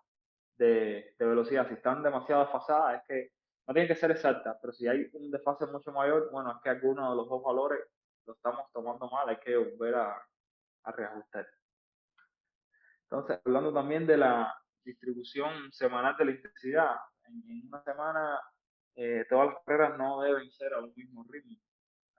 de, 0.57 1.15
velocidad. 1.19 1.67
Si 1.67 1.73
están 1.73 2.03
demasiado 2.03 2.43
desfasadas, 2.43 3.01
es 3.01 3.07
que 3.07 3.31
no 3.67 3.73
tienen 3.73 3.87
que 3.87 3.95
ser 3.99 4.11
exactas, 4.11 4.57
pero 4.61 4.73
si 4.73 4.87
hay 4.87 5.09
un 5.13 5.31
desfase 5.31 5.65
mucho 5.65 5.91
mayor, 5.91 6.29
bueno, 6.31 6.51
es 6.51 6.61
que 6.61 6.69
alguno 6.69 7.09
de 7.09 7.15
los 7.15 7.27
dos 7.27 7.43
valores 7.43 7.79
lo 8.25 8.33
estamos 8.33 8.71
tomando 8.71 9.09
mal, 9.09 9.27
hay 9.29 9.37
que 9.37 9.57
volver 9.57 9.95
a, 9.95 10.21
reajustar. 10.87 11.47
Entonces, 13.03 13.41
hablando 13.43 13.73
también 13.73 14.05
de 14.05 14.17
la 14.17 14.55
distribución 14.83 15.71
semanal 15.71 16.15
de 16.15 16.25
la 16.25 16.31
intensidad, 16.31 16.95
en, 17.23 17.67
una 17.67 17.81
semana 17.81 18.39
eh, 18.95 19.25
todas 19.27 19.47
las 19.47 19.63
carreras 19.63 19.97
no 19.97 20.21
deben 20.21 20.51
ser 20.51 20.75
a 20.75 20.79
un 20.79 20.93
mismo 20.95 21.25
ritmo. 21.27 21.57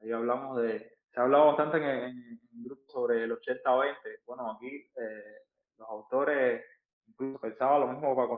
Ahí 0.00 0.10
hablamos 0.10 0.60
de, 0.60 0.98
se 1.12 1.20
ha 1.20 1.22
hablado 1.22 1.46
bastante 1.46 1.76
en, 1.76 1.84
en, 1.84 2.64
grupo 2.64 2.82
sobre 2.88 3.22
el 3.22 3.38
80-20. 3.38 3.96
Bueno, 4.26 4.50
aquí 4.50 4.90
eh, 4.96 5.38
los 5.78 5.88
autores 5.88 6.64
incluso 7.06 7.38
pensaban 7.38 7.82
lo 7.82 7.86
mismo 7.88 8.16
para 8.16 8.28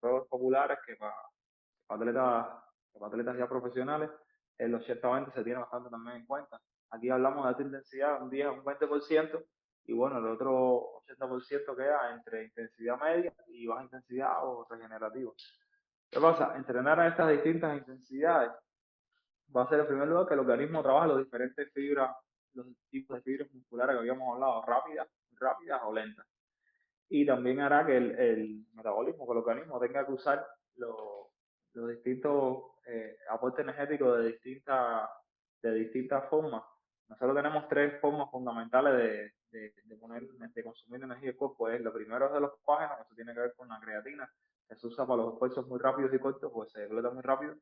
corredores 0.00 0.28
populares 0.28 0.78
que 0.86 0.94
para, 0.94 1.12
atletas, 1.94 3.38
ya 3.38 3.48
profesionales. 3.48 4.10
El 4.58 4.74
80-20 4.74 5.32
se 5.32 5.44
tiene 5.44 5.60
bastante 5.60 5.90
también 5.90 6.18
en 6.18 6.26
cuenta. 6.26 6.60
Aquí 6.90 7.10
hablamos 7.10 7.44
de 7.44 7.48
alta 7.48 7.62
intensidad, 7.62 8.22
un 8.22 8.30
10 8.30 8.48
un 8.48 8.64
20%, 8.64 9.44
y 9.84 9.92
bueno, 9.92 10.18
el 10.18 10.26
otro 10.26 11.02
80% 11.08 11.76
queda 11.76 12.12
entre 12.14 12.44
intensidad 12.44 13.00
media 13.00 13.32
y 13.48 13.66
baja 13.66 13.84
intensidad 13.84 14.46
o 14.46 14.66
regenerativo. 14.68 15.34
¿Qué 16.10 16.20
pasa? 16.20 16.56
Entrenar 16.56 17.00
a 17.00 17.08
estas 17.08 17.30
distintas 17.30 17.76
intensidades 17.76 18.52
va 19.54 19.62
a 19.62 19.68
ser 19.68 19.80
en 19.80 19.86
primer 19.86 20.08
lugar 20.08 20.26
que 20.28 20.34
el 20.34 20.40
organismo 20.40 20.82
trabaja 20.82 21.06
los 21.06 21.18
diferentes 21.18 21.72
fibras, 21.72 22.14
los 22.54 22.66
tipos 22.90 23.16
de 23.16 23.22
fibras 23.22 23.52
musculares 23.52 23.94
que 23.94 24.00
habíamos 24.00 24.34
hablado, 24.34 24.62
rápidas, 24.62 25.08
rápidas 25.38 25.80
o 25.84 25.92
lentas. 25.92 26.26
Y 27.08 27.26
también 27.26 27.60
hará 27.60 27.84
que 27.84 27.96
el, 27.96 28.64
metabolismo, 28.74 29.26
que 29.26 29.32
el 29.32 29.38
organismo 29.38 29.80
tenga 29.80 30.06
que 30.06 30.12
usar 30.12 30.46
los, 30.76 31.31
distintos 31.74 32.58
eh, 32.86 33.16
aportes 33.30 33.64
energéticos 33.64 34.18
de 34.18 34.32
distintas 34.32 35.08
de 35.62 35.74
distintas 35.74 36.28
formas. 36.28 36.62
Nosotros 37.08 37.36
tenemos 37.36 37.68
tres 37.68 38.00
formas 38.00 38.30
fundamentales 38.30 39.32
de, 39.50 39.72
de, 39.84 39.96
poner, 39.96 40.26
de 40.28 40.64
consumir 40.64 41.02
energía 41.02 41.28
del 41.28 41.36
cuerpo. 41.36 41.68
Es, 41.68 41.80
lo 41.80 41.92
primero 41.92 42.26
es 42.26 42.32
de 42.32 42.40
los 42.40 42.52
páginas, 42.64 43.00
eso 43.00 43.14
tiene 43.14 43.34
que 43.34 43.40
ver 43.40 43.54
con 43.54 43.68
la 43.68 43.78
creatina, 43.80 44.28
que 44.68 44.76
se 44.76 44.86
usa 44.86 45.06
para 45.06 45.22
los 45.22 45.34
esfuerzos 45.34 45.66
muy 45.68 45.78
rápidos 45.78 46.12
y 46.12 46.18
cortos, 46.18 46.50
pues 46.52 46.72
se 46.72 46.80
depleta 46.80 47.10
muy 47.10 47.22
rápido. 47.22 47.54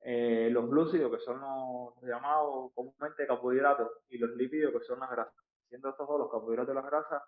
Eh, 0.00 0.48
los 0.50 0.68
glúcidos, 0.68 1.10
que 1.10 1.24
son 1.24 1.40
los 1.40 2.02
llamados 2.02 2.72
comúnmente 2.74 3.26
carbohidratos, 3.26 3.90
y 4.08 4.18
los 4.18 4.30
lípidos, 4.36 4.72
que 4.72 4.80
son 4.80 5.00
las 5.00 5.10
grasas. 5.10 5.34
Siendo 5.68 5.90
estos 5.90 6.06
dos, 6.06 6.18
los 6.18 6.30
carbohidratos 6.30 6.72
y 6.72 6.76
las 6.76 6.86
grasas, 6.86 7.22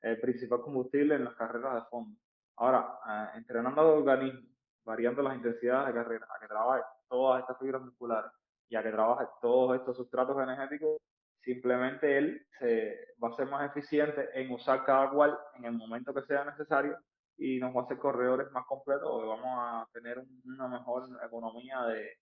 el 0.00 0.20
principal 0.20 0.62
combustible 0.62 1.16
en 1.16 1.24
las 1.24 1.34
carreras 1.34 1.74
de 1.74 1.90
fondo. 1.90 2.18
Ahora, 2.56 2.98
eh, 3.06 3.38
entrenando 3.38 3.80
al 3.80 3.86
organismo, 3.88 4.48
variando 4.84 5.22
las 5.22 5.36
intensidades 5.36 5.94
a 5.96 6.40
que 6.40 6.46
trabaje 6.46 6.82
todas 7.08 7.40
estas 7.40 7.58
fibras 7.58 7.82
musculares 7.82 8.30
y 8.68 8.76
a 8.76 8.82
que 8.82 8.90
trabaje 8.90 9.26
todos 9.40 9.76
estos 9.76 9.96
sustratos 9.96 10.40
energéticos, 10.40 11.00
simplemente 11.42 12.18
él 12.18 12.46
se 12.58 13.14
va 13.22 13.28
a 13.28 13.36
ser 13.36 13.46
más 13.46 13.68
eficiente 13.70 14.28
en 14.34 14.50
usar 14.52 14.84
cada 14.84 15.10
cual 15.10 15.38
en 15.56 15.64
el 15.64 15.72
momento 15.72 16.14
que 16.14 16.22
sea 16.22 16.44
necesario 16.44 16.96
y 17.36 17.58
nos 17.58 17.74
va 17.74 17.80
a 17.80 17.84
hacer 17.84 17.98
corredores 17.98 18.50
más 18.52 18.66
completos 18.66 19.08
porque 19.10 19.28
vamos 19.28 19.58
a 19.58 19.88
tener 19.92 20.22
una 20.44 20.68
mejor 20.68 21.08
economía 21.24 21.82
de, 21.84 22.18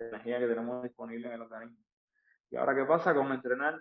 energía 0.00 0.38
que 0.38 0.46
tenemos 0.46 0.80
disponible 0.82 1.26
en 1.26 1.34
el 1.34 1.42
organismo. 1.42 1.84
Y 2.50 2.56
ahora, 2.56 2.74
¿qué 2.76 2.84
pasa 2.84 3.12
con 3.14 3.32
entrenar 3.32 3.74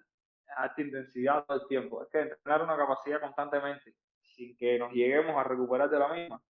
a 0.55 0.63
alta 0.63 0.81
intensidad 0.81 1.45
todo 1.45 1.61
el 1.61 1.67
tiempo? 1.67 2.01
Es 2.01 2.09
que 2.09 2.21
entrenar 2.21 2.63
una 2.63 2.75
capacidad 2.75 3.21
constantemente 3.21 3.93
sin 4.21 4.57
que 4.57 4.79
nos 4.79 4.91
lleguemos 4.93 5.35
a 5.37 5.43
recuperar 5.43 5.89
de 5.91 5.99
la 5.99 6.11
misma 6.11 6.41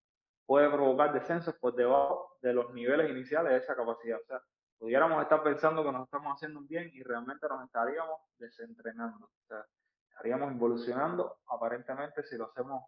puede 0.47 0.69
provocar 0.69 1.13
descensos 1.13 1.53
por 1.55 1.75
debajo 1.75 2.37
de 2.41 2.53
los 2.53 2.73
niveles 2.73 3.11
iniciales 3.11 3.51
de 3.51 3.57
esa 3.57 3.75
capacidad. 3.75 4.17
O 4.19 4.25
sea, 4.25 4.41
pudiéramos 4.79 5.21
estar 5.21 5.43
pensando 5.43 5.83
que 5.83 5.91
nos 5.91 6.05
estamos 6.05 6.33
haciendo 6.33 6.59
un 6.59 6.67
bien 6.67 6.89
y 6.93 7.03
realmente 7.03 7.47
nos 7.49 7.63
estaríamos 7.65 8.21
desentrenando. 8.39 9.25
O 9.25 9.45
sea, 9.47 9.65
estaríamos 10.09 10.51
evolucionando 10.51 11.39
aparentemente 11.47 12.23
si 12.23 12.37
lo 12.37 12.45
hacemos 12.45 12.85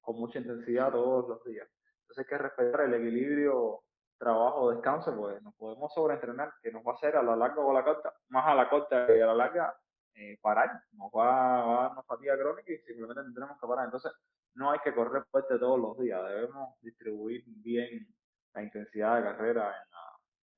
con 0.00 0.16
mucha 0.16 0.38
intensidad 0.38 0.92
todos 0.92 1.28
los 1.28 1.44
días. 1.44 1.68
Entonces 2.02 2.24
hay 2.24 2.28
que 2.28 2.38
respetar 2.38 2.82
el 2.82 2.94
equilibrio 2.94 3.82
trabajo-descanso, 4.16 5.16
pues 5.16 5.42
nos 5.42 5.54
podemos 5.54 5.92
sobreentrenar, 5.92 6.52
que 6.62 6.70
nos 6.70 6.84
va 6.86 6.92
a 6.92 6.94
hacer 6.94 7.16
a 7.16 7.22
la 7.22 7.34
larga 7.34 7.60
o 7.60 7.70
a 7.70 7.74
la 7.74 7.84
corta, 7.84 8.12
más 8.28 8.46
a 8.46 8.54
la 8.54 8.68
corta 8.68 9.06
que 9.06 9.22
a 9.22 9.26
la 9.26 9.34
larga, 9.34 9.74
eh, 10.14 10.38
parar, 10.42 10.82
nos 10.92 11.10
va, 11.10 11.62
a 11.62 11.82
dar 11.82 11.92
una 11.92 12.02
fatiga 12.02 12.36
crónica 12.36 12.70
y 12.70 12.78
simplemente 12.78 13.22
tendremos 13.22 13.58
que 13.58 13.66
parar. 13.66 13.86
Entonces 13.86 14.12
no 14.54 14.70
hay 14.70 14.78
que 14.80 14.94
correr 14.94 15.24
fuerte 15.30 15.58
todos 15.58 15.78
los 15.78 15.98
días, 15.98 16.22
debemos 16.28 16.80
distribuir 16.80 17.42
bien 17.46 18.06
la 18.54 18.62
intensidad 18.62 19.16
de 19.16 19.22
carrera 19.22 19.68
en 19.68 19.90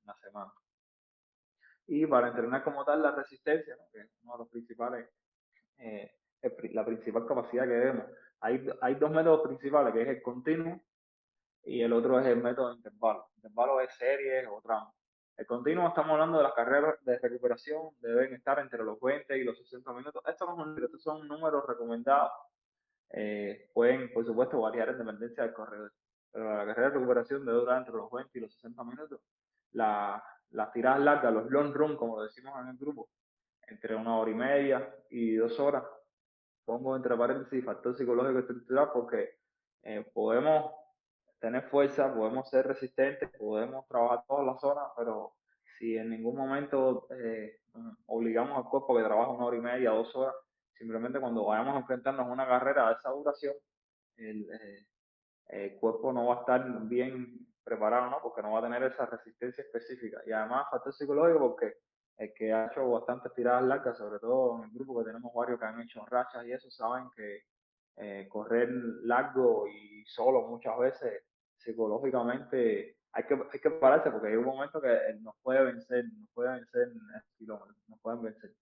la, 0.06 0.16
semana. 0.20 0.52
Y 1.86 2.06
para 2.06 2.28
entrenar 2.28 2.62
como 2.62 2.84
tal 2.84 3.02
la 3.02 3.12
resistencia, 3.12 3.76
que 3.92 4.00
es 4.00 4.10
uno 4.22 4.32
de 4.32 4.38
los 4.38 4.48
principales, 4.48 5.08
eh, 5.78 6.12
la 6.72 6.84
principal 6.84 7.26
capacidad 7.26 7.64
que 7.64 7.70
debemos 7.70 8.06
hay, 8.42 8.68
hay 8.80 8.94
dos 8.96 9.10
métodos 9.10 9.42
principales, 9.42 9.94
que 9.94 10.02
es 10.02 10.08
el 10.08 10.22
continuo 10.22 10.80
y 11.62 11.80
el 11.80 11.92
otro 11.92 12.18
es 12.18 12.26
el 12.26 12.42
método 12.42 12.70
de 12.70 12.76
intervalo. 12.76 13.28
Intervalo 13.36 13.80
es 13.80 13.94
series 13.94 14.46
o 14.48 14.60
tramos. 14.60 14.92
El 15.36 15.46
continuo 15.46 15.88
estamos 15.88 16.12
hablando 16.12 16.38
de 16.38 16.42
las 16.42 16.52
carreras 16.52 16.96
de 17.04 17.18
recuperación, 17.18 17.90
deben 18.00 18.34
estar 18.34 18.58
entre 18.58 18.82
los 18.82 19.00
20 19.00 19.38
y 19.38 19.44
los 19.44 19.56
60 19.58 19.92
minutos. 19.92 20.22
Estos 20.26 21.02
son 21.02 21.28
números 21.28 21.64
recomendados. 21.66 22.32
Eh, 23.12 23.70
pueden, 23.72 24.12
por 24.12 24.24
supuesto, 24.24 24.60
variar 24.60 24.88
en 24.88 24.98
dependencia 24.98 25.44
del 25.44 25.52
corredor. 25.52 25.92
Pero 26.32 26.56
la 26.56 26.66
carrera 26.66 26.88
de 26.88 26.94
recuperación 26.94 27.44
debe 27.44 27.58
durar 27.58 27.78
entre 27.78 27.94
los 27.94 28.10
20 28.10 28.38
y 28.38 28.40
los 28.40 28.52
60 28.54 28.84
minutos. 28.84 29.20
La, 29.72 30.22
las 30.50 30.72
tiradas 30.72 31.00
largas, 31.00 31.32
los 31.32 31.50
long 31.50 31.72
run, 31.72 31.96
como 31.96 32.22
decimos 32.22 32.54
en 32.60 32.68
el 32.68 32.76
grupo, 32.76 33.08
entre 33.68 33.94
una 33.94 34.16
hora 34.16 34.30
y 34.30 34.34
media 34.34 34.94
y 35.10 35.34
dos 35.36 35.58
horas, 35.60 35.84
pongo 36.64 36.96
entre 36.96 37.16
paréntesis 37.16 37.64
factor 37.64 37.94
psicológico 37.94 38.40
estructural 38.40 38.90
porque 38.92 39.38
eh, 39.82 40.04
podemos 40.12 40.72
tener 41.40 41.62
fuerza, 41.64 42.14
podemos 42.14 42.48
ser 42.48 42.66
resistentes, 42.66 43.28
podemos 43.38 43.86
trabajar 43.88 44.24
todas 44.28 44.46
las 44.46 44.62
horas, 44.62 44.84
pero 44.96 45.34
si 45.78 45.96
en 45.96 46.10
ningún 46.10 46.36
momento 46.36 47.08
eh, 47.10 47.58
obligamos 48.06 48.56
al 48.56 48.70
cuerpo 48.70 48.96
que 48.96 49.02
trabaje 49.02 49.32
una 49.32 49.46
hora 49.46 49.56
y 49.56 49.60
media, 49.60 49.90
dos 49.90 50.14
horas, 50.14 50.34
simplemente 50.74 51.20
cuando 51.20 51.46
vayamos 51.46 51.74
a 51.74 51.80
enfrentarnos 51.80 52.26
a 52.26 52.30
una 52.30 52.46
carrera 52.46 52.88
de 52.88 52.94
esa 52.94 53.10
duración, 53.10 53.54
el, 54.16 54.46
el 55.48 55.76
cuerpo 55.78 56.12
no 56.12 56.26
va 56.26 56.36
a 56.36 56.40
estar 56.40 56.82
bien 56.86 57.46
preparado, 57.64 58.10
¿no? 58.10 58.18
Porque 58.22 58.42
no 58.42 58.52
va 58.52 58.60
a 58.60 58.62
tener 58.62 58.82
esa 58.82 59.06
resistencia 59.06 59.62
específica. 59.62 60.20
Y 60.26 60.32
además, 60.32 60.66
factor 60.70 60.92
psicológico, 60.92 61.38
porque 61.40 61.74
el 62.16 62.32
que 62.34 62.52
ha 62.52 62.66
hecho 62.66 62.88
bastantes 62.90 63.32
tiradas 63.34 63.64
largas, 63.64 63.96
sobre 63.98 64.18
todo 64.18 64.58
en 64.58 64.64
el 64.64 64.70
grupo 64.70 64.98
que 64.98 65.06
tenemos 65.06 65.32
varios 65.34 65.58
que 65.58 65.66
han 65.66 65.80
hecho 65.80 66.04
rachas 66.06 66.44
y 66.46 66.52
eso, 66.52 66.70
saben 66.70 67.08
que 67.16 67.42
eh, 67.96 68.26
correr 68.28 68.70
largo 69.02 69.66
y 69.66 70.04
solo 70.06 70.48
muchas 70.48 70.78
veces 70.78 71.24
psicológicamente 71.56 72.96
hay 73.12 73.24
que, 73.24 73.34
hay 73.34 73.60
que 73.60 73.70
prepararse 73.70 74.10
porque 74.10 74.28
hay 74.28 74.36
un 74.36 74.46
momento 74.46 74.80
que 74.80 74.98
nos 75.20 75.34
puede 75.42 75.62
vencer, 75.64 76.04
nos 76.18 76.30
puede 76.32 76.52
vencer 76.54 76.88
kilómetros, 77.36 77.76
nos 77.88 78.00
pueden 78.00 78.22
vencer. 78.22 78.52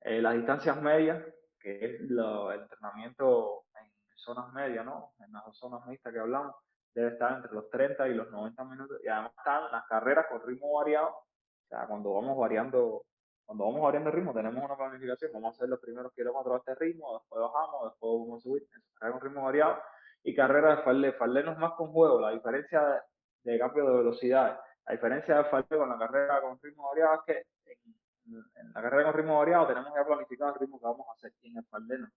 Eh, 0.00 0.22
las 0.22 0.34
distancias 0.34 0.80
medias, 0.80 1.22
que 1.62 1.76
es 1.76 2.00
el 2.00 2.18
entrenamiento 2.52 3.62
en 3.80 3.90
zonas 4.16 4.52
medias, 4.52 4.84
¿no? 4.84 5.12
En 5.20 5.32
las 5.32 5.44
zonas 5.56 5.86
mixtas 5.86 6.12
que 6.12 6.18
hablamos, 6.18 6.54
debe 6.94 7.12
estar 7.12 7.32
entre 7.36 7.52
los 7.52 7.70
30 7.70 8.08
y 8.08 8.14
los 8.14 8.30
90 8.30 8.64
minutos. 8.64 9.00
Y 9.04 9.08
además 9.08 9.32
están 9.36 9.70
las 9.70 9.86
carreras 9.86 10.26
con 10.28 10.46
ritmo 10.46 10.72
variado. 10.72 11.08
O 11.08 11.68
sea, 11.68 11.86
cuando 11.86 12.14
vamos 12.14 12.36
variando, 12.36 13.04
cuando 13.44 13.64
vamos 13.64 13.82
variando 13.82 14.10
el 14.10 14.16
ritmo, 14.16 14.34
tenemos 14.34 14.62
una 14.62 14.76
planificación. 14.76 15.32
Vamos 15.32 15.54
a 15.54 15.56
hacer 15.56 15.68
los 15.68 15.80
primeros 15.80 16.12
kilómetros 16.12 16.54
a 16.54 16.58
este 16.58 16.74
ritmo, 16.74 17.18
después 17.18 17.40
bajamos, 17.40 17.90
después 17.90 18.12
vamos 18.20 18.40
a 18.40 18.42
subir. 18.42 18.66
Carrera 18.94 19.18
con 19.18 19.28
ritmo 19.28 19.44
variado. 19.44 19.82
Y 20.24 20.34
carrera 20.34 20.76
de 20.76 20.82
farle. 20.82 21.12
Farle 21.14 21.42
no 21.42 21.52
es 21.52 21.58
más 21.58 21.72
con 21.72 21.92
juego. 21.92 22.20
La 22.20 22.30
diferencia 22.30 23.02
de, 23.42 23.58
cambio 23.58 23.86
de 23.86 23.96
velocidad. 23.98 24.60
La 24.86 24.92
diferencia 24.92 25.36
de 25.36 25.44
farle 25.44 25.78
con 25.78 25.88
la 25.88 25.98
carrera 25.98 26.40
con 26.40 26.58
ritmo 26.60 26.88
variado 26.88 27.14
es 27.14 27.20
que 27.26 27.72
en, 27.72 28.01
la 28.26 28.82
carrera 28.82 29.04
con 29.04 29.14
ritmo 29.14 29.38
variado 29.38 29.66
tenemos 29.66 29.92
ya 29.94 30.04
planificado 30.04 30.54
el 30.54 30.60
ritmo 30.60 30.78
que 30.78 30.86
vamos 30.86 31.06
a 31.08 31.12
hacer. 31.12 31.32
Y 31.42 31.48
en 31.48 31.58
el 31.58 31.64
farle 31.64 31.98
no. 31.98 32.08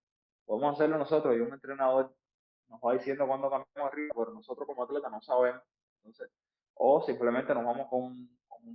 Podemos 0.45 0.75
hacerlo 0.75 0.97
nosotros 0.97 1.35
y 1.35 1.39
un 1.39 1.53
entrenador 1.53 2.13
nos 2.69 2.79
va 2.79 2.93
diciendo 2.93 3.27
cuándo 3.27 3.49
cambiamos 3.49 3.91
arriba, 3.91 4.13
pero 4.15 4.31
nosotros 4.31 4.67
como 4.67 4.83
atletas 4.83 5.11
no 5.11 5.21
sabemos. 5.21 5.61
Entonces, 5.97 6.29
o 6.75 7.01
simplemente 7.01 7.53
nos 7.53 7.65
vamos 7.65 7.87
con, 7.89 8.29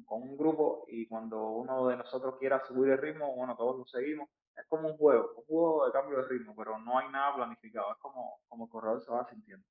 con, 0.05 0.23
un 0.23 0.37
grupo 0.37 0.85
y 0.89 1.07
cuando 1.07 1.51
uno 1.51 1.87
de 1.89 1.97
nosotros 1.97 2.37
quiera 2.39 2.65
subir 2.67 2.93
el 2.93 2.99
ritmo, 2.99 3.35
bueno, 3.35 3.57
todos 3.57 3.79
lo 3.79 3.85
seguimos. 3.87 4.29
Es 4.57 4.67
como 4.69 4.89
un 4.89 4.97
juego, 4.97 5.33
un 5.37 5.45
juego 5.45 5.87
de 5.87 5.93
cambio 5.93 6.19
de 6.19 6.29
ritmo, 6.29 6.55
pero 6.57 6.79
no 6.79 6.99
hay 6.99 7.09
nada 7.11 7.35
planificado, 7.37 7.93
es 7.93 7.99
como, 7.99 8.41
como 8.49 8.65
el 8.65 8.71
corredor 8.71 9.01
se 9.01 9.11
va 9.11 9.25
sintiendo. 9.29 9.65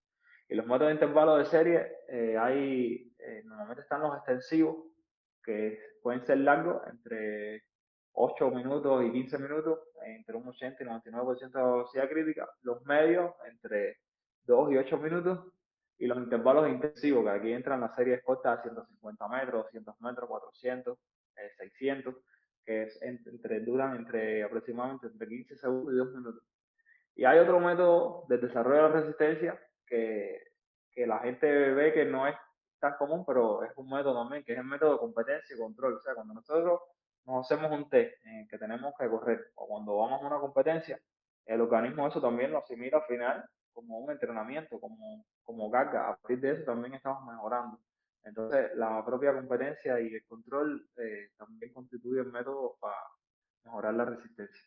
Y 0.48 0.56
los 0.56 0.65
métodos 0.65 0.88
de 0.88 0.93
intervalo 0.93 1.38
de 1.38 1.45
serie, 1.45 1.95
eh, 2.08 2.38
hay, 2.38 3.13
eh, 3.19 3.43
normalmente 3.45 3.84
están 3.84 4.02
los 4.02 4.15
extensivos, 4.15 4.78
que 5.50 5.80
pueden 6.04 6.24
ser 6.28 6.38
largos, 6.38 6.80
entre 6.88 7.64
8 8.14 8.52
minutos 8.52 9.04
y 9.04 9.12
15 9.12 9.40
minutos, 9.40 9.80
entre 10.06 10.36
un 10.38 10.48
80 10.48 10.84
y 10.84 10.86
99% 10.86 11.52
de 11.52 11.72
velocidad 11.72 12.08
crítica. 12.08 12.48
Los 12.62 12.86
medios, 12.86 13.34
entre 13.46 13.98
2 14.44 14.72
y 14.74 14.78
8 14.78 14.98
minutos, 15.00 15.52
y 15.98 16.06
los 16.06 16.20
intervalos 16.20 16.70
intensivos, 16.70 17.24
que 17.24 17.32
aquí 17.32 17.52
entran 17.52 17.82
las 17.82 17.96
series 17.96 18.22
cortas 18.24 18.60
a 18.60 18.62
150 18.62 19.28
metros, 19.28 19.64
200 19.64 20.02
metros, 20.02 20.30
400, 20.30 21.00
600, 21.58 22.14
eh, 22.14 22.18
que 22.64 22.84
es 22.84 23.02
entre, 23.02 23.62
duran 23.62 23.96
entre 23.96 24.44
aproximadamente 24.44 25.08
entre 25.08 25.28
15 25.28 25.58
segundos 25.58 25.94
y 25.94 25.98
2 25.98 26.14
minutos. 26.14 26.44
Y 27.16 27.26
hay 27.26 27.40
otro 27.40 27.60
método 27.60 28.26
de 28.30 28.38
desarrollo 28.38 28.84
de 28.84 28.90
la 28.90 29.02
resistencia 29.02 29.60
que, 29.88 30.44
que 30.92 31.08
la 31.08 31.20
gente 31.20 31.48
ve 31.48 31.92
que 31.92 32.06
no 32.06 32.28
es 32.28 32.36
tan 32.80 32.96
común, 32.98 33.24
pero 33.26 33.63
es 33.63 33.72
un 33.76 33.89
método 33.89 34.22
también, 34.22 34.44
que 34.44 34.54
es 34.54 34.60
el 34.60 34.65
método 34.65 34.94
de 34.94 35.00
competencia 35.00 35.56
y 35.56 35.60
control. 35.60 35.96
O 35.96 36.02
sea, 36.02 36.15
cuando 36.15 36.34
nosotros 36.34 36.82
nos 37.26 37.46
hacemos 37.46 37.72
un 37.72 37.89
test 37.89 38.13
en 38.26 38.48
que 38.48 38.58
tenemos 38.58 38.94
que 38.98 39.10
correr, 39.10 39.52
o 39.56 39.68
cuando 39.68 39.98
vamos 39.98 40.22
a 40.22 40.28
una 40.28 40.39
competencia, 40.39 41.00
el 41.46 41.62
organismo 41.62 42.08
eso 42.08 42.22
también 42.22 42.52
lo 42.52 42.60
asimila 42.60 42.98
al 42.98 43.04
final 43.04 43.50
como 43.74 44.00
un 44.00 44.12
entrenamiento, 44.12 44.80
como, 44.80 45.26
como 45.44 45.72
carga. 45.72 46.10
A 46.10 46.15
partir 46.15 46.39
de 46.42 46.52
eso 46.52 46.63
también 46.63 46.94
estamos 46.94 47.26
mejorando. 47.26 47.80
Entonces, 48.24 48.72
la 48.76 49.04
propia 49.06 49.34
competencia 49.34 50.00
y 50.00 50.13
el 50.13 50.26
control 50.26 50.88
eh, 50.98 51.30
también 51.38 51.74
constituyen 51.74 52.32
métodos 52.32 52.78
para 52.80 52.98
mejorar 53.63 53.94
la 53.94 54.06
resistencia. 54.06 54.63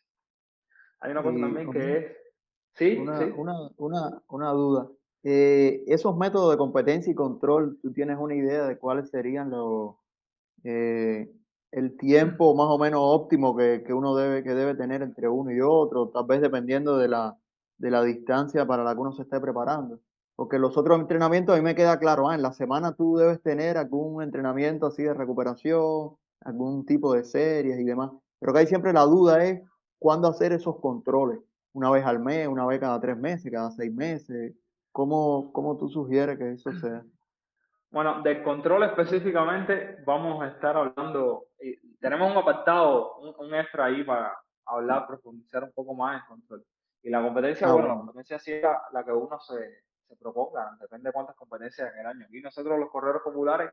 Hay 0.99 1.11
una 1.11 1.23
cosa 1.23 1.39
también 1.39 1.71
que 1.71 1.97
es... 1.97 2.17
Sí, 2.75 2.97
una, 2.97 3.19
sí. 3.19 3.25
Una, 3.37 3.53
una, 3.77 4.23
una 4.29 4.49
duda. 4.51 4.89
Eh, 5.23 5.83
esos 5.87 6.17
métodos 6.17 6.51
de 6.51 6.57
competencia 6.57 7.11
y 7.11 7.15
control, 7.15 7.79
¿tú 7.81 7.93
tienes 7.93 8.17
una 8.19 8.35
idea 8.35 8.65
de 8.67 8.77
cuáles 8.77 9.09
serían 9.09 9.49
los, 9.49 9.95
eh, 10.63 11.31
el 11.71 11.97
tiempo 11.97 12.55
más 12.55 12.67
o 12.69 12.77
menos 12.77 12.99
óptimo 13.03 13.55
que, 13.55 13.83
que, 13.85 13.93
uno 13.93 14.15
debe, 14.15 14.43
que 14.43 14.53
debe 14.53 14.75
tener 14.75 15.01
entre 15.01 15.29
uno 15.29 15.51
y 15.51 15.61
otro? 15.61 16.09
Tal 16.09 16.25
vez 16.25 16.41
dependiendo 16.41 16.97
de 16.97 17.07
la, 17.07 17.37
de 17.77 17.91
la 17.91 18.03
distancia 18.03 18.65
para 18.65 18.83
la 18.83 18.93
que 18.93 19.01
uno 19.01 19.13
se 19.13 19.23
esté 19.23 19.39
preparando. 19.39 19.99
Porque 20.35 20.57
los 20.59 20.77
otros 20.77 20.99
entrenamientos 20.99 21.53
a 21.53 21.57
mí 21.57 21.63
me 21.63 21.75
queda 21.75 21.99
claro, 21.99 22.29
ah, 22.29 22.35
en 22.35 22.41
la 22.41 22.53
semana 22.53 22.95
tú 22.95 23.17
debes 23.17 23.41
tener 23.41 23.77
algún 23.77 24.23
entrenamiento 24.23 24.87
así 24.87 25.03
de 25.03 25.13
recuperación, 25.13 26.15
algún 26.41 26.85
tipo 26.85 27.13
de 27.13 27.23
series 27.23 27.79
y 27.79 27.83
demás. 27.83 28.11
Pero 28.39 28.53
que 28.53 28.59
hay 28.59 28.67
siempre 28.67 28.93
la 28.93 29.03
duda 29.03 29.43
es 29.45 29.61
cuándo 29.99 30.27
hacer 30.27 30.51
esos 30.53 30.79
controles. 30.79 31.39
Una 31.73 31.89
vez 31.91 32.05
al 32.05 32.19
mes, 32.19 32.47
una 32.47 32.65
vez 32.65 32.79
cada 32.79 32.99
tres 32.99 33.17
meses, 33.17 33.51
cada 33.51 33.71
seis 33.71 33.93
meses. 33.93 34.53
¿Cómo, 34.93 35.51
cómo 35.51 35.75
tú 35.75 35.89
sugieres 35.89 36.37
que 36.37 36.51
eso 36.51 36.71
sea? 36.73 37.03
Bueno, 37.89 38.21
de 38.21 38.41
control 38.43 38.83
específicamente 38.83 39.97
vamos 40.05 40.41
a 40.41 40.47
estar 40.47 40.77
hablando, 40.77 41.47
tenemos 41.99 42.31
un 42.31 42.37
apartado, 42.37 43.17
un, 43.17 43.35
un 43.37 43.53
extra 43.55 43.85
ahí 43.85 44.03
para 44.03 44.37
hablar, 44.65 45.07
profundizar 45.07 45.63
un 45.63 45.71
poco 45.71 45.95
más 45.95 46.21
en 46.21 46.27
control. 46.27 46.65
Y 47.01 47.09
la 47.09 47.21
competencia, 47.21 47.67
ah, 47.67 47.73
bueno, 47.73 47.87
la 47.87 47.95
competencia 47.95 48.39
sí 48.39 48.53
es 48.53 48.63
la, 48.63 49.03
que 49.03 49.11
uno 49.11 49.39
se, 49.39 49.83
se, 50.07 50.15
proponga, 50.15 50.77
depende 50.79 51.09
de 51.09 51.13
cuántas 51.13 51.35
competencias 51.35 51.91
en 51.91 51.99
el 51.99 52.05
año. 52.05 52.27
Y 52.31 52.39
nosotros 52.39 52.79
los 52.79 52.89
corredores 52.89 53.23
populares, 53.23 53.71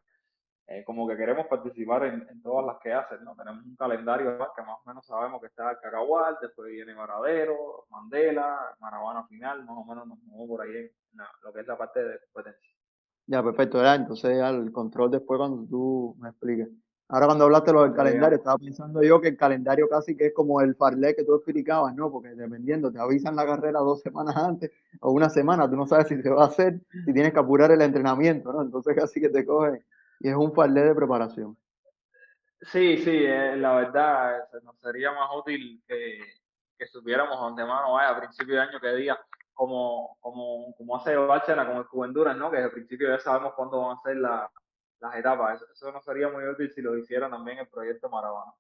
eh, 0.71 0.85
como 0.85 1.09
que 1.09 1.17
queremos 1.17 1.49
participar 1.49 2.05
en, 2.05 2.25
en, 2.31 2.41
todas 2.43 2.65
las 2.65 2.77
que 2.81 2.93
hacen, 2.93 3.25
¿no? 3.25 3.35
Tenemos 3.35 3.65
un 3.65 3.75
calendario 3.75 4.39
que 4.55 4.63
más 4.63 4.79
o 4.85 4.89
menos 4.89 5.05
sabemos 5.05 5.41
que 5.41 5.49
está 5.49 5.69
el 5.69 5.79
Cacahual, 5.79 6.39
después 6.41 6.71
viene 6.71 6.95
Maradero, 6.95 7.87
Mandela, 7.91 8.57
Maravana 8.79 9.27
Final, 9.27 9.65
más 9.65 9.77
o 9.77 9.85
menos 9.85 10.07
nos 10.07 10.19
movemos 10.23 10.49
por 10.49 10.63
ahí 10.63 10.77
en 10.77 11.21
lo 11.43 11.53
que 11.53 11.61
es 11.61 11.67
la 11.67 11.77
parte 11.77 12.05
de 12.05 12.21
competencia. 12.21 12.71
Ya, 13.27 13.43
perfecto, 13.43 13.83
ya, 13.83 13.97
entonces 13.97 14.39
ya 14.39 14.49
el 14.51 14.71
control 14.71 15.11
después 15.11 15.39
cuando 15.39 15.67
tú 15.69 16.17
me 16.21 16.29
expliques. 16.29 16.69
Ahora 17.09 17.27
cuando 17.27 17.47
hablaste 17.47 17.73
lo 17.73 17.83
del 17.83 17.93
calendario, 17.93 18.39
estaba 18.39 18.57
pensando 18.57 19.03
yo 19.03 19.21
que 19.21 19.27
el 19.27 19.37
calendario 19.37 19.89
casi 19.89 20.17
que 20.17 20.27
es 20.27 20.33
como 20.33 20.61
el 20.61 20.77
farlé 20.77 21.17
que 21.17 21.25
tú 21.25 21.35
explicabas, 21.35 21.97
¿no? 21.97 22.13
Porque 22.13 22.29
dependiendo, 22.37 22.93
te 22.93 23.01
avisan 23.01 23.35
la 23.35 23.45
carrera 23.45 23.81
dos 23.81 24.03
semanas 24.03 24.37
antes 24.37 24.71
o 25.01 25.11
una 25.11 25.31
semana, 25.31 25.69
tú 25.69 25.75
no 25.75 25.89
sabes 25.89 26.07
si 26.07 26.23
se 26.23 26.31
va 26.31 26.45
a 26.45 26.47
hacer, 26.47 26.81
si 27.05 27.13
tienes 27.13 27.33
que 27.33 27.41
apurar 27.41 27.73
el 27.73 27.83
entrenamiento, 27.83 28.53
¿no? 28.53 28.63
Entonces 28.63 28.95
casi 28.95 29.21
que 29.21 29.29
te 29.29 29.45
coge 29.45 29.83
y 30.21 30.29
es 30.29 30.37
un 30.37 30.53
farlé 30.53 30.83
de 30.83 30.95
preparación. 30.95 31.57
Sí, 32.63 32.99
sí, 32.99 33.25
eh, 33.25 33.57
la 33.57 33.75
verdad, 33.75 34.49
nos 34.63 34.79
sería 34.79 35.13
más 35.13 35.31
útil 35.35 35.83
que, 35.89 36.21
que 36.79 36.87
supiéramos 36.87 37.37
antemano, 37.43 37.95
vaya, 37.95 38.11
a 38.11 38.19
principio 38.19 38.55
de 38.55 38.61
año 38.61 38.79
que 38.79 38.95
día, 38.97 39.19
como, 39.55 40.19
como, 40.21 40.75
como 40.77 40.97
hace 40.97 41.17
Bárcena 41.17 41.67
con 41.67 41.79
el 41.79 41.85
Juventuras, 41.85 42.37
¿no? 42.37 42.51
Que 42.51 42.59
desde 42.59 42.69
el 42.69 42.75
principio 42.75 43.09
ya 43.09 43.19
sabemos 43.19 43.55
cuándo 43.55 43.81
van 43.81 43.97
a 43.97 44.01
ser 44.01 44.17
la, 44.17 44.51
las 45.01 45.17
etapas. 45.17 45.63
Eso, 45.73 45.91
no 45.91 46.03
sería 46.03 46.29
muy 46.29 46.45
útil 46.45 46.71
si 46.71 46.83
lo 46.83 46.97
hiciera 46.99 47.31
también 47.31 47.59
el 47.59 47.69
proyecto 47.69 48.11
Maravana. 48.11 48.53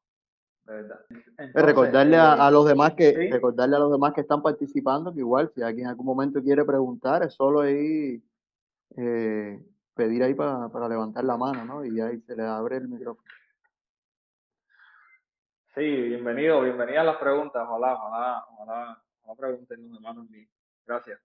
De 0.64 0.74
verdad. 0.74 1.00
Pues 1.36 1.64
recordarle 1.64 2.16
a, 2.16 2.34
a, 2.34 2.50
los 2.50 2.66
demás 2.66 2.94
que 2.94 3.30
recordarle 3.32 3.76
a 3.76 3.80
los 3.80 3.90
demás 3.90 4.12
que 4.12 4.20
están 4.20 4.42
participando 4.42 5.12
que 5.12 5.20
igual 5.20 5.50
si 5.54 5.62
alguien 5.62 5.86
en 5.86 5.90
algún 5.90 6.04
momento 6.04 6.42
quiere 6.42 6.66
preguntar 6.66 7.22
es 7.22 7.32
solo 7.32 7.62
ahí 7.62 8.22
eh, 8.96 9.64
pedir 10.00 10.22
ahí 10.22 10.32
para, 10.32 10.70
para 10.70 10.88
levantar 10.88 11.22
la 11.24 11.36
mano, 11.36 11.62
¿no? 11.66 11.84
Y 11.84 12.00
ahí 12.00 12.18
se 12.22 12.34
le 12.34 12.42
abre 12.42 12.78
el 12.78 12.88
micrófono. 12.88 13.28
Sí, 15.74 15.82
bienvenido, 15.82 16.62
bienvenidas 16.62 17.04
las 17.04 17.18
preguntas, 17.18 17.62
ojalá, 17.68 17.92
ojalá, 17.94 18.46
ojalá, 18.48 19.02
ojalá 19.20 19.36
pregunten 19.38 19.86
los 19.86 19.96
hermanos 19.98 20.30
míos. 20.30 20.50
Gracias. 20.86 21.20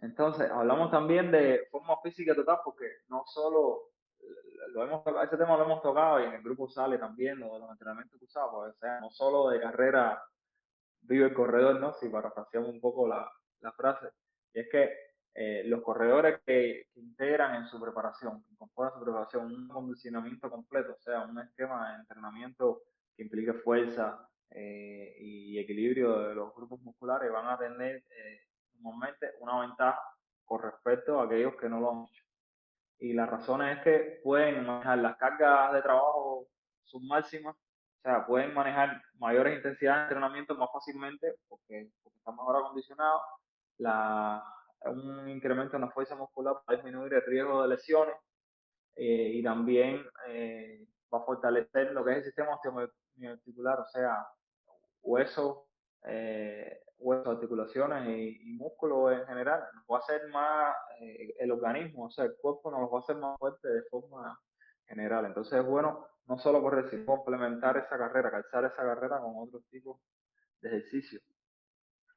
Entonces, 0.00 0.50
hablamos 0.50 0.90
también 0.90 1.30
de 1.30 1.68
forma 1.70 1.96
física 2.02 2.34
total, 2.34 2.58
porque 2.64 2.86
no 3.06 3.22
solo 3.26 3.92
lo 4.72 4.82
hemos 4.82 5.06
ese 5.24 5.36
tema 5.36 5.56
lo 5.56 5.64
hemos 5.64 5.80
tocado 5.80 6.20
y 6.20 6.24
en 6.24 6.34
el 6.34 6.42
grupo 6.42 6.68
sale 6.68 6.98
también 6.98 7.38
lo 7.38 7.54
de 7.54 7.60
los 7.60 7.70
entrenamientos 7.70 8.18
pues, 8.18 8.36
o 8.36 8.72
sea, 8.80 8.98
no 9.00 9.10
solo 9.10 9.48
de 9.50 9.60
carrera 9.60 10.20
vive 11.02 11.26
el 11.26 11.34
corredor, 11.34 11.78
¿no? 11.80 11.94
Si 11.94 12.08
parafraseamos 12.08 12.68
un 12.68 12.80
poco 12.80 13.06
la, 13.06 13.30
la, 13.60 13.72
frase, 13.72 14.10
y 14.52 14.58
es 14.58 14.68
que 14.68 15.07
eh, 15.40 15.62
los 15.66 15.82
corredores 15.82 16.40
que, 16.44 16.88
integran 16.96 17.54
en 17.54 17.66
su 17.68 17.80
preparación, 17.80 18.42
que 18.42 18.56
componen 18.56 18.92
su 18.94 19.04
preparación, 19.04 19.46
un 19.46 19.68
condicionamiento 19.68 20.50
completo, 20.50 20.94
o 20.94 21.00
sea, 21.00 21.20
un 21.20 21.38
esquema 21.38 21.92
de 21.92 22.00
entrenamiento 22.00 22.82
que 23.14 23.22
implique 23.22 23.52
fuerza 23.52 24.28
eh, 24.50 25.14
y 25.20 25.56
equilibrio 25.60 26.18
de 26.26 26.34
los 26.34 26.52
grupos 26.56 26.80
musculares, 26.80 27.30
van 27.30 27.46
a 27.46 27.56
tener 27.56 28.02
eh, 28.10 28.40
normalmente 28.80 29.28
una 29.38 29.60
ventaja 29.60 30.02
con 30.44 30.60
respecto 30.60 31.20
a 31.20 31.26
aquellos 31.26 31.54
que 31.54 31.68
no 31.68 31.78
lo 31.78 31.92
han 31.92 32.02
hecho. 32.02 32.24
Y 32.98 33.12
la 33.12 33.26
razón 33.26 33.62
es 33.62 33.80
que 33.84 34.20
pueden 34.24 34.66
manejar 34.66 34.98
las 34.98 35.16
cargas 35.18 35.72
de 35.72 35.82
trabajo 35.82 36.48
submáximas, 36.82 37.54
o 37.54 38.00
sea, 38.02 38.26
pueden 38.26 38.52
manejar 38.54 39.00
mayores 39.20 39.56
intensidades 39.56 39.98
de 39.98 40.02
entrenamiento 40.02 40.56
más 40.56 40.68
fácilmente 40.72 41.36
porque, 41.46 41.92
están 42.02 42.34
mejor 42.34 42.56
acondicionados 42.56 43.22
un 44.86 45.28
incremento 45.28 45.76
en 45.76 45.82
la 45.82 45.90
fuerza 45.90 46.14
muscular 46.14 46.56
para 46.64 46.76
disminuir 46.76 47.14
el 47.14 47.22
riesgo 47.22 47.62
de 47.62 47.68
lesiones 47.68 48.14
eh, 48.96 49.32
y 49.34 49.42
también 49.42 50.04
eh, 50.28 50.86
va 51.12 51.18
a 51.18 51.24
fortalecer 51.24 51.92
lo 51.92 52.04
que 52.04 52.12
es 52.12 52.16
el 52.18 52.24
sistema 52.24 52.56
osteoarticular, 52.56 53.80
o 53.80 53.86
sea, 53.86 54.26
huesos, 55.02 55.66
eh, 56.04 56.80
huesos, 56.98 57.28
articulaciones 57.28 58.08
y, 58.08 58.52
músculos 58.54 59.12
en 59.12 59.26
general. 59.26 59.62
Nos 59.74 59.84
va 59.90 59.96
a 59.96 60.00
hacer 60.00 60.28
más 60.28 60.74
el 61.38 61.50
organismo, 61.52 62.06
o 62.06 62.10
sea, 62.10 62.24
el 62.24 62.36
cuerpo 62.40 62.70
nos 62.70 62.92
va 62.92 62.96
a 62.98 63.00
hacer 63.00 63.16
más 63.16 63.38
fuerte 63.38 63.68
de 63.68 63.82
forma 63.84 64.38
general. 64.86 65.26
Entonces 65.26 65.60
es 65.60 65.66
bueno 65.66 66.08
no 66.26 66.38
solo 66.38 66.60
correr, 66.60 66.90
sino 66.90 67.06
complementar 67.06 67.76
esa 67.76 67.96
carrera, 67.96 68.30
calzar 68.30 68.64
esa 68.64 68.82
carrera 68.82 69.20
con 69.20 69.34
otros 69.36 69.64
tipos 69.70 70.00
de 70.60 70.68
ejercicios. 70.68 71.22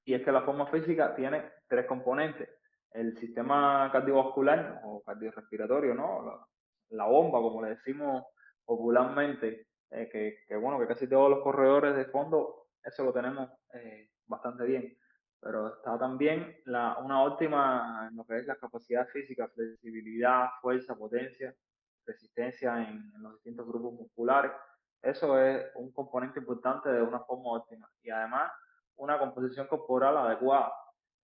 Y 0.04 0.14
es 0.14 0.24
que 0.24 0.32
la 0.32 0.42
forma 0.42 0.68
física 0.68 1.16
tiene 1.16 1.52
tres 1.68 1.86
componentes. 1.86 2.50
El 2.92 3.18
sistema 3.18 3.90
cardiovascular 3.92 4.82
o 4.84 5.02
cardiorrespiratorio, 5.04 5.94
¿no? 5.94 6.48
La, 6.90 7.06
bomba, 7.06 7.40
como 7.40 7.62
le 7.62 7.70
decimos 7.70 8.26
popularmente, 8.66 9.68
eh, 9.92 10.10
que, 10.48 10.56
bueno, 10.56 10.80
que 10.80 10.88
casi 10.88 11.08
todos 11.08 11.30
los 11.30 11.42
corredores 11.42 11.96
de 11.96 12.06
fondo, 12.06 12.68
eso 12.84 13.04
lo 13.06 13.14
tenemos 13.14 13.50
eh, 13.74 14.10
bastante 14.26 14.66
bien. 14.66 14.98
Pero 15.40 15.76
está 15.76 15.98
también 15.98 16.56
la, 16.66 16.98
una 16.98 17.24
óptima 17.24 18.08
en 18.10 18.16
lo 18.16 18.26
que 18.26 18.38
es 18.38 18.46
la 18.46 18.58
capacidad 18.58 19.08
física, 19.08 19.48
flexibilidad, 19.48 20.50
fuerza, 20.62 20.96
potencia, 20.96 21.56
resistencia 22.06 22.88
en, 22.88 23.12
los 23.22 23.34
distintos 23.36 23.68
grupos 23.68 23.94
musculares. 23.94 24.52
Eso 25.02 25.40
es 25.40 25.66
un 25.76 25.92
componente 25.92 26.40
importante 26.40 26.90
de 26.90 27.02
una 27.02 27.22
forma 27.22 27.54
óptima. 27.54 27.90
Y 28.04 28.12
además, 28.12 28.52
una 28.98 29.18
composición 29.20 29.68
corporal 29.68 30.18
adecuada. 30.18 30.74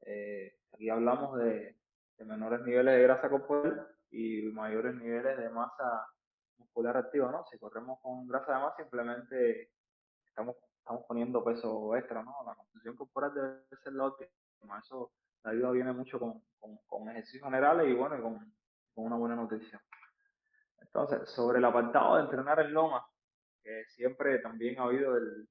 Eh, 0.01 0.57
aquí 0.73 0.89
hablamos 0.89 1.37
de, 1.39 1.75
menores 2.19 2.61
niveles 2.61 2.95
de 2.95 3.03
grasa 3.03 3.29
corporal 3.29 3.87
y 4.09 4.41
mayores 4.51 4.95
niveles 4.95 5.37
de 5.37 5.49
masa 5.49 6.07
muscular 6.57 6.97
activa, 6.97 7.31
¿no? 7.31 7.45
Si 7.51 7.59
corremos 7.59 7.99
con 8.01 8.27
grasa 8.27 8.53
de 8.53 8.59
masa, 8.59 8.77
simplemente 8.77 9.71
estamos, 10.25 10.55
estamos 10.79 11.03
poniendo 11.07 11.43
peso 11.43 11.95
extra, 11.95 12.23
¿no? 12.23 12.35
La 12.45 12.55
composición 12.55 12.95
corporal 12.95 13.33
debe 13.33 13.81
ser 13.83 13.93
la 13.93 14.05
óptima. 14.05 14.79
Eso, 14.79 15.11
la 15.43 15.51
ayuda 15.51 15.71
viene 15.71 15.93
mucho 15.93 16.19
con, 16.19 16.41
con, 16.87 17.09
ejercicios 17.09 17.43
generales 17.43 17.87
y 17.87 17.93
bueno, 17.93 18.21
con, 18.21 18.53
con 18.95 19.05
una 19.05 19.15
buena 19.15 19.35
nutrición. 19.35 19.81
Entonces, 20.79 21.29
sobre 21.29 21.59
el 21.59 21.65
apartado 21.65 22.15
de 22.15 22.23
entrenar 22.23 22.59
en 22.61 22.73
loma, 22.73 23.05
que 23.61 23.85
siempre 23.89 24.39
también 24.39 24.79
ha 24.79 24.83
habido 24.83 25.15
el, 25.17 25.47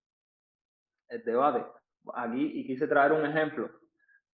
el 1.09 1.25
debate, 1.25 1.65
aquí 2.15 2.61
y 2.61 2.67
quise 2.67 2.87
traer 2.87 3.13
un 3.13 3.25
ejemplo. 3.25 3.71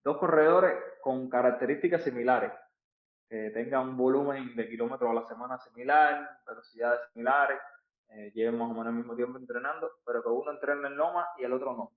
Dos 0.03 0.17
corredores 0.17 0.73
con 1.01 1.29
características 1.29 2.03
similares, 2.03 2.51
que 3.29 3.49
tengan 3.51 3.89
un 3.89 3.97
volumen 3.97 4.55
de 4.55 4.69
kilómetros 4.69 5.09
a 5.09 5.13
la 5.13 5.25
semana 5.25 5.57
similar, 5.59 6.39
velocidades 6.45 7.01
similares, 7.11 7.59
eh, 8.09 8.31
lleven 8.33 8.57
más 8.57 8.69
o 8.69 8.73
menos 8.73 8.87
el 8.87 8.93
mismo 8.93 9.15
tiempo 9.15 9.37
entrenando, 9.37 9.91
pero 10.05 10.21
que 10.21 10.29
uno 10.29 10.51
entrene 10.51 10.87
en 10.87 10.97
loma 10.97 11.27
y 11.37 11.43
el 11.43 11.53
otro 11.53 11.75
no. 11.75 11.91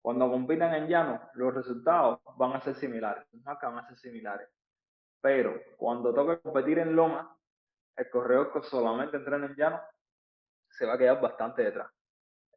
Cuando 0.00 0.30
compitan 0.30 0.74
en 0.74 0.86
llano, 0.86 1.20
los 1.34 1.54
resultados 1.54 2.20
van 2.36 2.52
a 2.52 2.60
ser 2.60 2.74
similares, 2.76 3.26
las 3.32 3.42
marcas 3.42 3.74
van 3.74 3.84
a 3.84 3.88
ser 3.88 3.96
similares. 3.96 4.48
Pero 5.20 5.60
cuando 5.76 6.14
toque 6.14 6.40
competir 6.40 6.78
en 6.78 6.94
loma, 6.94 7.36
el 7.96 8.08
corredor 8.10 8.52
que 8.52 8.62
solamente 8.62 9.16
entrena 9.16 9.46
en 9.46 9.56
llano 9.56 9.80
se 10.68 10.86
va 10.86 10.94
a 10.94 10.98
quedar 10.98 11.20
bastante 11.20 11.64
detrás 11.64 11.90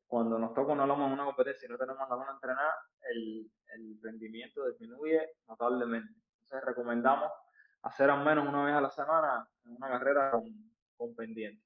cuando 0.09 0.39
nos 0.39 0.55
toca 0.55 0.73
una 0.73 0.87
loma 0.87 1.05
en 1.05 1.13
una 1.13 1.25
competencia 1.25 1.67
y 1.67 1.69
no 1.69 1.77
tenemos 1.77 2.09
la 2.09 2.15
loma 2.15 2.31
entrenada, 2.33 2.73
el, 3.11 3.49
el 3.75 3.99
rendimiento 4.01 4.67
disminuye 4.67 5.35
notablemente. 5.47 6.11
Entonces 6.41 6.65
recomendamos 6.65 7.31
hacer 7.83 8.09
al 8.09 8.25
menos 8.25 8.47
una 8.47 8.65
vez 8.65 8.73
a 8.73 8.81
la 8.81 8.89
semana 8.89 9.47
una 9.65 9.87
carrera 9.87 10.31
con, 10.31 10.45
con 10.97 11.15
pendiente. 11.15 11.63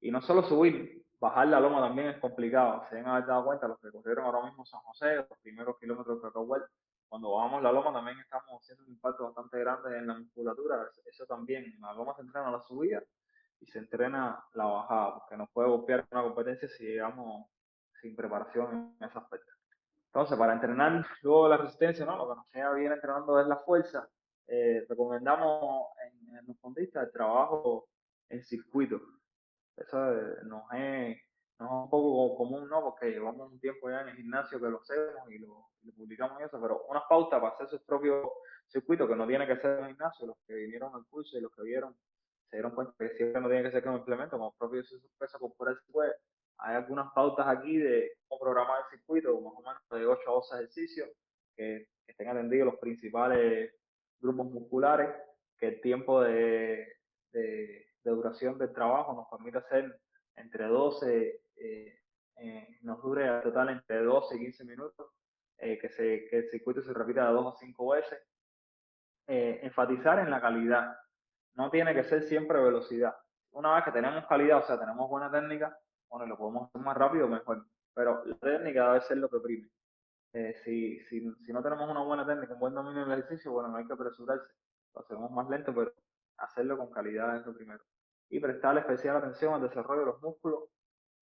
Y 0.00 0.10
no 0.10 0.20
solo 0.20 0.42
subir, 0.42 1.06
bajar 1.18 1.48
la 1.48 1.58
loma 1.58 1.80
también 1.80 2.08
es 2.08 2.18
complicado. 2.18 2.84
Se 2.90 2.98
han 2.98 3.26
dado 3.26 3.46
cuenta 3.46 3.66
los 3.66 3.80
que 3.80 3.90
corrieron 3.90 4.26
ahora 4.26 4.44
mismo 4.44 4.66
San 4.66 4.80
José, 4.82 5.16
los 5.16 5.38
primeros 5.40 5.78
kilómetros 5.78 6.20
de 6.20 6.28
Cacahuel, 6.28 6.62
cuando 7.08 7.32
bajamos 7.32 7.62
la 7.62 7.72
loma 7.72 7.94
también 7.94 8.18
estamos 8.18 8.60
haciendo 8.60 8.84
un 8.84 8.90
impacto 8.90 9.24
bastante 9.24 9.58
grande 9.58 9.96
en 9.96 10.06
la 10.06 10.18
musculatura. 10.18 10.86
Eso 11.06 11.24
también, 11.24 11.64
la 11.80 11.94
loma 11.94 12.14
se 12.14 12.20
entrena 12.20 12.50
la 12.50 12.60
subida 12.60 13.02
y 13.60 13.66
se 13.66 13.78
entrena 13.78 14.44
la 14.52 14.64
bajada, 14.66 15.14
porque 15.14 15.36
nos 15.38 15.48
puede 15.50 15.70
golpear 15.70 16.06
una 16.10 16.24
competencia 16.24 16.68
si 16.68 16.84
llegamos 16.84 17.46
sin 18.04 18.14
preparación 18.14 18.94
en 19.00 19.06
ese 19.06 19.18
aspecto. 19.18 19.50
Entonces, 20.08 20.38
para 20.38 20.52
entrenar 20.52 21.06
luego 21.22 21.48
la 21.48 21.56
resistencia, 21.56 22.04
¿no? 22.04 22.18
lo 22.18 22.28
que 22.28 22.36
nos 22.36 22.46
queda 22.48 22.72
bien 22.74 22.92
entrenando 22.92 23.40
es 23.40 23.46
la 23.46 23.56
fuerza, 23.56 24.06
eh, 24.46 24.84
recomendamos 24.88 25.88
en, 26.06 26.46
los 26.46 26.58
fondistas 26.60 27.04
el 27.06 27.12
trabajo 27.12 27.88
en 28.28 28.42
circuito. 28.44 29.00
Eso 29.76 30.12
eh, 30.12 30.36
nos, 30.44 30.64
es, 30.74 31.16
nos, 31.58 31.70
es, 31.70 31.76
un 31.82 31.90
poco 31.90 32.36
común, 32.36 32.68
¿no? 32.68 32.82
Porque 32.82 33.10
llevamos 33.10 33.50
un 33.50 33.58
tiempo 33.58 33.88
ya 33.88 34.02
en 34.02 34.08
el 34.08 34.16
gimnasio 34.16 34.60
que 34.60 34.68
lo 34.68 34.80
hacemos 34.80 35.30
y 35.30 35.38
lo, 35.38 35.70
publicamos 35.96 36.40
y 36.40 36.44
eso, 36.44 36.60
pero 36.60 36.84
unas 36.88 37.04
pautas 37.08 37.40
para 37.40 37.54
hacer 37.54 37.68
sus 37.68 37.82
propios 37.82 38.28
circuitos, 38.68 39.08
que 39.08 39.16
no 39.16 39.26
tiene 39.26 39.46
que 39.46 39.56
ser 39.56 39.78
en 39.78 39.84
el 39.84 39.90
gimnasio, 39.92 40.26
los 40.26 40.36
que 40.46 40.54
vinieron 40.54 40.94
al 40.94 41.06
curso 41.06 41.38
y 41.38 41.40
los 41.40 41.52
que 41.52 41.62
vieron 41.62 41.96
se 42.50 42.56
dieron 42.56 42.74
cuenta 42.74 42.94
que 42.98 43.10
siempre 43.16 43.40
no 43.40 43.48
tiene 43.48 43.64
que 43.64 43.72
ser 43.72 43.82
con 43.82 43.94
implemento, 43.94 44.36
como 44.36 44.52
propio 44.52 44.82
peso 45.18 45.38
corporal 45.38 45.76
se 45.76 45.92
puede, 45.92 46.12
hay 46.58 46.76
algunas 46.76 47.12
pautas 47.12 47.46
aquí 47.46 47.76
de 47.76 48.12
cómo 48.26 48.40
programar 48.40 48.80
el 48.80 48.98
circuito, 48.98 49.40
más 49.40 49.54
o 49.56 49.62
menos 49.62 49.82
de 49.90 50.06
8 50.06 50.22
a 50.26 50.32
12 50.32 50.54
ejercicios, 50.56 51.08
que, 51.56 51.88
estén 52.06 52.28
atendidos 52.28 52.66
los 52.66 52.78
principales 52.78 53.72
grupos 54.20 54.46
musculares, 54.50 55.08
que 55.56 55.68
el 55.68 55.80
tiempo 55.80 56.20
de, 56.20 56.86
de, 57.32 57.86
duración 58.04 58.58
del 58.58 58.72
trabajo 58.74 59.14
nos 59.14 59.26
permite 59.28 59.58
hacer 59.58 59.98
entre 60.36 60.66
12, 60.66 61.40
eh, 61.56 61.98
eh, 62.36 62.78
nos 62.82 63.02
dure 63.02 63.26
a 63.26 63.42
total 63.42 63.70
entre 63.70 64.02
12 64.02 64.36
y 64.36 64.38
15 64.38 64.64
minutos, 64.64 65.10
eh, 65.58 65.78
que, 65.78 65.88
se, 65.88 66.26
que 66.28 66.38
el 66.38 66.50
circuito 66.50 66.82
se 66.82 66.92
repita 66.92 67.26
de 67.26 67.32
2 67.32 67.54
a 67.54 67.58
5 67.58 67.88
veces. 67.88 68.18
enfatizar 69.26 70.18
en 70.18 70.30
la 70.30 70.40
calidad, 70.40 70.94
no 71.54 71.70
tiene 71.70 71.94
que 71.94 72.04
ser 72.04 72.22
siempre 72.24 72.62
velocidad. 72.62 73.16
Una 73.52 73.74
vez 73.76 73.84
que 73.84 73.92
tenemos 73.92 74.26
calidad, 74.26 74.58
o 74.58 74.66
sea, 74.66 74.78
tenemos 74.78 75.08
buena 75.08 75.30
técnica, 75.30 75.76
bueno, 76.08 76.26
lo 76.26 76.38
podemos 76.38 76.68
hacer 76.68 76.80
más 76.80 76.96
rápido, 76.96 77.28
mejor. 77.28 77.66
Pero 77.94 78.24
la 78.24 78.36
técnica 78.36 78.88
debe 78.88 79.00
ser 79.02 79.18
lo 79.18 79.28
que 79.28 79.40
prime. 79.40 79.68
Eh, 80.32 80.54
si, 80.64 80.98
si, 81.04 81.20
si, 81.46 81.52
no 81.52 81.62
tenemos 81.62 81.88
una 81.88 82.02
buena 82.02 82.26
técnica, 82.26 82.54
un 82.54 82.60
buen 82.60 82.74
dominio 82.74 83.04
del 83.04 83.20
ejercicio, 83.20 83.52
bueno, 83.52 83.68
no 83.68 83.76
hay 83.76 83.86
que 83.86 83.92
apresurarse. 83.92 84.52
Lo 84.94 85.00
hacemos 85.00 85.30
más 85.30 85.48
lento, 85.48 85.72
pero 85.74 85.92
hacerlo 86.38 86.76
con 86.76 86.90
calidad 86.90 87.36
es 87.36 87.46
lo 87.46 87.54
primero. 87.54 87.82
Y 88.28 88.40
prestarle 88.40 88.80
especial 88.80 89.16
atención 89.16 89.54
al 89.54 89.62
desarrollo 89.62 90.00
de 90.00 90.06
los 90.06 90.22
músculos 90.22 90.64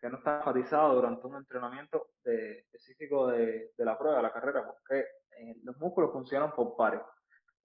que 0.00 0.08
no 0.08 0.18
está 0.18 0.38
enfatizado 0.38 0.94
durante 0.94 1.26
un 1.26 1.36
entrenamiento 1.36 2.08
específico 2.24 3.28
de, 3.28 3.72
de, 3.76 3.84
la 3.84 3.96
prueba, 3.98 4.16
de 4.16 4.22
la 4.22 4.32
carrera, 4.32 4.66
porque 4.66 5.00
eh, 5.38 5.56
los 5.62 5.76
músculos 5.78 6.10
funcionan 6.12 6.52
por 6.52 6.74
pares. 6.76 7.02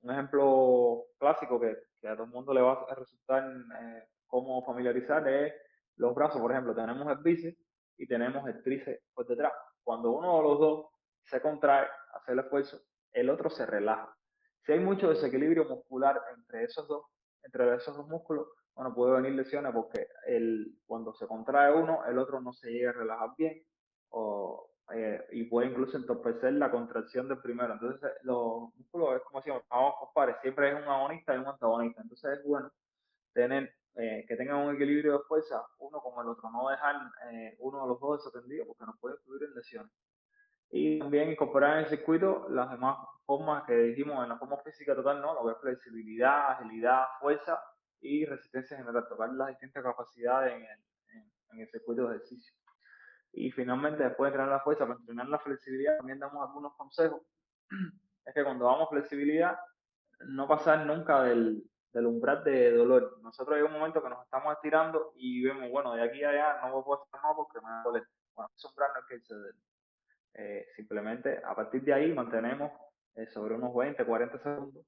Un 0.02 0.12
ejemplo 0.12 1.06
clásico 1.18 1.60
que, 1.60 1.76
que, 2.00 2.08
a 2.08 2.14
todo 2.14 2.26
el 2.26 2.32
mundo 2.32 2.54
le 2.54 2.62
va 2.62 2.86
a 2.88 2.94
resultar 2.94 3.44
eh, 3.82 4.04
como 4.28 4.64
familiarizar 4.64 5.28
es 5.28 5.54
los 5.98 6.16
brazos, 6.16 6.42
por 6.42 6.52
ejemplo, 6.52 6.76
tenemos 6.76 7.08
el 7.08 7.18
bíceps 7.18 7.58
y 7.98 8.08
tenemos 8.08 8.48
el 8.48 8.62
tríceps 8.64 9.02
por 9.14 9.28
detrás. 9.28 9.54
Cuando 9.84 10.12
uno 10.12 10.38
de 10.38 10.44
los 10.44 10.60
dos 10.60 10.86
se 11.24 11.42
contrae, 11.42 11.88
hace 12.14 12.32
el 12.32 12.40
esfuerzo, 12.40 12.80
el 13.12 13.30
otro 13.30 13.50
se 13.50 13.66
relaja. 13.66 14.16
Si 14.66 14.72
hay 14.72 14.80
mucho 14.80 15.10
desequilibrio 15.10 15.66
muscular 15.66 16.22
entre 16.36 16.64
esos 16.64 16.88
dos, 16.88 17.06
entre 17.44 17.76
esos 17.76 17.96
dos 17.96 18.08
músculos, 18.08 18.48
bueno, 18.76 18.94
puede 18.94 19.22
venir 19.22 19.34
lesiones 19.34 19.74
porque 19.74 20.08
el, 20.28 20.78
cuando 20.86 21.14
se 21.14 21.26
contrae 21.26 21.74
uno, 21.74 22.06
el 22.06 22.18
otro 22.20 22.40
no 22.42 22.54
se 22.54 22.70
llega 22.70 22.92
a 22.92 22.94
relajar 22.94 23.30
bien 23.38 23.64
o, 24.10 24.70
eh, 24.94 25.26
y 25.32 25.46
puede 25.46 25.70
incluso 25.70 25.98
entorpecer 25.98 26.54
la 26.54 26.70
contracción 26.70 27.28
del 27.28 27.40
primero. 27.40 27.74
Entonces, 27.74 28.12
los 28.22 28.74
músculos 28.76 29.16
es 29.16 29.22
como 29.24 29.42
si 29.42 29.50
vamos 29.50 29.96
por 30.00 30.14
pares, 30.14 30.36
siempre 30.42 30.70
es 30.70 30.76
un 30.76 30.84
agonista 30.84 31.34
y 31.34 31.40
un 31.40 31.48
antagonista. 31.48 32.02
Entonces, 32.02 32.38
es 32.38 32.46
bueno 32.46 32.72
tener 33.34 33.74
eh, 34.00 34.26
que 34.28 34.36
tengan 34.36 34.58
un 34.58 34.76
equilibrio 34.76 35.14
de 35.14 35.24
fuerza 35.24 35.66
uno 35.80 36.00
con 36.00 36.24
el 36.24 36.30
otro, 36.30 36.52
no 36.52 36.70
dejar 36.70 36.98
eh, 37.32 37.56
uno 37.60 37.82
de 37.82 37.88
los 37.88 38.00
dos 38.00 38.24
desatendidos 38.24 38.68
porque 38.68 38.86
nos 38.86 39.00
puede 39.00 39.16
influir 39.16 39.44
en 39.50 39.56
lesiones. 39.56 39.92
Y 40.70 41.00
también 41.00 41.32
incorporar 41.32 41.74
en 41.74 41.80
el 41.80 41.90
circuito 41.90 42.48
las 42.50 42.70
demás 42.70 42.98
formas 43.26 43.64
que 43.66 43.74
dijimos 43.74 44.22
en 44.22 44.30
la 44.30 44.38
forma 44.38 44.58
física 44.58 44.94
total, 44.94 45.20
¿no? 45.20 45.34
Lo 45.34 45.46
que 45.46 45.54
es 45.54 45.62
flexibilidad, 45.62 46.52
agilidad, 46.52 47.06
fuerza 47.20 47.60
y 48.00 48.24
resistencia 48.26 48.78
general, 48.78 49.08
tocar 49.10 49.34
las 49.34 49.48
distintas 49.48 49.82
capacidades 49.82 50.54
en 50.54 50.62
el, 50.62 51.32
en, 51.54 51.60
el 51.62 51.70
circuito 51.70 52.08
de 52.08 52.18
ejercicio. 52.18 52.54
Y 53.32 53.50
finalmente, 53.50 54.04
después 54.04 54.30
de 54.30 54.36
entrenar 54.36 54.58
la 54.58 54.64
fuerza, 54.64 54.86
para 54.86 55.00
entrenar 55.00 55.28
la 55.28 55.40
flexibilidad, 55.40 55.98
también 55.98 56.20
damos 56.20 56.48
algunos 56.48 56.76
consejos. 56.76 57.22
Es 58.26 58.34
que 58.34 58.44
cuando 58.44 58.66
vamos 58.66 58.90
flexibilidad, 58.90 59.58
no 60.20 60.50
pasar 60.50 60.86
nunca 60.86 61.24
del, 61.24 61.64
del 61.98 62.06
umbral 62.06 62.44
de 62.44 62.72
dolor. 62.72 63.18
Nosotros 63.24 63.58
hay 63.58 63.64
un 63.64 63.74
momento 63.74 64.04
que 64.04 64.10
nos 64.10 64.24
estamos 64.24 64.54
estirando 64.54 65.14
y 65.16 65.44
vemos, 65.44 65.72
bueno, 65.72 65.96
de 65.96 66.04
aquí 66.04 66.24
a 66.24 66.30
allá 66.30 66.62
no 66.68 66.84
puedo 66.84 67.04
estar 67.04 67.22
más 67.24 67.36
porque 67.36 67.60
me 67.60 67.84
doler. 67.84 68.04
Bueno, 68.36 68.52
ese 68.56 68.68
umbral 68.68 68.92
no 68.94 69.00
es 69.00 69.06
que 69.08 69.20
se 69.22 69.36
eh, 70.36 70.68
simplemente 70.76 71.42
a 71.44 71.56
partir 71.56 71.82
de 71.82 71.94
ahí 71.96 72.14
mantenemos 72.14 72.72
eh, 73.16 73.26
sobre 73.26 73.56
unos 73.56 73.74
20, 73.74 74.06
40 74.06 74.38
segundos. 74.38 74.86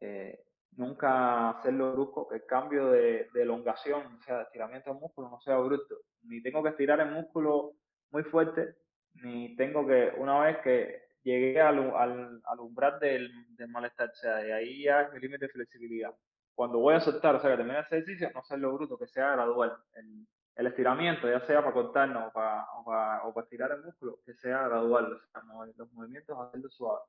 Eh, 0.00 0.44
nunca 0.72 1.50
hacerlo 1.50 1.92
brusco, 1.92 2.26
que 2.26 2.36
el 2.36 2.46
cambio 2.46 2.90
de, 2.90 3.28
de 3.32 3.42
elongación, 3.42 4.16
o 4.18 4.22
sea, 4.22 4.38
de 4.38 4.42
estiramiento 4.42 4.90
del 4.90 4.98
músculo 4.98 5.30
no 5.30 5.40
sea 5.40 5.56
brusco. 5.58 5.94
Ni 6.24 6.42
tengo 6.42 6.64
que 6.64 6.70
estirar 6.70 6.98
el 6.98 7.12
músculo 7.12 7.74
muy 8.10 8.24
fuerte, 8.24 8.74
ni 9.22 9.54
tengo 9.54 9.86
que, 9.86 10.12
una 10.18 10.40
vez 10.40 10.58
que 10.64 11.03
llegué 11.24 11.60
al, 11.60 11.78
al, 11.96 12.40
al 12.44 12.60
umbral 12.60 13.00
del, 13.00 13.30
del, 13.56 13.68
malestar, 13.68 14.10
o 14.10 14.14
sea, 14.14 14.36
de 14.36 14.52
ahí 14.52 14.84
ya 14.84 15.02
es 15.02 15.12
mi 15.12 15.20
límite 15.20 15.46
de 15.46 15.52
flexibilidad. 15.52 16.14
Cuando 16.54 16.78
voy 16.78 16.94
a 16.94 17.00
soltar, 17.00 17.34
o 17.34 17.40
sea, 17.40 17.50
que 17.50 17.56
termine 17.56 17.80
ese 17.80 17.96
ejercicio, 17.96 18.30
no 18.32 18.40
hacerlo 18.40 18.74
bruto, 18.74 18.98
que 18.98 19.08
sea 19.08 19.32
gradual. 19.32 19.76
El, 19.94 20.26
el 20.56 20.66
estiramiento, 20.68 21.28
ya 21.28 21.40
sea 21.40 21.60
para 21.60 21.72
cortarnos 21.72 22.28
o 22.28 22.32
para, 22.32 22.64
o 22.78 22.84
para, 22.84 23.24
o 23.24 23.34
para 23.34 23.44
estirar 23.44 23.72
el 23.72 23.82
músculo, 23.82 24.20
que 24.24 24.34
sea 24.34 24.68
gradual, 24.68 25.12
o 25.12 25.18
sea, 25.32 25.42
los 25.76 25.92
movimientos 25.92 26.38
hacerlo 26.38 26.70
suave 26.70 27.00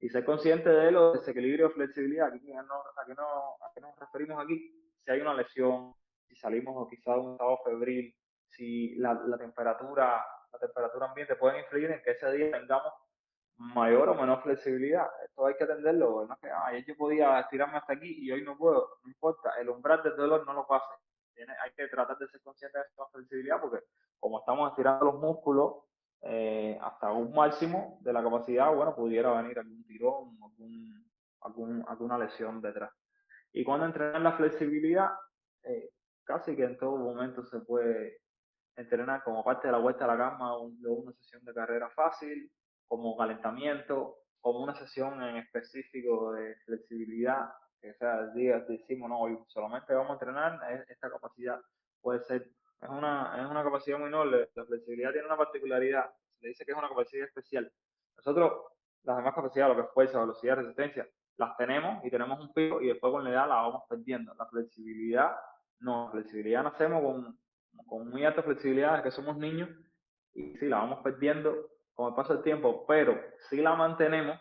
y 0.00 0.08
ser 0.08 0.24
consciente 0.24 0.68
de 0.68 0.90
los 0.90 1.14
desequilibrios 1.14 1.70
de 1.70 1.74
flexibilidad, 1.74 2.28
aquí 2.28 2.52
no, 2.52 2.74
a, 2.74 3.06
qué 3.06 3.14
no, 3.14 3.56
a 3.60 3.70
qué 3.74 3.80
nos 3.80 3.98
referimos 3.98 4.42
aquí, 4.42 4.70
si 5.04 5.10
hay 5.10 5.20
una 5.20 5.34
lesión, 5.34 5.94
si 6.28 6.36
salimos 6.36 6.74
o 6.76 6.88
quizá 6.88 7.14
de 7.14 7.20
un 7.20 7.32
estado 7.32 7.58
febril, 7.64 8.14
si 8.48 8.94
la, 8.96 9.14
la, 9.14 9.38
temperatura, 9.38 10.24
la 10.52 10.58
temperatura 10.58 11.06
ambiente 11.06 11.36
puede 11.36 11.60
influir 11.60 11.90
en 11.90 12.02
que 12.02 12.10
ese 12.10 12.30
día 12.32 12.50
tengamos 12.50 12.92
mayor 13.58 14.08
o 14.08 14.14
menor 14.14 14.42
flexibilidad. 14.42 15.06
Esto 15.24 15.46
hay 15.46 15.54
que 15.56 15.64
atenderlo, 15.64 16.26
ah, 16.30 16.66
ayer 16.66 16.84
yo 16.84 16.96
podía 16.96 17.40
estirarme 17.40 17.78
hasta 17.78 17.94
aquí 17.94 18.24
y 18.24 18.30
hoy 18.30 18.42
no 18.42 18.56
puedo, 18.56 18.98
no 19.02 19.10
importa, 19.10 19.52
el 19.60 19.68
umbral 19.68 20.02
del 20.02 20.16
dolor 20.16 20.46
no 20.46 20.52
lo 20.52 20.66
pase. 20.66 20.94
Hay 21.62 21.70
que 21.76 21.88
tratar 21.88 22.16
de 22.16 22.28
ser 22.28 22.40
consciente 22.40 22.78
de 22.78 22.84
esta 22.84 23.06
flexibilidad 23.12 23.60
porque 23.60 23.84
como 24.18 24.38
estamos 24.40 24.70
estirando 24.70 25.04
los 25.04 25.20
músculos, 25.20 25.84
eh, 26.22 26.78
hasta 26.80 27.12
un 27.12 27.32
máximo 27.32 27.98
de 28.00 28.12
la 28.12 28.22
capacidad, 28.22 28.74
bueno, 28.74 28.94
pudiera 28.94 29.30
venir 29.40 29.58
algún 29.58 29.84
tirón, 29.84 30.38
algún, 30.42 31.06
algún, 31.42 31.84
alguna 31.86 32.18
lesión 32.18 32.60
detrás. 32.60 32.90
Y 33.52 33.64
cuando 33.64 33.86
entrenar 33.86 34.20
la 34.22 34.32
flexibilidad, 34.32 35.10
eh, 35.62 35.90
casi 36.24 36.56
que 36.56 36.64
en 36.64 36.76
todo 36.78 36.96
momento 36.96 37.44
se 37.44 37.60
puede 37.60 38.20
entrenar 38.76 39.22
como 39.22 39.44
parte 39.44 39.68
de 39.68 39.72
la 39.72 39.78
vuelta 39.78 40.04
a 40.04 40.08
la 40.08 40.16
cama 40.16 40.56
o 40.56 40.64
una 40.64 41.12
sesión 41.12 41.44
de 41.44 41.54
carrera 41.54 41.88
fácil, 41.90 42.50
como 42.88 43.16
calentamiento, 43.16 44.18
como 44.40 44.60
una 44.60 44.74
sesión 44.74 45.22
en 45.22 45.36
específico 45.36 46.32
de 46.32 46.54
flexibilidad, 46.64 47.50
que 47.80 47.94
sea 47.94 48.20
el 48.20 48.34
día 48.34 48.60
decimos, 48.60 49.08
no, 49.08 49.20
hoy 49.20 49.38
solamente 49.48 49.94
vamos 49.94 50.10
a 50.10 50.14
entrenar 50.14 50.60
esta 50.88 51.10
capacidad, 51.10 51.60
puede 52.00 52.20
ser 52.24 52.50
es 52.80 52.88
una, 52.88 53.42
es 53.42 53.50
una 53.50 53.64
capacidad 53.64 53.98
muy 53.98 54.10
noble. 54.10 54.50
La 54.54 54.64
flexibilidad 54.64 55.12
tiene 55.12 55.26
una 55.26 55.36
particularidad. 55.36 56.10
Se 56.38 56.44
le 56.44 56.48
dice 56.50 56.64
que 56.64 56.72
es 56.72 56.78
una 56.78 56.88
capacidad 56.88 57.26
especial. 57.26 57.70
Nosotros, 58.16 58.52
las 59.02 59.16
demás 59.16 59.34
capacidades, 59.34 59.76
lo 59.76 59.82
que 59.82 59.88
es 59.88 59.94
fuerza, 59.94 60.20
velocidad, 60.20 60.56
resistencia, 60.56 61.08
las 61.38 61.56
tenemos 61.56 62.04
y 62.04 62.10
tenemos 62.10 62.38
un 62.40 62.52
pico 62.52 62.80
y 62.80 62.88
después 62.88 63.12
con 63.12 63.24
la 63.24 63.30
edad 63.30 63.48
la 63.48 63.56
vamos 63.56 63.82
perdiendo. 63.88 64.34
La 64.34 64.46
flexibilidad, 64.46 65.36
no. 65.80 66.06
La 66.06 66.10
flexibilidad 66.12 66.62
nacemos 66.62 67.02
con, 67.02 67.38
con 67.86 68.08
muy 68.08 68.24
alta 68.24 68.42
flexibilidad 68.42 68.92
desde 68.92 69.04
que 69.04 69.10
somos 69.10 69.36
niños 69.36 69.70
y 70.34 70.56
sí, 70.58 70.66
la 70.66 70.78
vamos 70.78 71.00
perdiendo 71.02 71.70
con 71.96 72.08
el 72.08 72.14
paso 72.14 72.34
del 72.34 72.42
tiempo, 72.42 72.84
pero 72.86 73.18
si 73.48 73.56
la 73.62 73.74
mantenemos, 73.74 74.38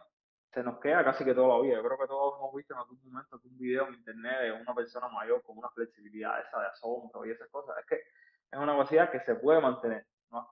se 0.53 0.61
nos 0.61 0.77
queda 0.79 1.03
casi 1.03 1.23
que 1.23 1.33
toda 1.33 1.55
la 1.55 1.61
vida. 1.63 1.75
Yo 1.75 1.83
creo 1.83 1.97
que 1.97 2.07
todos 2.07 2.37
hemos 2.37 2.53
visto 2.53 2.73
en 2.73 2.79
algún 2.81 2.99
momento 3.05 3.35
algún 3.35 3.57
video 3.57 3.87
en 3.87 3.95
internet 3.95 4.41
de 4.41 4.51
una 4.51 4.75
persona 4.75 5.07
mayor 5.07 5.41
con 5.41 5.57
una 5.57 5.69
flexibilidad 5.69 6.39
esa 6.41 6.59
de 6.59 6.67
asombro 6.67 7.25
y 7.25 7.31
esas 7.31 7.49
cosas. 7.49 7.77
Es 7.79 7.85
que 7.85 7.95
es 7.95 8.59
una 8.59 8.73
capacidad 8.73 9.09
que 9.09 9.21
se 9.21 9.35
puede 9.35 9.61
mantener. 9.61 10.05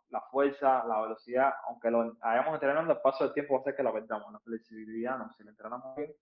La 0.10 0.22
fuerza, 0.32 0.86
la 0.86 1.01
velocidad, 1.01 1.54
aunque 1.68 1.91
lo 1.91 2.16
hayamos 2.22 2.54
entrenando, 2.54 2.93
el 2.93 3.01
paso 3.01 3.26
del 3.26 3.34
tiempo 3.34 3.54
va 3.54 3.60
a 3.60 3.62
hacer 3.62 3.76
que 3.76 3.84
la 3.84 3.91
perdamos. 3.91 4.32
La 4.32 4.39
flexibilidad, 4.39 5.18
no, 5.18 5.30
si 5.34 5.43
la 5.43 5.51
entrenamos 5.51 5.93
bien, 5.97 6.14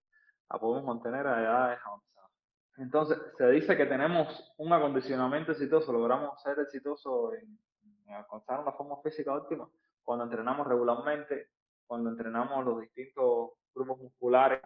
la 0.50 0.60
podemos 0.60 0.84
mantener 0.84 1.28
a 1.28 1.42
edades 1.42 1.80
avanzadas. 1.86 2.32
Entonces, 2.78 3.20
se 3.38 3.48
dice 3.52 3.78
que 3.78 3.86
tenemos 3.86 4.52
un 4.58 4.74
acondicionamiento 4.74 5.52
exitoso, 5.52 5.94
logramos 5.94 6.42
ser 6.42 6.58
exitosos 6.58 7.36
en, 7.36 7.60
en 8.08 8.14
alcanzar 8.16 8.62
una 8.62 8.72
forma 8.72 8.98
física 9.04 9.32
óptima 9.32 9.70
cuando 10.04 10.26
entrenamos 10.26 10.68
regularmente, 10.68 11.50
cuando 11.88 12.10
entrenamos 12.10 12.66
los 12.66 12.82
distintos 12.82 13.52
grupos 13.74 14.00
musculares 14.00 14.62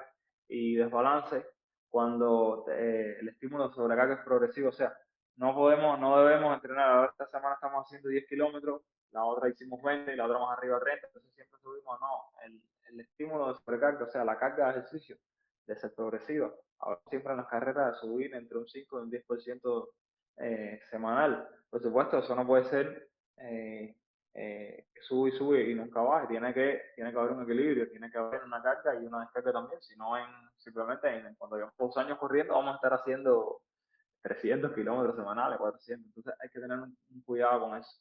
y 0.48 0.76
desbalance, 0.76 1.46
cuando 1.90 2.66
eh, 2.70 3.18
el 3.20 3.30
estímulo 3.30 3.68
de 3.68 3.76
sobrecarga 3.76 4.16
es 4.16 4.22
progresivo, 4.22 4.70
o 4.70 4.74
sea, 4.74 4.96
no 5.38 5.54
podemos, 5.54 6.00
no 6.00 6.18
debemos 6.24 6.54
entrenar. 6.54 6.90
Ahora 6.90 7.12
esta 7.12 7.28
semana 7.28 7.56
estamos 7.56 7.86
haciendo 7.86 8.10
10 8.10 8.28
kilómetros, 8.28 8.82
la 9.12 9.24
otra 9.24 9.50
hicimos 9.50 9.82
20 9.82 10.14
y 10.14 10.16
la 10.16 10.26
otra 10.26 10.40
más 10.40 10.58
arriba 10.58 10.80
30, 10.80 11.08
entonces 11.08 11.32
siempre 11.34 11.60
subimos, 11.62 12.00
no, 12.00 12.32
el, 12.46 12.62
el 12.90 13.00
estímulo 13.00 13.48
de 13.48 13.56
sobrecarga, 13.56 14.06
o 14.06 14.10
sea, 14.10 14.24
la 14.26 14.38
carga 14.38 14.66
de 14.66 14.72
ejercicio, 14.72 15.18
de 15.66 15.76
ser 15.76 15.94
progresiva. 15.94 16.54
Ahora 16.80 17.00
siempre 17.10 17.32
en 17.32 17.38
las 17.38 17.48
carreras 17.48 18.00
subir 18.00 18.34
entre 18.36 18.58
un 18.58 18.68
5 18.68 19.00
y 19.00 19.04
un 19.04 19.12
10% 19.12 19.90
eh, 20.38 20.80
semanal. 20.90 21.48
Por 21.70 21.82
supuesto, 21.82 22.20
eso 22.20 22.36
no 22.36 22.46
puede 22.46 22.66
ser 22.66 23.10
eh, 23.38 23.96
eh, 24.38 24.88
sube 25.02 25.30
y 25.30 25.32
sube 25.32 25.70
y 25.70 25.76
nunca 25.76 26.02
baja. 26.02 26.28
Tiene 26.28 26.54
que, 26.54 26.82
tiene 26.96 27.12
que 27.12 27.18
haber 27.18 27.32
un 27.32 27.44
equilibrio, 27.44 27.90
tiene 27.90 28.12
que 28.12 28.18
haber 28.18 28.44
una 28.44 28.62
carga 28.62 28.94
y 28.96 29.06
una 29.06 29.22
descarga 29.22 29.54
también. 29.54 29.82
Si 29.82 29.96
no, 29.96 30.18
en, 30.18 30.26
simplemente 30.58 31.08
en, 31.08 31.36
cuando 31.36 31.56
llevamos 31.56 31.78
dos 31.78 31.98
años 31.98 32.18
corriendo, 32.20 32.54
vamos 32.54 32.74
a 32.74 32.76
estar 32.76 32.94
haciendo 32.94 33.62
300 34.24 34.74
kilómetros 34.74 35.16
semanales, 35.16 35.58
400. 35.58 36.06
Entonces 36.08 36.34
hay 36.42 36.50
que 36.50 36.60
tener 36.60 36.80
un, 36.80 36.98
cuidado 37.26 37.62
con 37.62 37.78
eso. 37.78 37.98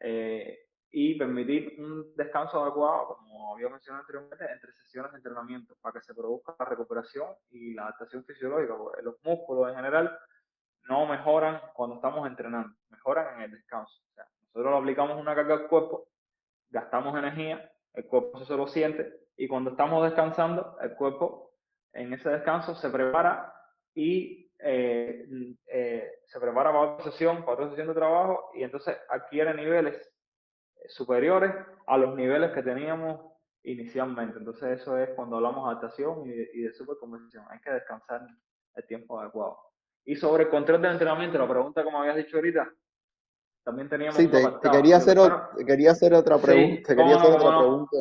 Eh, 0.00 0.58
y 0.90 1.18
permitir 1.18 1.74
un 1.78 2.14
descanso 2.14 2.62
adecuado, 2.62 3.16
como 3.16 3.54
había 3.54 3.68
mencionado 3.68 4.02
anteriormente, 4.02 4.44
entre 4.50 4.72
sesiones 4.74 5.10
de 5.10 5.18
entrenamiento 5.18 5.74
para 5.82 5.94
que 5.94 6.02
se 6.02 6.14
produzca 6.14 6.54
la 6.58 6.64
recuperación 6.66 7.28
y 7.50 7.74
la 7.74 7.82
adaptación 7.82 8.24
fisiológica. 8.24 8.76
Porque 8.76 9.02
los 9.02 9.16
músculos 9.22 9.68
en 9.70 9.76
general 9.76 10.18
no 10.88 11.06
mejoran 11.06 11.60
cuando 11.74 11.96
estamos 11.96 12.26
entrenando, 12.26 12.74
mejoran 12.88 13.36
en 13.36 13.42
el 13.42 13.50
descanso. 13.50 14.04
Nosotros 14.54 14.72
lo 14.72 14.78
aplicamos 14.78 15.20
una 15.20 15.34
carga 15.34 15.54
al 15.54 15.66
cuerpo, 15.66 16.06
gastamos 16.70 17.18
energía, 17.18 17.72
el 17.94 18.06
cuerpo 18.06 18.44
se 18.44 18.56
lo 18.56 18.68
siente 18.68 19.26
y 19.36 19.48
cuando 19.48 19.70
estamos 19.70 20.04
descansando, 20.04 20.76
el 20.80 20.94
cuerpo 20.94 21.54
en 21.92 22.12
ese 22.12 22.30
descanso 22.30 22.76
se 22.76 22.88
prepara 22.88 23.52
y 23.94 24.48
eh, 24.60 25.26
eh, 25.66 26.20
se 26.26 26.40
prepara 26.40 26.70
para 26.70 26.92
otra 26.92 27.10
sesión, 27.10 27.40
para 27.40 27.54
otra 27.54 27.68
sesión 27.70 27.88
de 27.88 27.94
trabajo 27.94 28.50
y 28.54 28.62
entonces 28.62 28.96
adquiere 29.08 29.54
niveles 29.54 30.08
superiores 30.86 31.52
a 31.86 31.98
los 31.98 32.14
niveles 32.14 32.52
que 32.52 32.62
teníamos 32.62 33.20
inicialmente. 33.64 34.38
Entonces 34.38 34.80
eso 34.80 34.96
es 34.98 35.10
cuando 35.10 35.36
hablamos 35.36 35.64
de 35.64 35.70
adaptación 35.70 36.26
y 36.26 36.30
de, 36.30 36.50
y 36.54 36.60
de. 36.60 36.72
Hay 37.50 37.60
que 37.60 37.72
descansar 37.72 38.26
el 38.74 38.86
tiempo 38.86 39.18
adecuado. 39.18 39.58
Y 40.04 40.16
sobre 40.16 40.44
el 40.44 40.50
control 40.50 40.82
del 40.82 40.92
entrenamiento, 40.92 41.38
la 41.38 41.48
pregunta 41.48 41.82
como 41.82 42.00
habías 42.00 42.16
dicho 42.16 42.36
ahorita, 42.36 42.70
también 43.64 43.88
teníamos... 43.88 44.16
Sí, 44.16 44.28
te, 44.28 44.70
quería, 44.70 44.98
hacer 44.98 45.18
quería 45.66 45.92
hacer 45.92 46.14
otra 46.14 46.38
pregunta. 46.38 46.94
quería 46.94 47.16
hacer 47.16 47.34
otra 47.34 47.58
pregunta. 47.58 47.96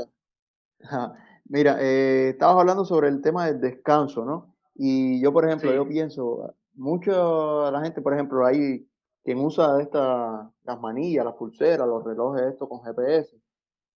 Mira, 1.45 1.77
eh, 1.79 2.29
estabas 2.29 2.57
hablando 2.57 2.85
sobre 2.85 3.07
el 3.07 3.21
tema 3.21 3.47
del 3.47 3.59
descanso, 3.59 4.25
¿no? 4.25 4.55
Y 4.75 5.21
yo, 5.21 5.31
por 5.31 5.45
ejemplo, 5.45 5.73
yo 5.73 5.87
pienso, 5.87 6.55
mucho 6.73 7.69
la 7.71 7.81
gente, 7.81 8.01
por 8.01 8.13
ejemplo, 8.13 8.45
hay 8.45 8.87
quien 9.23 9.39
usa 9.39 9.81
esta, 9.81 10.51
las 10.63 10.79
manillas, 10.81 11.25
las 11.25 11.35
pulseras, 11.35 11.87
los 11.87 12.03
relojes, 12.03 12.43
esto 12.43 12.67
con 12.67 12.81
GPS. 12.83 13.37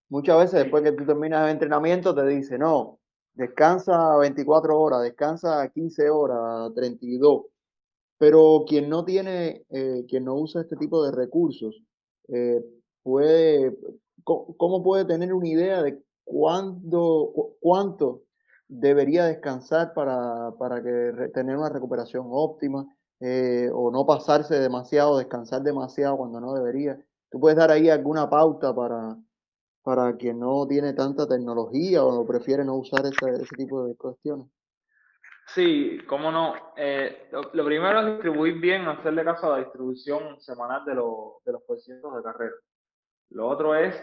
Muchas 0.09 0.37
veces 0.37 0.63
después 0.63 0.83
que 0.83 0.93
tú 0.93 1.05
terminas 1.05 1.45
el 1.45 1.51
entrenamiento 1.51 2.15
te 2.15 2.25
dice, 2.25 2.57
no, 2.57 2.99
descansa 3.33 4.15
24 4.17 4.79
horas, 4.79 5.01
descansa 5.01 5.67
15 5.69 6.09
horas, 6.09 6.73
32. 6.75 7.41
Pero 8.17 8.65
quien 8.67 8.89
no 8.89 9.05
tiene, 9.05 9.65
eh, 9.69 10.05
quien 10.07 10.25
no 10.25 10.35
usa 10.35 10.61
este 10.61 10.75
tipo 10.75 11.03
de 11.03 11.11
recursos, 11.11 11.81
eh, 12.29 12.63
puede, 13.03 13.77
¿cómo 14.23 14.83
puede 14.83 15.05
tener 15.05 15.33
una 15.33 15.47
idea 15.47 15.83
de 15.83 16.01
cuándo, 16.23 17.31
cuánto 17.59 18.23
debería 18.67 19.25
descansar 19.25 19.93
para, 19.93 20.51
para 20.57 20.83
que 20.83 21.29
tener 21.33 21.57
una 21.57 21.69
recuperación 21.69 22.27
óptima 22.29 22.85
eh, 23.19 23.69
o 23.73 23.89
no 23.91 24.05
pasarse 24.05 24.59
demasiado, 24.59 25.17
descansar 25.17 25.63
demasiado 25.63 26.17
cuando 26.17 26.39
no 26.39 26.53
debería. 26.53 26.99
¿Tú 27.31 27.39
puedes 27.39 27.57
dar 27.57 27.71
ahí 27.71 27.89
alguna 27.89 28.29
pauta 28.29 28.75
para, 28.75 29.17
para 29.83 30.15
quien 30.17 30.39
no 30.39 30.67
tiene 30.67 30.93
tanta 30.93 31.27
tecnología 31.27 32.03
o 32.03 32.25
prefiere 32.25 32.63
no 32.65 32.75
usar 32.75 33.05
ese, 33.05 33.41
ese 33.41 33.55
tipo 33.55 33.85
de 33.85 33.95
cuestiones? 33.95 34.47
Sí, 35.47 35.99
cómo 36.07 36.31
no. 36.31 36.73
Eh, 36.75 37.29
lo, 37.31 37.65
primero 37.65 38.01
es 38.01 38.05
distribuir 38.13 38.59
bien, 38.59 38.87
hacerle 38.87 39.23
caso 39.23 39.47
a 39.47 39.57
la 39.57 39.63
distribución 39.63 40.39
semanal 40.41 40.83
de, 40.85 40.91
de 40.91 41.51
los 41.51 41.63
porcientos 41.63 42.15
de 42.15 42.23
carrera. 42.23 42.55
Lo 43.29 43.47
otro 43.47 43.75
es 43.75 43.95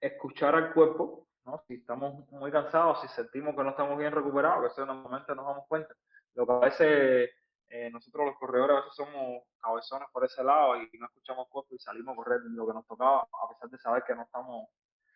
escuchar 0.00 0.54
al 0.54 0.72
cuerpo 0.72 1.24
si 1.66 1.74
estamos 1.74 2.30
muy 2.30 2.50
cansados, 2.50 3.00
si 3.02 3.08
sentimos 3.08 3.54
que 3.54 3.62
no 3.62 3.70
estamos 3.70 3.98
bien 3.98 4.12
recuperados, 4.12 4.60
que 4.60 4.66
eso 4.68 4.86
normalmente 4.86 5.34
nos 5.34 5.46
damos 5.46 5.66
cuenta. 5.68 5.94
Lo 6.34 6.46
que 6.46 6.52
a 6.52 6.58
veces 6.58 7.30
eh, 7.68 7.90
nosotros 7.90 8.26
los 8.26 8.38
corredores 8.38 8.76
a 8.76 8.80
veces 8.80 8.94
somos 8.94 9.42
cabezones 9.60 10.08
por 10.12 10.24
ese 10.24 10.42
lado 10.42 10.76
y 10.76 10.98
no 10.98 11.06
escuchamos 11.06 11.48
cosas 11.50 11.72
y 11.72 11.78
salimos 11.78 12.14
a 12.14 12.16
correr 12.16 12.40
lo 12.44 12.66
que 12.66 12.72
nos 12.72 12.86
tocaba, 12.86 13.22
a 13.22 13.48
pesar 13.48 13.70
de 13.70 13.78
saber 13.78 14.04
que 14.06 14.14
no 14.14 14.22
estamos 14.22 14.68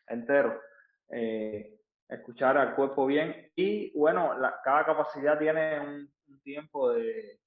enteros. 0.07 0.61
Eh, 1.11 1.81
escuchar 2.09 2.57
al 2.57 2.75
cuerpo 2.75 3.07
bien 3.07 3.51
y 3.55 3.97
bueno, 3.97 4.33
cada 4.65 4.85
capacidad 4.85 5.39
tiene 5.39 5.81
un, 5.81 6.09
tiempo 6.43 6.93
de, 6.93 7.41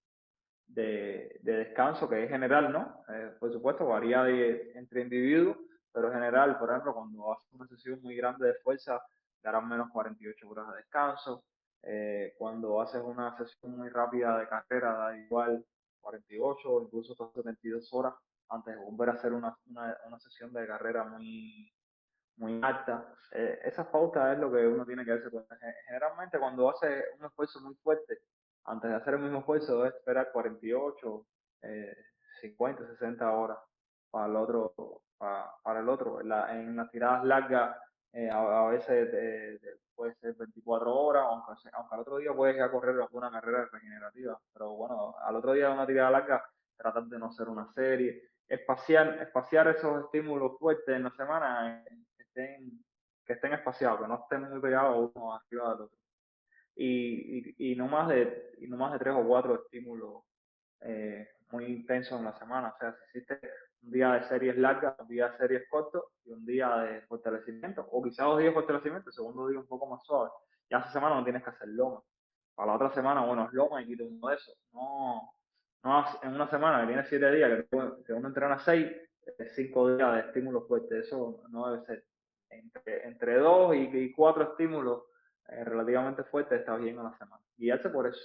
de, 0.68 1.40
descanso 1.42 2.08
que 2.08 2.24
es 2.24 2.30
general, 2.30 2.72
¿no? 2.72 3.04
Eh, 3.10 3.36
por 3.40 3.52
supuesto, 3.52 3.88
varía 3.88 4.28
entre 4.76 5.02
individuos, 5.02 5.58
pero 5.92 6.12
general, 6.12 6.58
por 6.60 6.70
ejemplo, 6.70 6.94
cuando 6.94 7.34
haces 7.34 7.52
una 7.54 7.68
sesión 7.68 8.02
muy 8.02 8.16
grande 8.16 8.48
de 8.48 8.54
fuerza, 8.56 9.02
darán 9.44 9.68
menos 9.68 9.90
48 9.92 10.50
horas 10.50 10.68
de 10.70 10.78
descanso. 10.78 11.44
Eh, 11.84 12.34
cuando 12.38 12.80
haces 12.80 13.02
una 13.02 13.36
sesión 13.38 13.78
muy 13.78 13.90
rápida 13.90 14.38
de 14.38 14.48
carrera, 14.48 14.94
da 14.94 15.18
igual 15.18 15.66
48 16.02 16.70
o 16.70 16.84
incluso 16.84 17.16
72 17.16 17.92
horas 17.94 18.14
antes 18.50 18.76
de 18.76 18.82
volver 18.82 19.10
a 19.10 19.14
hacer 19.14 19.34
una, 19.34 19.56
una, 19.68 19.98
una 20.06 20.20
sesión 20.20 20.54
de 20.54 20.68
carrera 20.68 21.04
muy, 21.06 21.72
muy 22.38 22.60
alta. 22.64 23.14
Eh, 23.32 23.60
esa 23.64 23.90
pauta 23.90 24.34
es 24.34 24.40
lo 24.40 24.52
que 24.52 24.68
uno 24.68 24.86
tiene 24.86 25.06
que 25.06 25.14
hacer. 25.14 25.32
Generalmente 25.86 26.40
cuando 26.40 26.70
hace 26.70 27.06
un 27.20 27.26
esfuerzo 27.26 27.62
muy 27.62 27.76
fuerte, 27.76 28.20
antes 28.66 28.90
de 28.90 28.96
hacer 28.96 29.16
el 29.16 29.22
mismo 29.22 29.40
esfuerzo, 29.40 29.78
debe 29.78 29.96
esperar 29.96 30.32
48, 30.32 31.26
50, 32.42 32.88
60 32.88 33.32
horas 33.32 33.58
para 34.10 34.28
el 34.28 34.36
otro. 34.36 34.74
Para, 35.18 35.80
el 35.80 35.90
otro. 35.90 36.20
En, 36.22 36.32
en 36.32 36.76
las 36.76 36.90
tiradas 36.90 37.24
largas, 37.24 37.78
eh, 38.14 38.30
a, 38.30 38.66
veces 38.68 39.62
puede 39.96 40.16
ser 40.16 40.36
24 40.36 40.94
horas, 40.94 41.24
aunque, 41.28 41.70
aunque 41.74 41.96
al 41.96 42.02
otro 42.02 42.18
día 42.18 42.34
puedes 42.34 42.56
ir 42.56 42.62
a 42.62 42.72
correr 42.72 43.00
alguna 43.00 43.32
carrera 43.32 43.70
regenerativa. 43.72 44.40
Pero 44.54 44.76
bueno, 44.76 45.16
al 45.20 45.36
otro 45.36 45.54
día 45.54 45.68
de 45.68 45.74
una 45.74 45.88
tirada 45.88 46.12
larga, 46.12 46.44
tratar 46.76 47.04
de 47.06 47.20
no 47.20 47.28
hacer 47.28 47.48
una 47.50 47.72
serie. 47.74 48.30
Espaciar, 48.48 49.20
espaciar 49.22 49.68
esos 49.70 50.06
estímulos 50.06 50.58
fuertes 50.60 50.96
en 50.96 51.04
la 51.04 51.12
semana 51.12 51.84
estén, 52.32 52.84
que 53.26 53.34
estén 53.34 53.54
espaciados, 53.54 54.02
que 54.02 54.08
no 54.08 54.22
estén 54.24 54.50
muy 54.50 54.60
pegados 54.60 55.12
uno 55.14 55.34
arriba 55.34 55.74
del 55.74 55.82
otro. 55.82 55.98
Y, 56.76 57.72
y, 57.72 57.76
no 57.76 57.88
más 57.88 58.08
de, 58.08 58.54
y 58.60 58.68
no 58.68 58.78
más 58.78 58.94
de 58.94 59.00
tres 59.00 59.14
o 59.16 59.28
cuatro 59.28 59.56
estímulos 59.56 60.24
eh, 60.82 61.28
muy 61.52 61.66
intensos 61.66 62.18
en 62.18 62.26
la 62.26 62.38
semana. 62.38 62.70
O 62.70 62.78
sea, 62.80 62.94
si 62.94 63.20
hiciste 63.20 63.40
un 63.84 63.92
día 63.92 64.14
de 64.14 64.24
series 64.24 64.58
largas, 64.58 64.98
un 65.00 65.08
día 65.08 65.30
de 65.30 65.38
series 65.38 65.70
cortos 65.70 66.06
y 66.26 66.32
un 66.32 66.46
día 66.46 66.70
de 66.78 67.02
fortalecimiento, 67.02 67.88
o 67.92 68.02
quizás 68.02 68.26
dos 68.26 68.40
días 68.40 68.52
de 68.52 68.56
fortalecimiento, 68.56 69.10
el 69.10 69.14
segundo 69.14 69.48
día 69.48 69.60
un 69.60 69.68
poco 69.68 69.88
más 69.88 70.04
suave. 70.06 70.32
Ya 70.70 70.80
esa 70.80 70.92
semana 70.92 71.16
no 71.16 71.24
tienes 71.24 71.44
que 71.44 71.50
hacer 71.50 71.68
loma. 71.68 72.02
Para 72.56 72.68
la 72.68 72.76
otra 72.76 72.94
semana, 72.94 73.26
bueno, 73.26 73.46
es 73.46 73.54
loma 73.54 73.82
y 73.82 73.88
quito 73.88 74.06
uno 74.06 74.30
de 74.30 74.36
eso. 74.36 74.54
No, 74.72 75.34
no 75.84 76.06
en 76.24 76.34
una 76.34 76.50
semana 76.50 76.82
que 76.82 76.88
tiene 76.88 77.06
siete 77.06 77.32
días, 77.32 77.66
que, 78.06 78.14
uno 78.14 78.28
entrena 78.28 78.58
seis, 78.60 78.90
cinco 79.56 79.96
días 79.96 80.14
de 80.14 80.20
estímulos 80.22 80.68
fuertes. 80.68 81.06
Eso 81.08 81.44
no 81.50 81.70
debe 81.70 81.86
ser 81.86 82.06
entre, 82.52 83.38
dos 83.38 83.76
y, 83.76 84.12
cuatro 84.14 84.44
estímulos 84.44 85.04
eh, 85.50 85.64
relativamente 85.64 86.24
fuertes 86.24 86.60
está 86.60 86.76
bien 86.78 87.00
a 87.00 87.04
la 87.04 87.18
semana. 87.18 87.42
Guiarse 87.58 87.90
por 87.90 88.08
eso. 88.08 88.22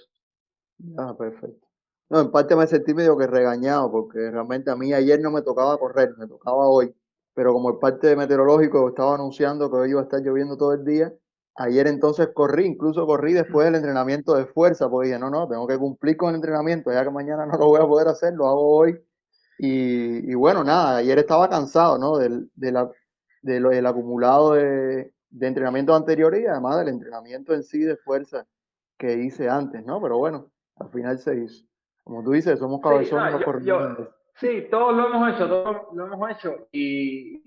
Ah, 0.97 1.15
perfecto. 1.17 1.67
No, 2.09 2.21
en 2.21 2.31
parte 2.31 2.55
me 2.55 2.67
sentí 2.67 2.93
medio 2.93 3.17
que 3.17 3.27
regañado 3.27 3.91
porque 3.91 4.31
realmente 4.31 4.71
a 4.71 4.75
mí 4.75 4.93
ayer 4.93 5.19
no 5.19 5.31
me 5.31 5.41
tocaba 5.41 5.77
correr, 5.77 6.15
me 6.17 6.27
tocaba 6.27 6.67
hoy. 6.67 6.93
Pero 7.33 7.53
como 7.53 7.69
el 7.69 7.77
parte 7.77 8.15
meteorológico 8.15 8.89
estaba 8.89 9.15
anunciando 9.15 9.69
que 9.69 9.77
hoy 9.77 9.89
iba 9.91 10.01
a 10.01 10.03
estar 10.03 10.21
lloviendo 10.21 10.57
todo 10.57 10.73
el 10.73 10.83
día, 10.85 11.13
ayer 11.55 11.87
entonces 11.87 12.29
corrí, 12.33 12.65
incluso 12.65 13.05
corrí 13.05 13.33
después 13.33 13.65
del 13.65 13.75
entrenamiento 13.75 14.35
de 14.35 14.45
fuerza, 14.45 14.89
porque 14.89 15.09
dije, 15.09 15.19
no, 15.19 15.29
no, 15.29 15.47
tengo 15.47 15.67
que 15.67 15.77
cumplir 15.77 16.17
con 16.17 16.29
el 16.29 16.35
entrenamiento, 16.35 16.91
ya 16.91 17.03
que 17.03 17.11
mañana 17.11 17.45
no 17.45 17.57
lo 17.57 17.67
voy 17.67 17.81
a 17.81 17.85
poder 17.85 18.07
hacer, 18.07 18.33
lo 18.33 18.47
hago 18.47 18.77
hoy. 18.77 18.99
Y, 19.59 20.31
y 20.31 20.35
bueno, 20.35 20.63
nada, 20.63 20.97
ayer 20.97 21.19
estaba 21.19 21.49
cansado, 21.49 21.97
¿no? 21.97 22.17
De, 22.17 22.47
de 22.55 22.71
la 22.71 22.89
de 23.47 23.61
lo, 23.61 23.69
del 23.69 23.85
acumulado 23.85 24.53
de, 24.53 25.13
de 25.29 25.47
entrenamientos 25.47 25.95
anteriores 25.95 26.41
y 26.41 26.47
además 26.47 26.79
del 26.79 26.89
entrenamiento 26.89 27.53
en 27.53 27.63
sí 27.63 27.79
de 27.79 27.95
fuerza 27.95 28.45
que 28.97 29.13
hice 29.13 29.49
antes, 29.49 29.85
¿no? 29.85 30.01
Pero 30.01 30.17
bueno, 30.17 30.51
al 30.75 30.89
final 30.89 31.17
se 31.17 31.35
hizo. 31.35 31.65
Como 32.03 32.23
tú 32.23 32.31
dices, 32.31 32.59
somos 32.59 32.81
cabezones 32.81 33.35
sí, 33.35 34.03
Sí, 34.35 34.67
todos 34.69 34.95
lo 34.95 35.07
hemos 35.07 35.33
hecho, 35.33 35.47
todos 35.47 35.87
lo 35.93 36.05
hemos 36.05 36.31
hecho 36.31 36.67
y, 36.71 37.41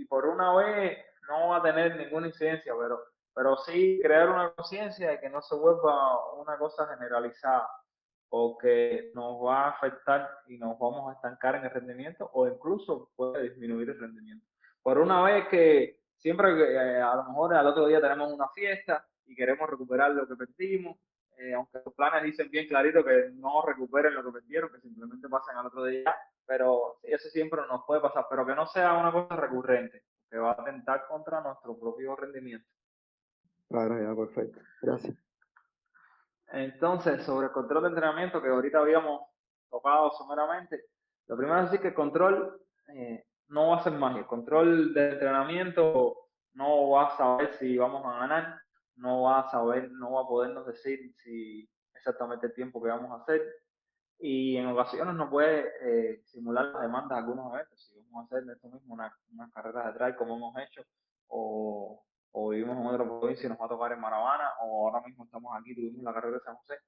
y, 0.00 0.04
por 0.04 0.26
una 0.26 0.54
vez 0.54 0.96
no 1.28 1.48
va 1.48 1.56
a 1.56 1.62
tener 1.62 1.96
ninguna 1.96 2.28
incidencia, 2.28 2.72
pero, 2.78 3.00
pero 3.34 3.56
sí 3.56 3.98
crear 4.00 4.28
una 4.28 4.52
conciencia 4.52 5.10
de 5.10 5.20
que 5.20 5.28
no 5.28 5.42
se 5.42 5.56
vuelva 5.56 6.34
una 6.34 6.56
cosa 6.56 6.86
generalizada 6.86 7.68
o 8.28 8.56
que 8.58 9.10
nos 9.14 9.44
va 9.44 9.64
a 9.64 9.70
afectar 9.70 10.30
y 10.46 10.56
nos 10.56 10.78
vamos 10.78 11.10
a 11.10 11.14
estancar 11.14 11.56
en 11.56 11.64
el 11.64 11.70
rendimiento 11.70 12.30
o 12.32 12.46
incluso 12.46 13.10
puede 13.16 13.42
disminuir 13.42 13.90
el 13.90 13.98
rendimiento 13.98 14.46
por 14.86 15.00
una 15.00 15.20
vez 15.20 15.48
que 15.48 15.98
siempre 16.14 16.52
eh, 16.52 17.02
a 17.02 17.16
lo 17.16 17.24
mejor 17.24 17.54
al 17.54 17.66
otro 17.66 17.88
día 17.88 18.00
tenemos 18.00 18.32
una 18.32 18.48
fiesta 18.50 19.04
y 19.24 19.34
queremos 19.34 19.68
recuperar 19.68 20.12
lo 20.12 20.28
que 20.28 20.36
perdimos, 20.36 20.96
eh, 21.38 21.54
aunque 21.54 21.80
los 21.84 21.92
planes 21.92 22.22
dicen 22.22 22.48
bien 22.52 22.68
clarito 22.68 23.04
que 23.04 23.30
no 23.34 23.62
recuperen 23.62 24.14
lo 24.14 24.22
que 24.22 24.30
perdieron, 24.30 24.70
que 24.70 24.78
simplemente 24.78 25.28
pasen 25.28 25.56
al 25.56 25.66
otro 25.66 25.86
día, 25.86 26.04
pero 26.46 27.00
eso 27.02 27.28
siempre 27.30 27.62
nos 27.68 27.84
puede 27.84 28.00
pasar, 28.00 28.26
pero 28.30 28.46
que 28.46 28.54
no 28.54 28.64
sea 28.68 28.92
una 28.92 29.10
cosa 29.10 29.34
recurrente, 29.34 30.04
que 30.30 30.38
va 30.38 30.50
a 30.50 30.62
atentar 30.62 31.08
contra 31.08 31.40
nuestro 31.40 31.76
propio 31.76 32.14
rendimiento. 32.14 32.68
Claro, 33.68 34.00
ya, 34.00 34.14
perfecto. 34.14 34.60
Gracias. 34.82 35.16
Entonces, 36.52 37.24
sobre 37.24 37.48
el 37.48 37.52
control 37.52 37.82
de 37.82 37.88
entrenamiento, 37.88 38.40
que 38.40 38.50
ahorita 38.50 38.78
habíamos 38.78 39.22
tocado 39.68 40.12
someramente, 40.12 40.84
lo 41.26 41.36
primero 41.36 41.58
es 41.58 41.64
decir 41.64 41.80
que 41.80 41.88
el 41.88 41.94
control 41.94 42.60
eh, 42.94 43.24
no 43.48 43.68
va 43.70 43.76
a 43.76 43.84
ser 43.84 43.92
magia. 43.92 44.20
El 44.20 44.26
control 44.26 44.94
de 44.94 45.12
entrenamiento 45.12 46.16
no 46.54 46.90
va 46.90 47.08
a 47.08 47.16
saber 47.16 47.54
si 47.54 47.76
vamos 47.76 48.04
a 48.04 48.18
ganar, 48.18 48.60
no 48.96 49.22
va 49.22 49.40
a 49.40 49.50
saber, 49.50 49.90
no 49.92 50.12
va 50.12 50.22
a 50.22 50.28
podernos 50.28 50.66
decir 50.66 51.14
si 51.22 51.68
exactamente 51.94 52.46
el 52.46 52.54
tiempo 52.54 52.82
que 52.82 52.88
vamos 52.88 53.10
a 53.12 53.22
hacer. 53.22 53.42
Y 54.18 54.56
en 54.56 54.66
ocasiones 54.68 55.14
no 55.14 55.28
puede 55.28 55.70
eh, 55.82 56.22
simular 56.24 56.66
las 56.66 56.82
demandas 56.82 57.10
de 57.10 57.24
algunos 57.24 57.52
eventos. 57.52 57.78
Si 57.84 57.94
vamos 57.98 58.22
a 58.22 58.36
hacer 58.36 58.50
esto 58.50 58.68
mismo 58.68 58.94
unas 58.94 59.12
una 59.30 59.50
carreras 59.50 59.86
de 59.86 59.92
trail 59.92 60.16
como 60.16 60.36
hemos 60.36 60.54
hecho, 60.58 60.82
o, 61.28 62.02
o, 62.32 62.48
vivimos 62.48 62.78
en 62.78 62.86
otra 62.86 63.04
provincia 63.04 63.46
y 63.46 63.50
nos 63.50 63.60
va 63.60 63.66
a 63.66 63.68
tocar 63.68 63.92
en 63.92 64.00
Maravana, 64.00 64.52
o 64.62 64.88
ahora 64.88 65.06
mismo 65.06 65.24
estamos 65.24 65.52
aquí, 65.58 65.74
tuvimos 65.74 66.02
la 66.02 66.14
carrera 66.14 66.38
de 66.38 66.44
San 66.44 66.56
José, 66.56 66.78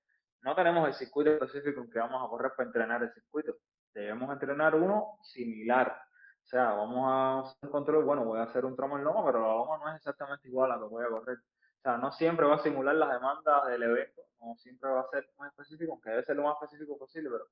no 0.42 0.54
tenemos 0.54 0.86
el 0.88 0.94
circuito 0.94 1.32
específico 1.32 1.82
en 1.82 1.90
que 1.90 1.98
vamos 1.98 2.24
a 2.24 2.28
correr 2.28 2.52
para 2.56 2.68
entrenar 2.68 3.02
el 3.02 3.12
circuito. 3.12 3.56
Debemos 3.92 4.30
entrenar 4.30 4.74
uno 4.74 5.18
similar 5.22 6.00
o 6.48 6.50
sea, 6.50 6.72
vamos 6.72 7.04
a 7.06 7.40
hacer 7.40 7.58
un 7.60 7.70
control, 7.70 8.04
bueno, 8.04 8.24
voy 8.24 8.38
a 8.38 8.44
hacer 8.44 8.64
un 8.64 8.74
tramo 8.74 8.96
en 8.96 9.04
loma, 9.04 9.22
pero 9.22 9.42
la 9.42 9.48
loma 9.48 9.76
no 9.76 9.90
es 9.90 9.96
exactamente 9.96 10.48
igual 10.48 10.72
a 10.72 10.76
lo 10.76 10.88
que 10.88 10.94
voy 10.94 11.04
a 11.04 11.10
correr. 11.10 11.36
O 11.36 11.80
sea, 11.82 11.98
no 11.98 12.10
siempre 12.10 12.46
va 12.46 12.54
a 12.54 12.62
simular 12.62 12.94
las 12.94 13.12
demandas 13.12 13.66
del 13.66 13.82
evento, 13.82 14.22
no 14.40 14.56
siempre 14.56 14.88
va 14.88 15.00
a 15.00 15.10
ser 15.10 15.28
muy 15.36 15.46
específico, 15.48 15.92
aunque 15.92 16.08
debe 16.08 16.24
ser 16.24 16.36
lo 16.36 16.44
más 16.44 16.54
específico 16.54 16.96
posible, 16.96 17.28
pero 17.28 17.44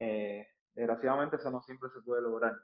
eh, 0.00 0.48
desgraciadamente 0.74 1.36
eso 1.36 1.48
no 1.48 1.62
siempre 1.62 1.90
se 1.90 2.00
puede 2.00 2.20
lograr. 2.22 2.56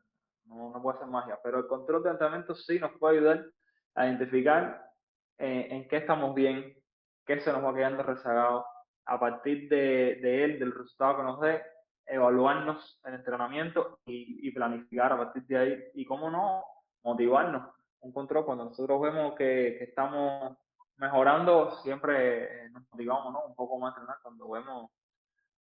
No, 0.46 0.72
no 0.72 0.82
puede 0.82 0.98
ser 0.98 1.06
magia, 1.06 1.38
pero 1.40 1.60
el 1.60 1.68
control 1.68 2.02
de 2.02 2.10
entrenamiento 2.10 2.56
sí 2.56 2.80
nos 2.80 2.90
puede 2.98 3.18
ayudar 3.18 3.46
a 3.94 4.06
identificar 4.08 4.90
eh, 5.38 5.68
en 5.70 5.86
qué 5.86 5.98
estamos 5.98 6.34
bien, 6.34 6.76
qué 7.24 7.38
se 7.38 7.52
nos 7.52 7.62
va 7.62 7.72
quedando 7.72 8.02
rezagado, 8.02 8.66
a 9.04 9.20
partir 9.20 9.68
de, 9.68 10.18
de 10.20 10.44
él, 10.44 10.58
del 10.58 10.74
resultado 10.74 11.18
que 11.18 11.22
nos 11.22 11.40
dé, 11.40 11.62
evaluarnos 12.06 13.00
el 13.04 13.14
entrenamiento 13.14 14.00
y, 14.06 14.50
planificar 14.52 15.12
a 15.12 15.18
partir 15.18 15.44
de 15.46 15.58
ahí. 15.58 15.84
Y 15.94 16.04
cómo 16.04 16.30
no, 16.30 16.64
motivarnos. 17.02 17.74
Un 18.00 18.12
control, 18.12 18.44
cuando 18.44 18.64
nosotros 18.64 19.00
vemos 19.00 19.34
que, 19.34 19.82
estamos 19.82 20.56
mejorando, 20.96 21.72
siempre 21.82 22.66
eh, 22.66 22.70
nos 22.70 22.84
motivamos 22.90 23.32
¿no? 23.32 23.44
un 23.46 23.54
poco 23.54 23.78
más 23.78 23.94
a 23.94 24.00
entrenar 24.00 24.18
cuando 24.22 24.48
vemos 24.48 24.90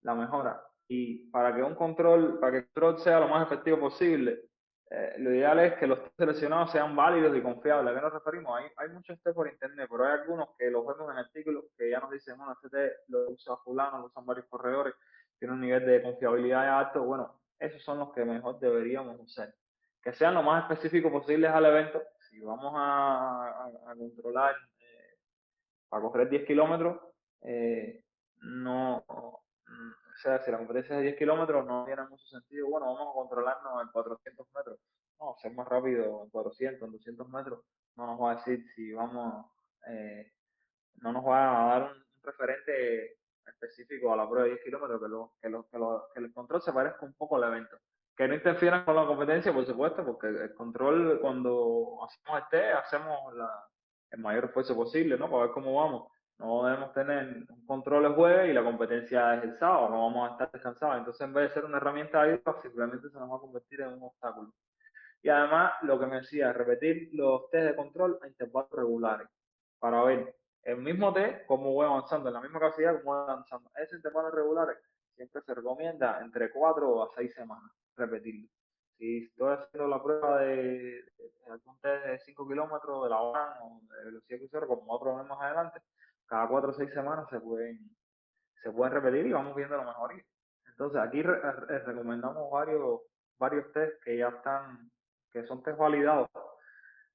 la 0.03 0.15
mejora. 0.15 0.63
Y 0.89 1.31
para 1.31 1.55
que 1.55 1.63
un 1.63 1.75
control, 1.75 2.39
para 2.39 2.53
que 2.53 2.59
el 2.59 2.65
control 2.65 2.99
sea 2.99 3.21
lo 3.21 3.29
más 3.29 3.47
efectivo 3.47 3.79
posible, 3.79 4.41
eh, 4.91 5.15
lo 5.19 5.33
ideal 5.33 5.59
es 5.61 5.75
que 5.75 5.87
los 5.87 6.01
seleccionados 6.19 6.71
sean 6.71 6.95
válidos 6.95 7.35
y 7.35 7.41
confiables. 7.41 7.93
¿A 7.93 7.97
qué 7.97 8.03
nos 8.03 8.13
referimos? 8.13 8.59
Hay, 8.59 8.67
hay 8.77 8.89
muchos 8.91 9.19
test 9.23 9.35
por 9.35 9.49
internet, 9.49 9.89
pero 9.91 10.05
hay 10.05 10.21
algunos 10.21 10.51
que 10.59 10.71
los 10.71 10.87
vemos 10.87 11.11
en 11.11 11.19
artículos 11.19 11.65
que 11.79 11.89
ya 11.89 12.01
nos 12.01 12.11
dicen, 12.11 12.37
bueno, 12.37 12.53
este 12.53 12.69
test 12.69 13.09
lo 13.09 13.31
usa 13.31 13.57
fulano, 13.65 14.01
lo 14.01 14.07
usan 14.07 14.27
varios 14.27 14.47
corredores 14.49 14.95
tiene 15.43 15.55
un 15.55 15.61
nivel 15.61 15.85
de 15.85 16.01
confiabilidad 16.01 16.79
alto, 16.79 17.03
bueno, 17.03 17.41
esos 17.59 17.83
son 17.83 17.99
los 17.99 18.13
que 18.13 18.25
mejor 18.25 18.61
deberíamos 18.61 19.19
usar. 19.19 19.53
Que 20.01 20.13
sean 20.13 20.35
lo 20.35 20.43
más 20.45 20.63
específicos 20.71 21.11
posibles 21.11 21.51
al 21.51 21.67
evento. 21.67 22.01
Si 22.21 22.39
vamos 22.39 22.73
a, 22.77 23.69
controlar 23.99 24.55
eh, 24.79 25.17
para 25.89 26.01
correr 26.01 26.29
10 26.29 26.47
kilómetros, 26.47 26.97
eh, 27.41 28.05
no, 28.43 29.05
o 29.09 29.43
sea, 30.23 30.41
si 30.45 30.53
la 30.53 30.59
competencia 30.59 30.95
es 30.95 30.99
de 30.99 31.07
10 31.07 31.19
kilómetros 31.19 31.67
no 31.67 31.87
tiene 31.87 32.05
mucho 32.05 32.25
sentido, 32.25 32.69
bueno, 32.69 32.95
vamos 32.95 33.09
a 33.11 33.19
controlarnos 33.19 33.83
en 33.83 33.89
400 33.89 34.47
metros. 34.55 34.79
No, 35.19 35.35
ser 35.43 35.53
más 35.55 35.67
rápido 35.67 36.23
en 36.23 36.31
400, 36.31 36.87
en 36.87 36.93
200 36.93 37.29
metros, 37.31 37.65
no 37.97 38.07
nos 38.07 38.21
va 38.21 38.31
a 38.31 38.35
decir 38.37 38.65
si 38.77 38.93
vamos, 38.93 39.47
eh, 39.89 40.31
no 41.01 41.13
nos 41.13 41.25
va 41.27 41.65
a 41.65 41.81
dar 41.81 41.93
un 41.95 42.05
referente 42.23 43.17
específico 43.47 44.13
a 44.13 44.17
la 44.17 44.29
prueba 44.29 44.45
de 44.45 44.51
10 44.55 44.65
kilómetros, 44.65 45.01
que, 45.01 45.09
lo, 45.09 45.33
que, 45.41 45.49
lo, 45.49 45.69
que, 45.69 45.79
lo, 45.79 46.09
que, 46.15 46.21
el 46.21 46.33
control 46.33 46.63
se 46.63 46.73
parezca 46.73 47.05
un 47.05 47.15
poco 47.15 47.37
al 47.37 47.45
evento. 47.45 47.77
Que 48.17 48.29
no 48.29 48.35
interfieran 48.35 48.85
con 48.85 48.97
la 48.97 49.07
competencia, 49.07 49.53
por 49.53 49.65
supuesto, 49.65 50.05
porque 50.05 50.29
el 50.29 50.55
control, 50.55 51.19
cuando 51.21 51.99
hacemos 52.05 52.43
este, 52.43 52.73
hacemos 52.73 53.35
el 54.11 54.21
mayor 54.21 54.47
esfuerzo 54.47 54.75
posible, 54.75 55.17
¿no? 55.17 55.31
Para 55.31 55.45
ver 55.45 55.53
cómo 55.53 55.75
vamos. 55.75 56.13
No 56.39 56.65
debemos 56.65 56.93
tener 56.93 57.47
un 57.49 57.67
control 57.67 58.03
de 58.03 58.09
jueves 58.11 58.51
y 58.51 58.53
la 58.53 58.65
competencia 58.65 59.35
es 59.37 59.45
el 59.45 59.59
sábado, 59.59 59.89
no 59.89 60.03
vamos 60.03 60.29
a 60.29 60.33
estar 60.33 60.51
descansados. 60.51 60.99
Entonces, 60.99 61.21
en 61.21 61.33
vez 61.33 61.49
de 61.49 61.55
ser 61.55 61.65
una 61.65 61.77
herramienta 61.77 62.25
de 62.25 62.43
simplemente 62.63 63.09
se 63.09 63.19
nos 63.19 63.31
va 63.31 63.37
a 63.37 63.41
convertir 63.41 63.81
en 63.81 63.93
un 63.95 64.03
obstáculo. 64.03 64.53
Y 65.23 65.29
además, 65.29 65.75
lo 65.83 66.01
que 66.01 66.07
me 66.07 66.17
decía, 66.17 66.53
repetir 66.53 67.11
los 67.13 67.49
test 67.51 67.67
de 67.67 67.77
control 67.77 68.19
a 68.23 68.27
intervalos 68.27 68.71
regulares 68.73 69.29
para 69.79 70.03
ver 70.03 70.35
el 70.63 70.77
mismo 70.79 71.13
test, 71.13 71.45
cómo 71.47 71.73
voy 71.73 71.87
avanzando, 71.87 72.29
en 72.29 72.35
la 72.35 72.41
misma 72.41 72.61
capacidad, 72.61 72.95
cómo 73.03 73.17
voy 73.17 73.31
avanzando. 73.31 73.71
Ese 73.77 73.97
intervalos 73.97 74.33
regulares 74.33 74.79
siempre 75.15 75.43
se 75.43 75.55
recomienda 75.55 76.21
entre 76.21 76.51
4 76.51 77.03
a 77.03 77.09
6 77.15 77.35
semanas 77.35 77.71
repetirlo. 77.97 78.49
Si 78.97 79.25
estoy 79.25 79.55
haciendo 79.55 79.89
la 79.89 80.03
prueba 80.03 80.39
de, 80.41 81.05
algún 81.51 81.79
test 81.81 82.07
de 82.07 82.19
5 82.19 82.49
kilómetros 82.49 83.05
de 83.05 83.11
la 83.11 83.21
OAN 83.21 83.53
o 83.63 83.81
de 83.93 84.05
velocidad 84.05 84.39
crucero, 84.39 84.69
como 84.69 84.93
otro 84.93 85.17
vez 85.17 85.27
más 85.27 85.41
adelante, 85.41 85.81
cada 86.27 86.49
4 86.49 86.71
o 86.71 86.73
6 86.73 86.93
semanas 86.93 87.27
se 87.29 87.41
pueden, 87.41 87.79
se 88.63 88.71
pueden 88.71 88.95
repetir 88.95 89.27
y 89.27 89.33
vamos 89.33 89.57
viendo 89.57 89.77
la 89.77 89.85
mejoría. 89.85 90.25
Entonces, 90.69 91.01
aquí 91.01 91.23
recomendamos 91.23 92.51
varios, 92.51 93.01
varios 93.39 93.71
test 93.73 94.01
que 94.05 94.17
ya 94.17 94.29
están, 94.29 94.91
que 95.33 95.45
son 95.45 95.63
test 95.63 95.79
validados 95.79 96.29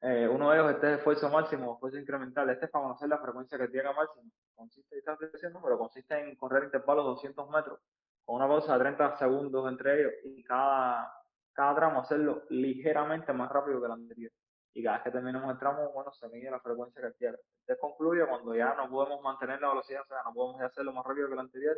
eh, 0.01 0.27
uno 0.27 0.51
de 0.51 0.57
ellos 0.57 0.71
este 0.71 0.93
es 0.93 0.97
esfuerzo 0.99 1.29
máximo, 1.29 1.73
esfuerzo 1.73 1.97
incremental. 1.97 2.49
Este 2.49 2.65
es 2.65 2.71
para 2.71 2.83
conocer 2.83 3.09
la 3.09 3.17
frecuencia 3.17 3.57
cardíaca 3.57 3.93
máxima. 3.93 4.29
Consiste, 4.55 4.97
está 4.97 5.17
diciendo, 5.31 5.59
pero 5.63 5.77
consiste 5.77 6.19
en 6.19 6.35
correr 6.35 6.65
intervalos 6.65 7.05
de 7.05 7.09
200 7.09 7.49
metros 7.49 7.79
con 8.23 8.35
una 8.35 8.47
pausa 8.47 8.73
de 8.73 8.79
30 8.79 9.17
segundos 9.17 9.67
entre 9.71 10.01
ellos 10.01 10.13
y 10.23 10.43
cada, 10.43 11.11
cada 11.53 11.75
tramo 11.75 12.01
hacerlo 12.01 12.43
ligeramente 12.49 13.33
más 13.33 13.49
rápido 13.49 13.79
que 13.79 13.85
el 13.85 13.91
anterior. 13.93 14.31
Y 14.73 14.83
cada 14.83 14.97
vez 14.97 15.05
que 15.05 15.11
terminemos 15.11 15.49
el 15.49 15.57
tramo, 15.57 15.91
bueno, 15.91 16.11
se 16.11 16.27
mide 16.29 16.51
la 16.51 16.59
frecuencia 16.59 17.01
cardíaca. 17.01 17.39
Este 17.61 17.79
concluye 17.79 18.27
cuando 18.27 18.53
ya 18.53 18.75
no 18.75 18.89
podemos 18.89 19.21
mantener 19.23 19.59
la 19.61 19.69
velocidad, 19.69 20.01
o 20.01 20.05
sea, 20.05 20.17
no 20.23 20.33
podemos 20.33 20.61
hacerlo 20.61 20.93
más 20.93 21.05
rápido 21.05 21.27
que 21.27 21.33
el 21.33 21.39
anterior, 21.39 21.77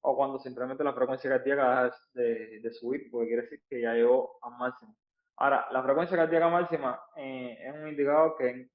o 0.00 0.16
cuando 0.16 0.38
simplemente 0.38 0.82
la 0.84 0.94
frecuencia 0.94 1.28
cardíaca 1.28 1.84
deja 1.84 1.96
de, 2.14 2.60
de 2.60 2.72
subir, 2.72 3.10
porque 3.10 3.26
quiere 3.26 3.42
decir 3.42 3.60
que 3.68 3.82
ya 3.82 3.92
llegó 3.92 4.38
al 4.40 4.56
máximo. 4.56 4.96
Ahora, 5.40 5.68
la 5.70 5.82
frecuencia 5.84 6.16
cardíaca 6.16 6.48
máxima 6.48 7.00
eh, 7.16 7.56
es 7.60 7.74
un 7.74 7.86
indicador 7.88 8.36
que, 8.36 8.70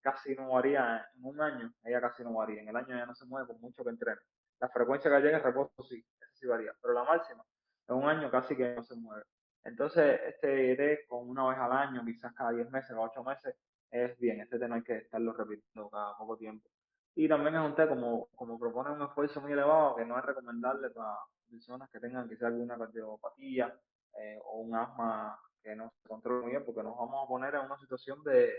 casi 0.00 0.34
no 0.34 0.50
varía 0.50 1.06
en 1.14 1.24
un 1.24 1.40
año, 1.40 1.72
ella 1.84 2.00
casi 2.00 2.24
no 2.24 2.32
varía, 2.32 2.62
en 2.62 2.68
el 2.68 2.76
año 2.76 2.96
ya 2.96 3.06
no 3.06 3.14
se 3.14 3.26
mueve 3.26 3.46
por 3.46 3.60
mucho 3.60 3.84
que 3.84 3.90
entrene. 3.90 4.20
La 4.58 4.68
frecuencia 4.70 5.10
cardíaca 5.10 5.36
en 5.36 5.42
reposo 5.44 5.82
sí, 5.84 6.04
sí 6.32 6.46
varía, 6.46 6.72
pero 6.80 6.94
la 6.94 7.04
máxima 7.04 7.44
en 7.88 7.96
un 7.96 8.08
año 8.08 8.30
casi 8.30 8.56
que 8.56 8.74
no 8.74 8.82
se 8.82 8.96
mueve. 8.96 9.22
Entonces, 9.64 10.20
este 10.26 10.76
test 10.76 11.08
con 11.08 11.28
una 11.28 11.48
vez 11.48 11.58
al 11.58 11.72
año, 11.72 12.04
quizás 12.04 12.32
cada 12.34 12.50
10 12.50 12.70
meses, 12.70 12.90
cada 12.90 13.02
8 13.02 13.22
meses, 13.24 13.54
es 13.90 14.18
bien. 14.18 14.40
Este 14.40 14.58
test 14.58 14.68
no 14.68 14.74
hay 14.76 14.82
que 14.82 14.96
estarlo 14.96 15.32
repitiendo 15.32 15.88
cada 15.90 16.16
poco 16.16 16.36
tiempo. 16.36 16.68
Y 17.14 17.28
también 17.28 17.54
es 17.54 17.60
un 17.60 17.74
test, 17.74 17.88
como, 17.90 18.28
como 18.34 18.58
propone 18.58 18.90
un 18.90 19.02
esfuerzo 19.02 19.40
muy 19.40 19.52
elevado, 19.52 19.96
que 19.96 20.04
no 20.04 20.18
es 20.18 20.24
recomendable 20.24 20.90
para 20.90 21.16
personas 21.48 21.88
que 21.90 22.00
tengan 22.00 22.28
quizás 22.28 22.44
alguna 22.44 22.76
cardiopatía 22.76 23.74
eh, 24.18 24.38
o 24.44 24.60
un 24.60 24.74
asma 24.74 25.38
que 25.64 25.74
no 25.74 25.90
se 26.02 26.08
controle 26.08 26.42
muy 26.42 26.50
bien 26.50 26.64
porque 26.64 26.82
nos 26.82 26.96
vamos 26.96 27.24
a 27.24 27.28
poner 27.28 27.54
en 27.54 27.62
una 27.62 27.78
situación 27.78 28.22
de, 28.22 28.52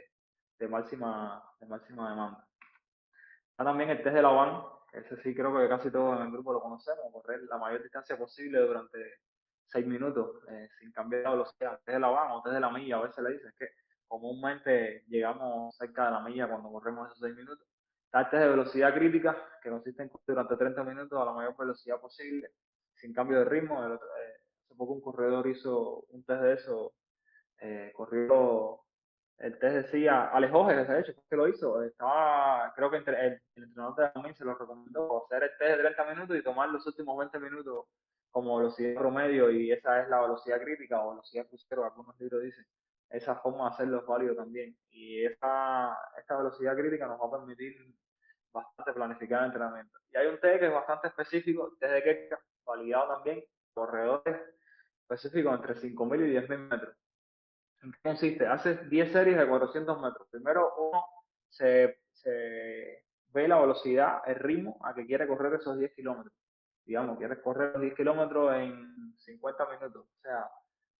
de 0.58 0.68
máxima, 0.68 1.41
de 1.60 1.68
máxima 1.68 2.10
demanda. 2.10 2.47
también 3.56 3.91
el 3.91 4.01
test 4.01 4.16
de 4.16 4.22
la 4.24 4.30
van, 4.30 4.64
ese 4.91 5.16
sí 5.22 5.36
creo 5.36 5.56
que 5.56 5.70
casi 5.70 5.91
todos 5.91 6.18
en 6.18 6.26
el 6.26 6.32
grupo 6.32 6.51
lo 6.51 6.62
conocemos, 6.62 7.12
correr 7.14 7.43
la 7.43 7.58
mayor 7.58 7.84
distancia 7.84 8.18
posible 8.18 8.60
durante 8.60 9.20
seis 9.68 9.86
minutos 9.86 10.43
eh, 10.49 10.68
sin 10.80 10.91
cambiar 10.91 11.24
la 11.24 11.32
velocidad. 11.32 11.74
El 11.74 11.78
test 11.78 11.95
de 11.95 11.99
la 11.99 12.08
van 12.08 12.32
o 12.32 12.41
test 12.41 12.56
de 12.56 12.60
la 12.60 12.72
milla, 12.72 12.97
a 12.97 13.01
veces 13.01 13.24
le 13.24 13.34
dicen 13.34 13.53
que 13.58 13.70
comúnmente 14.08 15.03
llegamos 15.08 15.76
cerca 15.78 16.06
de 16.06 16.12
la 16.12 16.22
milla 16.22 16.47
cuando 16.49 16.72
corremos 16.72 17.08
esos 17.08 17.20
seis 17.20 17.36
minutos. 17.36 17.68
Está 18.06 18.22
el 18.22 18.30
test 18.30 18.43
de 18.43 18.49
velocidad 18.49 18.93
crítica, 18.93 19.38
que 19.62 19.70
consiste 19.70 20.03
en 20.03 20.12
durante 20.26 20.56
30 20.56 20.84
minutos 20.84 21.22
a 21.22 21.26
la 21.26 21.34
mayor 21.34 21.56
velocidad 21.58 21.99
posible, 21.99 22.49
sin 22.95 23.14
cambio 23.14 23.39
de 23.39 23.45
ritmo. 23.45 23.86
Eh, 23.86 23.99
poco 24.78 24.93
un 24.93 25.01
corredor 25.01 25.47
hizo 25.47 26.05
un 26.09 26.23
test 26.23 26.41
de 26.41 26.53
eso, 26.53 26.93
eh, 27.59 27.91
corrió, 27.95 28.82
el 29.38 29.59
test 29.59 29.91
decía, 29.91 30.30
Alex 30.30 30.53
de 30.88 30.99
hecho, 30.99 31.13
que 31.30 31.36
lo 31.36 31.47
hizo, 31.47 31.84
estaba, 31.84 32.71
creo 32.76 32.89
que 32.89 32.97
entre, 32.97 33.28
el, 33.28 33.41
entrenador 33.55 33.95
de 33.95 34.21
la 34.21 34.34
se 34.34 34.45
lo 34.45 34.55
recomendó, 34.55 35.26
hacer 35.26 35.43
el 35.43 35.57
test 35.57 35.78
de 35.78 35.84
30 35.84 36.05
minutos 36.13 36.38
y 36.38 36.43
tomar 36.43 36.69
los 36.69 36.86
últimos 36.88 37.17
20 37.17 37.39
minutos 37.39 37.86
como 38.32 38.57
velocidad 38.57 38.95
promedio 38.95 39.49
y 39.49 39.71
esa 39.71 40.01
es 40.01 40.09
la 40.09 40.21
velocidad 40.21 40.61
crítica 40.61 41.01
o 41.01 41.11
velocidad 41.11 41.47
crucero, 41.47 41.86
algunos 41.86 42.19
libros 42.19 42.43
dicen. 42.43 42.65
Esa 43.09 43.36
forma 43.36 43.65
de 43.65 43.69
hacerlo 43.69 43.99
es 43.99 44.05
válido 44.05 44.36
también. 44.36 44.76
Y 44.89 45.23
esa, 45.23 45.97
esta 46.17 46.36
velocidad 46.38 46.76
crítica 46.76 47.07
nos 47.07 47.21
va 47.21 47.28
a 47.28 47.32
permitir 47.32 47.73
bastante 48.51 48.91
planificar 48.91 49.39
el 49.39 49.45
entrenamiento. 49.45 49.99
Y 50.11 50.17
hay 50.17 50.28
un 50.28 50.39
test 50.41 50.59
que 50.59 50.67
es 50.67 50.73
bastante 50.73 51.07
específico, 51.07 51.78
test 51.80 51.93
de 51.93 52.03
Ketka, 52.03 52.39
validado 52.65 53.15
también, 53.15 53.43
corredores 53.73 54.45
específicos 55.06 55.56
entre 55.56 55.76
5.000 55.76 56.28
y 56.28 56.34
10.000 56.34 56.58
metros. 56.70 56.95
¿En 57.82 57.91
qué 57.91 57.99
consiste? 58.03 58.47
Haces 58.47 58.89
10 58.89 59.12
series 59.12 59.38
de 59.38 59.47
400 59.47 60.01
metros. 60.01 60.28
Primero 60.32 60.74
uno 60.78 61.03
se, 61.49 61.97
ve 63.30 63.47
la 63.47 63.60
velocidad, 63.60 64.22
el 64.26 64.36
ritmo 64.36 64.80
a 64.84 64.95
que 64.95 65.06
quiere 65.06 65.28
correr 65.28 65.53
esos 65.53 65.78
10 65.78 65.93
kilómetros. 65.93 66.34
Digamos, 66.86 67.18
quieres 67.18 67.39
correr 67.39 67.74
los 67.74 67.82
10 67.82 67.95
kilómetros 67.95 68.56
en 68.56 69.16
50 69.18 69.66
minutos. 69.70 70.06
O 70.06 70.22
sea, 70.22 70.49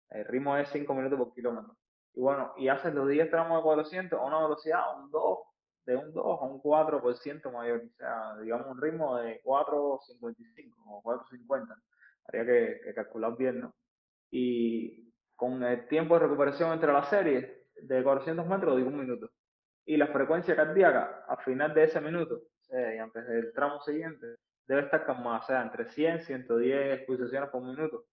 el 0.10 0.26
ritmo 0.26 0.56
es 0.58 0.70
5 0.70 0.94
minutos 0.94 1.18
por 1.18 1.34
kilómetro. 1.34 1.76
Y 2.14 2.22
bueno, 2.22 2.54
y 2.58 2.68
haces 2.70 2.94
los 2.94 3.08
10 3.08 3.30
tramos 3.30 3.58
de 3.58 3.64
400 3.64 4.20
a 4.20 4.24
una 4.24 4.42
velocidad 4.42 5.00
un 5.00 5.12
2, 5.12 5.40
de 5.86 5.96
un 5.96 6.14
2 6.14 6.26
a 6.42 6.46
un 6.46 6.62
4% 6.62 7.52
mayor. 7.52 7.84
O 7.84 7.96
sea, 7.98 8.38
digamos 8.38 8.68
un 8.68 8.82
ritmo 8.82 9.18
de 9.18 9.42
4.55 9.44 10.74
o 10.86 11.02
4.50. 11.04 11.76
Habría 12.28 12.46
que, 12.46 12.82
que 12.84 12.94
calcular 12.94 13.36
bien, 13.38 13.62
¿no? 13.62 13.76
Y 14.32 15.14
con 15.36 15.64
el 15.64 15.88
tiempo 15.88 16.16
de 16.16 16.26
recuperación 16.26 16.72
entre 16.74 16.92
las 16.92 17.10
series 17.10 17.48
de 17.82 18.04
400 18.04 18.46
metros 18.48 18.78
de 18.78 18.84
un 18.84 18.98
minuto. 18.98 19.30
Y 19.86 19.98
la 19.98 20.08
frecuencia 20.08 20.56
cardíaca 20.56 21.26
al 21.28 21.38
final 21.44 21.74
de 21.74 21.84
ese 21.84 22.02
minuto, 22.02 22.42
y 22.70 22.98
antes 22.98 23.28
del 23.28 23.54
tramo 23.54 23.80
siguiente, 23.82 24.36
debe 24.68 24.82
estar 24.82 25.06
calmada, 25.06 25.40
o 25.40 25.44
sea, 25.44 25.62
entre 25.62 25.86
100 25.86 26.18
y 26.18 26.20
110 26.22 27.06
pulsaciones 27.06 27.50
por 27.50 27.62
minuto. 27.62 28.06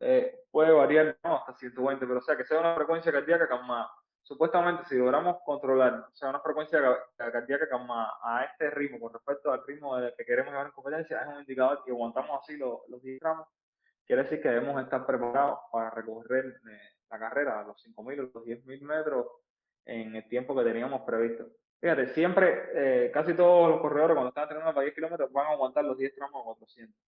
Eh, 0.00 0.44
puede 0.50 0.72
variar 0.72 1.18
hasta 1.22 1.52
120, 1.54 2.06
pero 2.06 2.20
o 2.20 2.22
sea, 2.22 2.36
que 2.36 2.44
sea 2.44 2.60
una 2.60 2.74
frecuencia 2.74 3.12
cardíaca 3.12 3.46
calmada. 3.46 3.90
Supuestamente, 4.22 4.84
si 4.84 4.96
logramos 4.96 5.38
controlar, 5.44 6.06
o 6.10 6.16
sea, 6.16 6.30
una 6.30 6.40
frecuencia 6.40 6.80
cardíaca 7.16 7.68
calmada 7.68 8.12
a 8.22 8.44
este 8.44 8.70
ritmo 8.70 8.98
con 9.00 9.12
respecto 9.12 9.52
al 9.52 9.64
ritmo 9.66 9.96
que 10.16 10.24
queremos 10.24 10.52
llevar 10.52 10.66
en 10.66 10.72
competencia, 10.72 11.20
es 11.20 11.26
un 11.26 11.40
indicador 11.40 11.82
que 11.84 11.90
aguantamos 11.90 12.40
así 12.42 12.56
los, 12.56 12.80
los 12.88 13.02
10 13.02 13.20
tramos 13.20 13.48
Quiere 14.10 14.24
decir 14.24 14.42
que 14.42 14.48
debemos 14.48 14.82
estar 14.82 15.06
preparados 15.06 15.60
para 15.70 15.90
recorrer 15.90 16.44
eh, 16.44 16.78
la 17.12 17.16
carrera, 17.20 17.62
los 17.62 17.80
5.000 17.80 18.18
o 18.18 18.22
los 18.22 18.44
10.000 18.44 18.82
metros 18.82 19.24
en 19.84 20.16
el 20.16 20.28
tiempo 20.28 20.52
que 20.56 20.64
teníamos 20.64 21.02
previsto. 21.02 21.46
Fíjate, 21.80 22.08
siempre, 22.08 22.70
eh, 22.74 23.12
casi 23.12 23.34
todos 23.34 23.70
los 23.70 23.80
corredores 23.80 24.16
cuando 24.16 24.30
están 24.30 24.46
entrenando 24.46 24.74
para 24.74 24.82
10 24.82 24.96
kilómetros 24.96 25.30
van 25.30 25.46
a 25.46 25.50
aguantar 25.50 25.84
los 25.84 25.96
10 25.96 26.12
tramos 26.16 26.40
a 26.40 26.44
400 26.44 27.00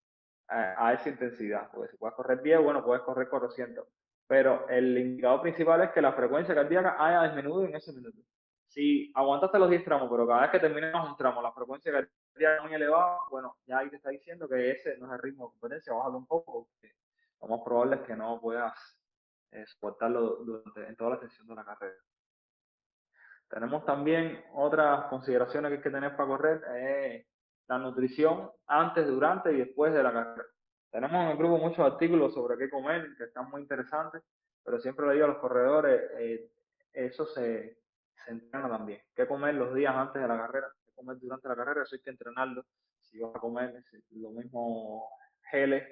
a, 0.47 0.93
esa 0.93 1.09
intensidad. 1.09 1.69
Porque 1.73 1.91
si 1.91 1.97
puedes 1.97 2.15
correr 2.15 2.41
10, 2.41 2.63
bueno, 2.63 2.85
puedes 2.85 3.03
correr 3.03 3.29
400. 3.29 3.85
Pero 4.29 4.69
el 4.69 4.97
indicador 4.97 5.43
principal 5.43 5.83
es 5.83 5.91
que 5.91 6.03
la 6.03 6.13
frecuencia 6.13 6.55
cardíaca 6.55 6.95
haya 7.05 7.25
disminuido 7.25 7.65
en 7.65 7.75
ese 7.75 7.93
minuto. 7.93 8.19
Si 8.73 9.13
aguantaste 9.15 9.59
los 9.59 9.69
10 9.69 9.85
tramos, 9.85 10.09
pero 10.11 10.27
cada 10.27 10.41
vez 10.43 10.51
que 10.51 10.59
terminas 10.59 11.07
un 11.07 11.15
tramo, 11.15 11.43
la 11.43 11.53
frecuencia 11.53 11.93
cardíaca 11.93 12.57
es 12.57 12.63
muy 12.63 12.73
elevada, 12.73 13.19
bueno, 13.31 13.59
ya 13.67 13.79
ahí 13.79 13.91
te 13.91 13.97
está 13.97 14.09
diciendo 14.09 14.49
que 14.49 14.71
ese 14.71 14.97
no 14.97 15.09
es 15.09 15.13
el 15.13 15.19
ritmo 15.19 15.45
de 15.45 15.51
competencia, 15.51 15.93
bájalo 15.93 16.17
un 16.17 16.27
poco, 16.27 16.67
porque 16.71 16.95
lo 17.43 17.49
más 17.49 17.61
probable 17.63 17.97
es 17.97 18.03
que 18.03 18.17
no 18.17 18.41
puedas 18.41 18.99
eh, 19.51 19.67
soportarlo 19.67 20.37
durante, 20.37 20.89
en 20.89 20.97
toda 20.97 21.11
la 21.11 21.19
sesión 21.19 21.47
de 21.49 21.55
la 21.55 21.67
carrera. 21.67 22.01
Tenemos 23.47 23.85
también 23.85 24.43
otras 24.55 25.05
consideraciones 25.11 25.69
que 25.69 25.77
hay 25.77 25.83
que 25.83 25.91
tener 25.91 26.17
para 26.17 26.29
correr, 26.29 26.63
eh, 26.75 27.27
la 27.69 27.77
nutrición 27.77 28.53
antes, 28.69 29.07
durante 29.07 29.53
y 29.53 29.59
después 29.59 29.93
de 29.93 30.03
la 30.03 30.15
carrera. 30.15 30.49
Tenemos 30.91 31.25
en 31.25 31.29
el 31.33 31.37
grupo 31.37 31.59
muchos 31.59 31.81
artículos 31.81 32.33
sobre 32.33 32.57
qué 32.57 32.71
comer, 32.71 33.07
que 33.19 33.25
están 33.25 33.51
muy 33.51 33.61
interesantes, 33.61 34.23
pero 34.65 34.81
siempre 34.81 35.07
le 35.09 35.13
digo 35.13 35.27
a 35.27 35.29
los 35.29 35.39
corredores, 35.39 36.11
eh, 36.19 36.51
eso 36.95 37.27
se, 37.27 37.82
se 38.25 38.33
entrena 38.33 38.69
también. 38.69 39.01
¿Qué 39.15 39.27
comer 39.27 39.55
los 39.55 39.75
días 39.75 39.95
antes 39.95 40.21
de 40.21 40.29
la 40.29 40.37
carrera? 40.37 40.69
¿Qué 40.85 40.93
comer 40.95 41.19
durante 41.19 41.49
la 41.49 41.57
carrera? 41.57 41.83
Eso 41.83 41.97
hay 41.97 42.03
que 42.03 42.11
entrenarlo. 42.11 42.65
Si 43.01 43.19
vas 43.19 43.35
a 43.35 43.41
comer 43.41 43.85
lo 44.11 44.31
mismo 44.31 45.09
geles, 45.51 45.85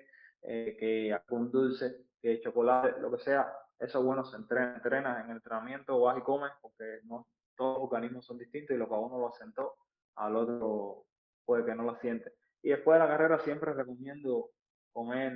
eh, 0.43 0.77
que 0.79 1.13
algún 1.13 1.51
dulce, 1.51 2.07
que 2.21 2.41
chocolate, 2.41 3.01
lo 3.01 3.11
que 3.11 3.19
sea, 3.19 3.53
eso 3.79 4.03
bueno 4.03 4.25
se 4.25 4.37
entrena, 4.37 4.77
entrena 4.77 5.21
en 5.21 5.31
el 5.31 5.37
entrenamiento, 5.37 6.01
vas 6.01 6.19
y 6.19 6.23
comes, 6.23 6.53
porque 6.61 7.01
no 7.05 7.27
todos 7.57 7.79
los 7.79 7.85
organismos 7.85 8.25
son 8.25 8.39
distintos 8.39 8.75
y 8.75 8.79
lo 8.79 8.89
que 8.89 8.95
a 8.95 8.99
uno 8.99 9.19
lo 9.19 9.29
asentó, 9.29 9.75
al 10.17 10.37
otro 10.37 11.05
puede 11.45 11.65
que 11.65 11.75
no 11.75 11.83
lo 11.83 11.95
siente. 11.97 12.33
Y 12.63 12.71
después 12.71 12.97
de 12.97 13.07
la 13.07 13.11
carrera 13.11 13.39
siempre 13.41 13.75
recomiendo 13.75 14.51
comer, 14.93 15.33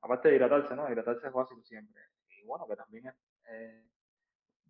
aparte 0.00 0.28
de 0.28 0.36
hidratarse, 0.36 0.74
¿no? 0.74 0.90
Hidratarse 0.90 1.26
es 1.28 1.32
básico 1.32 1.62
siempre. 1.62 2.02
Y 2.28 2.44
bueno, 2.44 2.66
que 2.66 2.76
también 2.76 3.06
es 3.06 3.14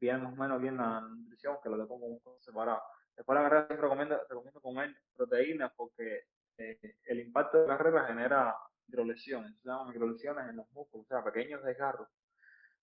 viene 0.01 0.18
más 0.18 0.32
o 0.32 0.36
menos 0.36 0.61
bien 0.61 0.76
la 0.76 1.01
nutrición, 1.01 1.59
que 1.62 1.68
lo 1.68 1.76
dejo 1.76 1.88
como 1.88 2.07
un 2.07 2.20
separado. 2.40 2.82
Después 3.16 3.36
de 3.36 3.42
la 3.42 3.48
carrera 3.48 3.66
siempre 3.66 3.82
recomiendo, 3.82 4.20
recomiendo 4.28 4.61
comer 4.61 4.96
proteínas 5.14 5.72
porque 5.76 6.22
eh, 6.57 6.78
el 7.05 7.20
impacto 7.20 7.62
de 7.62 7.68
la 7.68 7.76
carrera 7.76 8.07
genera 8.07 8.57
microlesiones, 8.86 9.57
se 9.61 9.68
llaman 9.68 9.88
microlesiones 9.88 10.48
en 10.48 10.57
los 10.57 10.70
músculos, 10.72 11.07
o 11.07 11.09
sea, 11.09 11.22
pequeños 11.22 11.62
desgarros 11.62 12.09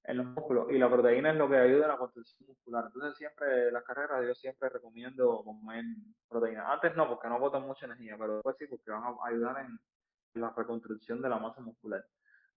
en 0.07 0.17
los 0.17 0.25
músculos. 0.27 0.67
Y 0.71 0.77
la 0.77 0.89
proteína 0.89 1.31
es 1.31 1.37
lo 1.37 1.49
que 1.49 1.57
ayuda 1.57 1.85
a 1.85 1.89
la 1.89 1.97
construcción 1.97 2.47
muscular. 2.47 2.85
Entonces, 2.85 3.17
siempre 3.17 3.71
las 3.71 3.83
carreras 3.83 4.25
yo 4.25 4.33
siempre 4.35 4.69
recomiendo 4.69 5.43
comer 5.43 5.83
proteína. 6.29 6.71
Antes 6.71 6.95
no, 6.95 7.07
porque 7.07 7.27
no 7.27 7.39
botan 7.39 7.63
mucha 7.63 7.85
energía, 7.85 8.15
pero 8.17 8.35
después 8.35 8.55
sí, 8.57 8.65
porque 8.67 8.89
van 8.89 9.03
a 9.03 9.15
ayudar 9.27 9.65
en 9.65 9.77
la 10.41 10.53
reconstrucción 10.55 11.21
de 11.21 11.29
la 11.29 11.39
masa 11.39 11.61
muscular. 11.61 12.03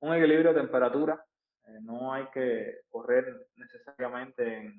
Un 0.01 0.15
equilibrio 0.15 0.53
de 0.53 0.61
temperatura. 0.61 1.25
Eh, 1.71 1.81
no 1.83 2.13
hay 2.13 2.27
que 2.31 2.81
correr 2.91 3.49
necesariamente 3.57 4.73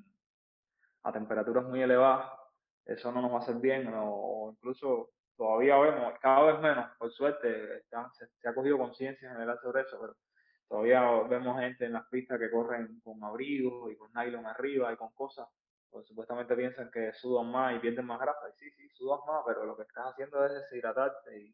a 1.04 1.12
temperaturas 1.12 1.66
muy 1.66 1.82
elevadas. 1.82 2.32
Eso 2.86 3.12
no 3.12 3.22
nos 3.22 3.32
va 3.32 3.36
a 3.38 3.40
hacer 3.40 3.56
bien 3.56 3.92
o, 3.96 4.52
incluso 4.54 5.12
todavía 5.38 5.78
vemos, 5.78 6.14
cada 6.20 6.52
vez 6.52 6.60
menos, 6.60 6.92
por 6.98 7.12
suerte, 7.12 7.84
se, 8.14 8.48
ha 8.48 8.54
cogido 8.54 8.78
conciencia 8.78 9.32
general 9.32 9.60
sobre 9.62 9.82
eso, 9.82 10.00
pero 10.00 10.16
Todavía 10.72 11.04
vemos 11.28 11.60
gente 11.60 11.84
en 11.84 11.92
las 11.92 12.08
pistas 12.08 12.40
que 12.40 12.50
corren 12.50 13.02
con 13.02 13.22
abrigos 13.26 13.92
y 13.92 13.98
con 13.98 14.10
nylon 14.14 14.46
arriba 14.46 14.94
y 14.94 14.96
con 14.96 15.12
cosas, 15.12 15.46
pues 15.90 16.08
supuestamente 16.08 16.56
piensan 16.56 16.90
que 16.90 17.12
sudan 17.12 17.52
más 17.52 17.76
y 17.76 17.80
pierden 17.80 18.06
más 18.06 18.22
grasa. 18.22 18.48
Y 18.48 18.54
sí, 18.58 18.72
sí, 18.72 18.90
sudas 18.94 19.20
más, 19.28 19.44
pero 19.46 19.66
lo 19.66 19.76
que 19.76 19.84
estás 19.84 20.14
haciendo 20.14 20.46
es 20.46 20.54
deshidratarte 20.54 21.42
y, 21.42 21.54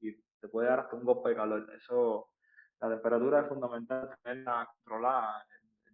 y 0.00 0.20
te 0.40 0.48
puede 0.48 0.68
dar 0.68 0.80
hasta 0.80 0.96
un 0.96 1.04
golpe 1.04 1.28
de 1.28 1.36
calor. 1.36 1.72
Eso, 1.76 2.28
la 2.80 2.88
temperatura 2.90 3.40
es 3.40 3.48
fundamental 3.48 4.16
tenerla 4.22 4.68
controlada. 4.74 5.46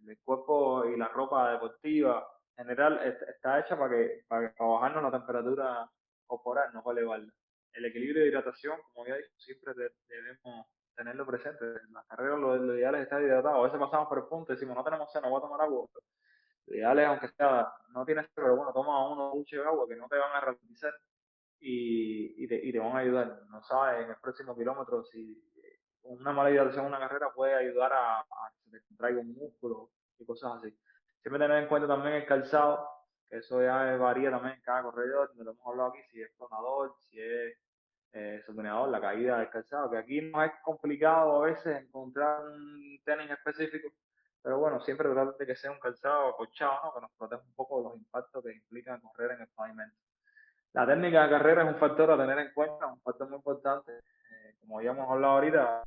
El, 0.05 0.17
cuerpo 0.23 0.85
y 0.85 0.97
la 0.97 1.07
ropa 1.07 1.51
deportiva 1.51 2.27
en 2.57 2.65
general 2.65 2.99
está 3.01 3.59
hecha 3.59 3.77
para 3.77 3.95
que 3.95 4.23
para, 4.27 4.53
bajarnos 4.59 5.03
la 5.03 5.11
temperatura 5.11 5.89
corporal, 6.27 6.73
no 6.73 6.83
para 6.83 6.99
elevarla. 6.99 7.31
El 7.71 7.85
equilibrio 7.85 8.21
de 8.21 8.29
hidratación, 8.29 8.79
como 8.91 9.07
ya 9.07 9.15
dije, 9.15 9.29
siempre 9.37 9.73
debemos 10.07 10.67
tenerlo 10.95 11.25
presente. 11.25 11.65
En 11.65 11.93
las 11.93 12.05
carreras 12.05 12.37
lo, 12.37 12.75
ideal 12.75 12.95
es 12.95 13.03
estar 13.03 13.21
hidratado. 13.21 13.61
A 13.61 13.63
veces 13.63 13.79
pasamos 13.79 14.07
por 14.09 14.19
el 14.19 14.25
punto 14.25 14.51
y 14.51 14.55
decimos, 14.55 14.75
no 14.75 14.83
tenemos 14.83 15.09
no 15.15 15.29
voy 15.29 15.37
a 15.37 15.41
tomar 15.41 15.61
agua. 15.61 15.87
Lo 16.65 16.75
ideal 16.75 16.99
es, 16.99 17.07
aunque 17.07 17.29
sea, 17.29 17.73
no 17.93 18.05
tienes 18.05 18.27
pero 18.35 18.55
bueno, 18.57 18.73
toma 18.73 19.09
uno 19.09 19.31
duche 19.33 19.57
de 19.57 19.63
agua 19.63 19.87
que 19.87 19.95
no 19.95 20.07
te 20.09 20.17
van 20.17 20.31
a 20.33 20.41
ralentizar 20.41 20.93
y, 21.59 22.43
y, 22.43 22.47
te, 22.47 22.55
y 22.55 22.71
te 22.71 22.79
van 22.79 22.95
a 22.95 22.99
ayudar. 22.99 23.41
No 23.49 23.63
sabes 23.63 24.03
en 24.03 24.09
el 24.11 24.17
próximo 24.17 24.55
kilómetro 24.55 25.03
si 25.03 25.52
una 26.03 26.31
mala 26.31 26.51
hidratación 26.51 26.85
en 26.85 26.93
una 26.93 26.99
carrera 26.99 27.31
puede 27.33 27.55
ayudar 27.55 27.93
a, 27.93 28.19
a 28.19 28.51
que 28.53 28.61
se 28.61 28.77
te 28.77 28.85
contraiga 28.85 29.19
un 29.21 29.33
músculo 29.33 29.89
y 30.19 30.25
cosas 30.25 30.53
así. 30.57 30.75
Siempre 31.21 31.39
tener 31.39 31.63
en 31.63 31.69
cuenta 31.69 31.87
también 31.87 32.15
el 32.15 32.25
calzado, 32.25 32.87
que 33.29 33.37
eso 33.37 33.61
ya 33.61 33.95
varía 33.97 34.29
también 34.29 34.55
en 34.55 34.61
cada 34.61 34.83
corredor, 34.83 35.31
lo 35.35 35.51
hemos 35.51 35.67
hablado 35.67 35.89
aquí, 35.89 35.99
si 36.11 36.21
es 36.21 36.31
clonador, 36.37 36.93
si 36.99 37.19
es 37.19 37.57
eh, 38.13 38.43
la 38.47 39.01
caída 39.01 39.39
del 39.39 39.49
calzado, 39.49 39.89
que 39.89 39.97
aquí 39.97 40.21
no 40.21 40.43
es 40.43 40.51
complicado 40.61 41.41
a 41.41 41.45
veces 41.47 41.81
encontrar 41.81 42.45
un 42.45 42.99
tenis 43.03 43.31
específico, 43.31 43.89
pero 44.41 44.59
bueno, 44.59 44.81
siempre 44.81 45.09
tratar 45.09 45.35
de 45.37 45.45
que 45.45 45.55
sea 45.55 45.71
un 45.71 45.79
calzado 45.79 46.29
acolchado, 46.29 46.79
¿no? 46.83 46.93
que 46.93 47.01
nos 47.01 47.11
proteja 47.11 47.41
un 47.41 47.55
poco 47.55 47.77
de 47.77 47.83
los 47.89 47.97
impactos 47.97 48.43
que 48.43 48.53
implican 48.53 49.01
correr 49.01 49.31
en 49.31 49.41
el 49.41 49.47
pavimento. 49.55 49.95
La 50.73 50.85
técnica 50.85 51.23
de 51.23 51.29
carrera 51.29 51.63
es 51.63 51.69
un 51.69 51.79
factor 51.79 52.11
a 52.11 52.17
tener 52.17 52.37
en 52.39 52.53
cuenta, 52.53 52.87
un 52.87 52.99
factor 53.01 53.29
muy 53.29 53.37
importante. 53.37 53.91
Eh, 53.93 54.55
como 54.59 54.81
ya 54.81 54.91
hemos 54.91 55.09
hablado 55.09 55.33
ahorita, 55.35 55.83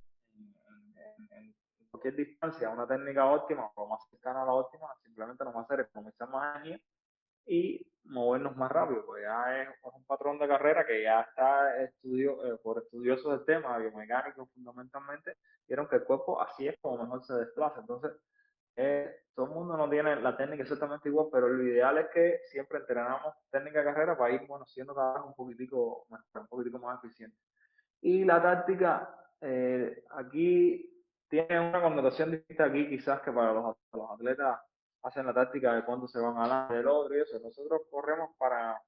cualquier 2.07 2.27
distancia, 2.27 2.71
una 2.71 2.87
técnica 2.87 3.27
óptima 3.27 3.71
o 3.75 3.87
más 3.89 4.01
cercana 4.09 4.43
a 4.43 4.47
la 4.47 4.53
óptima, 4.53 4.87
simplemente 5.03 5.45
nos 5.45 5.55
va 5.55 5.61
a 5.61 5.63
hacer 5.63 5.81
economizar 5.81 6.29
más 6.29 6.57
energía 6.57 6.81
y 7.47 7.87
movernos 8.05 8.57
más 8.57 8.71
rápido, 8.71 9.05
pues 9.07 9.23
ya 9.23 9.63
es, 9.63 9.69
un 9.83 10.05
patrón 10.05 10.39
de 10.39 10.49
carrera 10.49 10.85
que 10.87 11.03
ya 11.03 11.23
está 11.23 11.83
estudio, 11.83 12.45
eh, 12.45 12.59
por 12.63 12.79
estudiosos 12.79 13.33
del 13.33 13.45
tema, 13.45 13.79
biomecánico 13.79 14.47
fundamentalmente, 14.47 15.37
vieron 15.67 15.89
que 15.89 15.97
el 15.97 16.05
cuerpo 16.05 16.41
así 16.41 16.69
es 16.69 16.79
como 16.81 17.03
mejor 17.03 17.25
se 17.25 17.35
desplaza. 17.35 17.81
Entonces, 17.81 18.13
eh, 18.77 19.23
todo 19.35 19.47
el 19.47 19.53
mundo 19.53 19.77
no 19.77 19.89
tiene 19.89 20.17
la 20.17 20.37
técnica 20.37 20.63
exactamente 20.63 21.09
igual, 21.09 21.29
pero 21.33 21.49
lo 21.49 21.63
ideal 21.63 21.99
es 21.99 22.09
que 22.13 22.41
siempre 22.51 22.79
entrenamos 22.79 23.35
técnica 23.51 23.81
de 23.81 23.85
carrera 23.87 24.19
para 24.19 24.35
ir 24.35 24.47
bueno, 24.47 24.67
siendo 24.67 24.95
cada 24.95 25.15
vez 25.15 25.23
un 25.27 25.35
poquitico, 25.35 26.07
un 26.11 26.47
poquitico 26.49 26.79
más 26.79 27.03
eficiente. 27.03 27.37
Y 28.01 28.25
la 28.25 28.43
táctica, 28.43 29.17
eh, 29.41 30.05
aquí 30.11 30.96
tiene 31.29 31.61
una 31.61 31.83
connotación 31.83 32.31
distinta 32.31 32.65
aquí 32.65 32.89
quizás 32.89 33.21
que 33.23 33.33
para 33.33 33.53
los, 33.53 33.77
los 33.93 34.11
atletas 34.11 34.61
hacen 35.03 35.27
la 35.27 35.35
táctica 35.35 35.75
de 35.75 35.85
cuándo 35.85 36.09
se 36.09 36.19
van 36.19 36.37
a 36.39 36.69
del 36.69 36.87
otro 36.87 37.17
y 37.17 37.21
eso. 37.21 37.39
Nosotros 37.41 37.83
corremos 37.91 38.31
para 38.39 38.81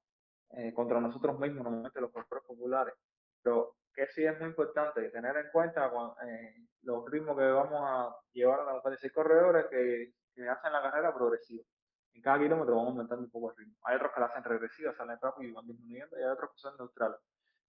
eh, 0.50 0.72
contra 0.72 1.00
nosotros 1.00 1.38
mismos, 1.38 1.64
normalmente 1.64 2.00
los 2.00 2.10
corredores 2.10 2.44
populares. 2.46 2.94
Pero 3.42 3.76
que 3.94 4.06
sí 4.08 4.24
es 4.24 4.38
muy 4.38 4.48
importante 4.48 5.08
tener 5.10 5.36
en 5.36 5.50
cuenta 5.52 5.90
eh, 6.26 6.66
los 6.82 7.08
ritmos 7.10 7.36
que 7.36 7.44
vamos 7.44 7.80
a 7.82 8.16
llevar 8.32 8.60
a 8.60 8.72
los 8.72 8.82
46 8.82 9.12
corredores 9.12 9.66
que, 9.66 10.12
que, 10.34 10.48
hacen 10.48 10.72
la 10.72 10.82
carrera 10.82 11.14
progresiva. 11.14 11.64
En 12.14 12.22
cada 12.22 12.38
kilómetro 12.38 12.74
vamos 12.74 12.90
aumentando 12.92 13.24
un 13.24 13.30
poco 13.30 13.50
el 13.50 13.56
ritmo. 13.56 13.76
Hay 13.84 13.96
otros 13.96 14.12
que 14.12 14.20
la 14.20 14.26
hacen 14.26 14.44
regresiva, 14.44 14.94
salen 14.94 15.18
rápido 15.20 15.48
y 15.48 15.52
van 15.52 15.66
disminuyendo, 15.66 16.18
y 16.18 16.22
hay 16.22 16.30
otros 16.30 16.50
que 16.50 16.58
son 16.58 16.76
neutrales. 16.78 17.18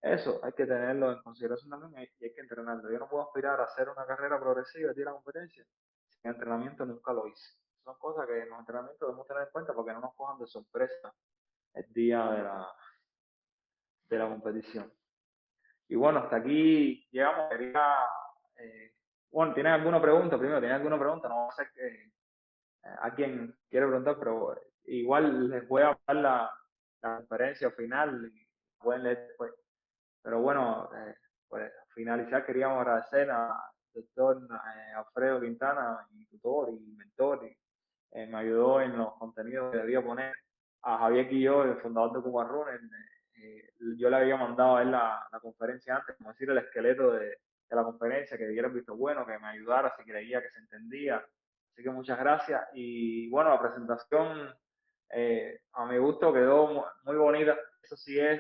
Eso 0.02 0.40
hay 0.44 0.54
que 0.54 0.66
tenerlo 0.66 1.12
en 1.12 1.22
consideración 1.22 1.70
también 1.70 2.10
y 2.20 2.26
hay 2.26 2.34
que 2.34 2.42
entrenarlo. 2.42 2.92
Yo 2.92 3.00
no 3.00 3.10
puedo 3.10 3.24
aspirar 3.24 3.60
a 3.60 3.66
hacer 3.66 3.90
una 3.90 4.06
carrera 4.06 4.40
progresiva 4.40 4.92
y 4.96 5.00
ir 5.00 5.08
a 5.08 5.12
la 5.12 5.16
competencia 5.16 5.66
si 6.08 6.20
en 6.24 6.34
entrenamiento 6.34 6.86
nunca 6.86 7.14
lo 7.14 7.28
hice 7.28 7.60
son 7.90 7.98
cosas 7.98 8.28
que 8.28 8.44
en 8.44 8.50
los 8.50 8.60
entrenamientos 8.60 9.00
debemos 9.00 9.28
tener 9.28 9.44
en 9.44 9.50
cuenta 9.52 9.74
porque 9.74 9.94
no 9.94 10.02
nos 10.02 10.14
cojan 10.16 10.40
de 10.40 10.48
sorpresa 10.48 11.14
el 11.74 11.94
día 11.94 12.24
de 12.32 12.44
la, 12.44 12.68
de 14.10 14.18
la 14.18 14.28
competición. 14.28 14.92
Y 15.88 15.96
bueno, 15.96 16.20
hasta 16.20 16.38
aquí 16.38 17.08
llegamos. 17.12 17.50
Quería, 17.50 17.96
eh, 18.58 18.94
bueno, 19.32 19.54
¿tienes 19.54 19.74
alguna 19.74 20.02
pregunta? 20.02 20.38
Primero, 20.38 20.60
¿tienes 20.60 20.78
alguna 20.78 21.00
pregunta? 21.00 21.30
No 21.30 21.50
sé 21.56 21.68
que 21.74 21.88
eh, 21.88 22.96
a 23.02 23.14
quien 23.16 23.58
quiere 23.70 23.88
preguntar, 23.88 24.18
pero 24.20 24.56
igual 24.86 25.50
les 25.50 25.68
voy 25.68 25.82
a 25.82 25.98
dar 26.06 26.16
la, 26.16 26.52
la 27.02 27.18
conferencia 27.18 27.72
final 27.72 28.32
y 28.34 28.48
pueden 28.78 29.04
leer 29.04 29.28
después. 29.30 29.52
Pero 30.30 30.42
bueno, 30.42 30.88
eh, 30.94 31.16
pues 31.48 31.72
finalizar 31.96 32.46
queríamos 32.46 32.78
agradecer 32.78 33.32
al 33.32 33.52
doctor 33.92 34.48
Alfredo 34.96 35.42
Quintana, 35.42 36.06
mi 36.12 36.24
tutor 36.28 36.70
y 36.70 36.80
mentor, 36.96 37.48
y 37.48 37.58
eh, 38.12 38.28
me 38.28 38.38
ayudó 38.38 38.80
en 38.80 38.96
los 38.96 39.16
contenidos 39.16 39.72
que 39.72 39.80
debía 39.80 40.04
poner. 40.04 40.36
A 40.84 41.00
Javier 41.00 41.28
Quillo, 41.28 41.64
el 41.64 41.78
fundador 41.78 42.14
de 42.14 42.22
Cuba 42.22 42.48
eh, 43.42 43.74
yo 43.98 44.08
le 44.12 44.18
había 44.18 44.38
mandado 44.38 44.78
a 44.78 44.84
él 44.84 44.92
la, 44.92 45.28
conferencia 45.42 45.96
antes, 45.96 46.16
como 46.18 46.30
decir, 46.30 46.48
el 46.52 46.60
esqueleto 46.60 47.14
de, 47.14 47.36
la 47.72 47.84
conferencia, 47.84 48.38
que 48.38 48.50
diera 48.50 48.68
visto 48.68 48.96
bueno, 48.96 49.26
que 49.26 49.40
me 49.40 49.48
ayudara 49.48 49.92
si 49.98 50.04
creía 50.04 50.44
que 50.44 50.52
se 50.52 50.60
entendía. 50.60 51.26
Así 51.74 51.82
que 51.82 51.90
muchas 51.90 52.20
gracias. 52.20 52.68
Y 52.76 53.32
bueno, 53.32 53.50
la 53.50 53.60
presentación 53.60 54.54
eh, 55.10 55.62
a 55.74 55.88
mi 55.88 55.98
gusto 55.98 56.32
quedó 56.32 56.86
muy 57.04 57.16
bonita. 57.16 57.58
Eso 57.82 57.98
sí 57.98 58.20
es 58.20 58.40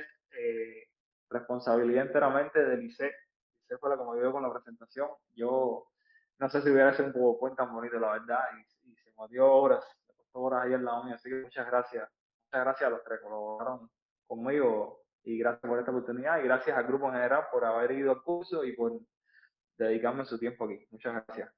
responsabilidad 1.30 2.08
enteramente 2.08 2.64
de 2.64 2.78
Lice. 2.78 3.12
Lice 3.62 3.78
fue 3.78 3.90
la 3.90 3.98
que 3.98 4.04
me 4.04 4.18
ayudó 4.18 4.34
con 4.34 4.44
la 4.44 4.52
presentación. 4.52 5.10
Yo 5.36 5.86
no 6.40 6.50
sé 6.50 6.62
si 6.62 6.70
hubiera 6.70 6.94
sido 6.94 7.08
un 7.08 7.14
poco 7.14 7.54
tan 7.54 7.74
bonito, 7.74 8.00
la 8.00 8.14
verdad, 8.14 8.40
y, 8.58 8.96
se 8.96 9.12
me 9.12 9.40
horas, 9.42 9.86
me 10.08 10.14
costó 10.16 10.40
horas 10.40 10.64
ahí 10.64 10.74
en 10.74 10.86
la 10.86 11.04
mía, 11.04 11.16
así 11.16 11.30
que 11.30 11.42
muchas 11.42 11.68
gracias, 11.68 12.10
muchas 12.46 12.64
gracias 12.64 12.88
a 12.88 12.92
los 12.92 13.02
que 13.02 13.22
colaboraron 13.22 13.90
conmigo 14.26 15.02
y 15.24 15.38
gracias 15.38 15.70
por 15.70 15.80
esta 15.80 15.92
oportunidad 15.92 16.40
y 16.40 16.44
gracias 16.44 16.78
al 16.78 16.88
grupo 16.88 17.08
en 17.08 17.14
general 17.14 17.44
por 17.52 17.66
haber 17.66 17.92
ido 17.92 18.12
al 18.12 18.24
curso 18.24 18.64
y 18.64 18.74
por 18.74 18.94
dedicarme 19.78 20.24
su 20.26 20.40
tiempo 20.40 20.66
aquí. 20.66 20.88
Muchas 20.92 21.14
gracias. 21.14 21.52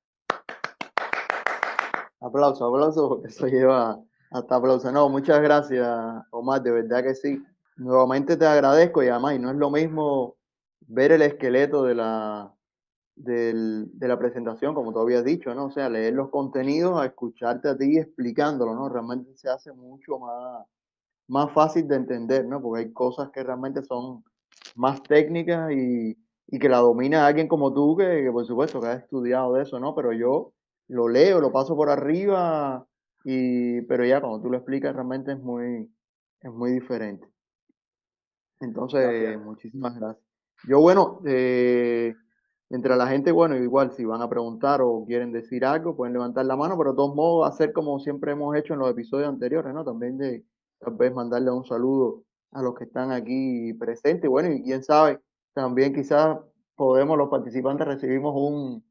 Aplauso, 2.20 2.66
aplauso, 2.66 3.10
porque 3.10 3.28
eso 3.28 3.48
lleva 3.48 4.00
hasta 4.32 4.56
aplauso. 4.56 4.92
No, 4.92 5.10
muchas 5.10 5.42
gracias, 5.42 5.88
Omar, 6.32 6.62
de 6.62 6.72
verdad 6.72 7.04
que 7.04 7.14
sí. 7.14 7.44
Nuevamente 7.82 8.38
te 8.38 8.46
agradezco 8.46 9.02
y 9.02 9.08
además, 9.08 9.36
y 9.36 9.40
no 9.40 9.50
es 9.50 9.58
lo 9.58 9.72
mismo 9.72 10.36
ver 10.82 11.12
el 11.14 11.24
esqueleto 11.24 11.84
de 11.84 11.96
la, 11.96 12.54
de 13.16 14.08
la 14.08 14.20
presentación, 14.20 14.76
como 14.76 14.94
tú 14.94 15.00
habías 15.00 15.26
dicho, 15.26 15.56
¿no? 15.56 15.66
O 15.66 15.72
sea, 15.72 15.90
leer 15.90 16.14
los 16.14 16.30
contenidos, 16.30 17.02
a 17.02 17.08
escucharte 17.08 17.70
a 17.70 17.78
ti 17.78 17.98
explicándolo, 17.98 18.76
¿no? 18.76 18.88
Realmente 18.88 19.36
se 19.36 19.50
hace 19.50 19.74
mucho 19.74 20.20
más, 20.20 20.68
más 21.28 21.52
fácil 21.54 21.88
de 21.88 21.96
entender, 21.96 22.46
¿no? 22.46 22.62
Porque 22.62 22.84
hay 22.84 22.94
cosas 22.94 23.32
que 23.32 23.44
realmente 23.44 23.82
son 23.82 24.24
más 24.76 25.02
técnicas 25.02 25.72
y, 25.72 26.16
y 26.48 26.60
que 26.60 26.70
la 26.70 26.78
domina 26.78 27.26
alguien 27.26 27.48
como 27.48 27.74
tú, 27.74 27.98
que, 27.98 28.30
por 28.32 28.46
supuesto 28.46 28.80
que 28.80 28.88
has 28.90 29.02
estudiado 29.02 29.54
de 29.54 29.64
eso, 29.64 29.80
¿no? 29.80 29.96
Pero 29.96 30.14
yo 30.14 30.54
lo 30.88 31.08
leo, 31.08 31.42
lo 31.42 31.52
paso 31.52 31.76
por 31.76 31.90
arriba, 31.90 32.86
y, 33.24 33.82
pero 33.84 34.06
ya 34.06 34.22
cuando 34.22 34.40
tú 34.40 34.52
lo 34.52 34.58
explicas 34.58 34.94
realmente 34.94 35.32
es 35.32 35.40
muy, 35.40 35.92
es 36.42 36.52
muy 36.52 36.74
diferente. 36.74 37.28
Entonces, 38.62 39.40
muchísimas 39.40 39.96
gracias. 40.00 40.26
Yo, 40.68 40.80
bueno, 40.80 41.22
eh, 41.26 42.14
Mientras 42.72 42.98
la 42.98 43.06
gente, 43.08 43.34
bueno, 43.34 43.58
igual 43.58 43.92
si 43.92 44.06
van 44.06 44.22
a 44.22 44.30
preguntar 44.30 44.80
o 44.82 45.04
quieren 45.06 45.34
decir 45.34 45.66
algo, 45.66 45.94
pueden 45.94 46.14
levantar 46.14 46.46
la 46.46 46.56
mano, 46.56 46.78
pero 46.78 46.92
de 46.92 46.96
todos 46.96 47.14
modos 47.14 47.50
hacer 47.50 47.74
como 47.74 48.00
siempre 48.00 48.32
hemos 48.32 48.56
hecho 48.56 48.74
en 48.74 48.80
los 48.80 48.90
episodios 48.90 49.28
anteriores, 49.28 49.74
¿no? 49.74 49.84
También 49.84 50.18
de 50.18 50.46
tal 50.80 50.94
vez 50.96 51.14
mandarle 51.14 51.52
un 51.52 51.66
saludo 51.66 52.24
a 52.54 52.62
los 52.62 52.74
que 52.76 52.86
están 52.86 53.12
aquí 53.12 53.74
presentes. 53.74 54.30
Bueno, 54.30 54.54
y 54.54 54.64
quién 54.64 54.84
sabe, 54.84 55.20
también 55.54 55.94
quizás 55.94 56.38
podemos, 56.78 57.18
los 57.18 57.28
participantes, 57.28 57.86
recibimos 57.86 58.34
un, 58.38 58.82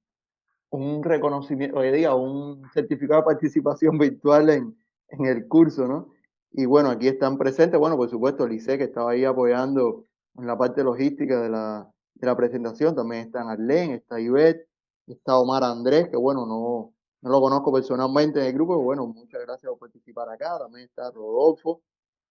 un 0.68 1.02
reconocimiento, 1.02 1.78
hoy 1.78 1.90
día, 1.90 2.14
un 2.14 2.62
certificado 2.74 3.22
de 3.22 3.24
participación 3.24 3.96
virtual 3.98 4.50
en, 4.50 4.76
en 5.08 5.24
el 5.24 5.48
curso, 5.48 5.88
¿no? 5.88 6.10
Y 6.52 6.66
bueno, 6.66 6.90
aquí 6.90 7.08
están 7.08 7.38
presentes, 7.38 7.78
bueno, 7.78 7.96
por 7.96 8.10
supuesto, 8.10 8.46
Lice, 8.46 8.76
que 8.76 8.84
estaba 8.84 9.12
ahí 9.12 9.24
apoyando 9.24 10.04
en 10.36 10.46
la 10.46 10.58
parte 10.58 10.82
logística 10.82 11.40
de 11.40 11.48
la, 11.48 11.88
de 12.14 12.26
la 12.26 12.36
presentación, 12.36 12.94
también 12.94 13.26
están 13.26 13.48
Arlen, 13.48 13.92
está 13.92 14.20
Ivette, 14.20 14.68
está 15.06 15.38
Omar 15.38 15.62
Andrés, 15.64 16.08
que 16.08 16.16
bueno, 16.16 16.46
no, 16.46 16.92
no 17.22 17.30
lo 17.30 17.40
conozco 17.40 17.72
personalmente 17.72 18.40
en 18.40 18.46
el 18.46 18.52
grupo, 18.52 18.74
pero 18.74 18.82
bueno, 18.82 19.06
muchas 19.06 19.40
gracias 19.42 19.70
por 19.70 19.78
participar 19.78 20.28
acá, 20.28 20.58
también 20.58 20.86
está 20.86 21.10
Rodolfo, 21.10 21.82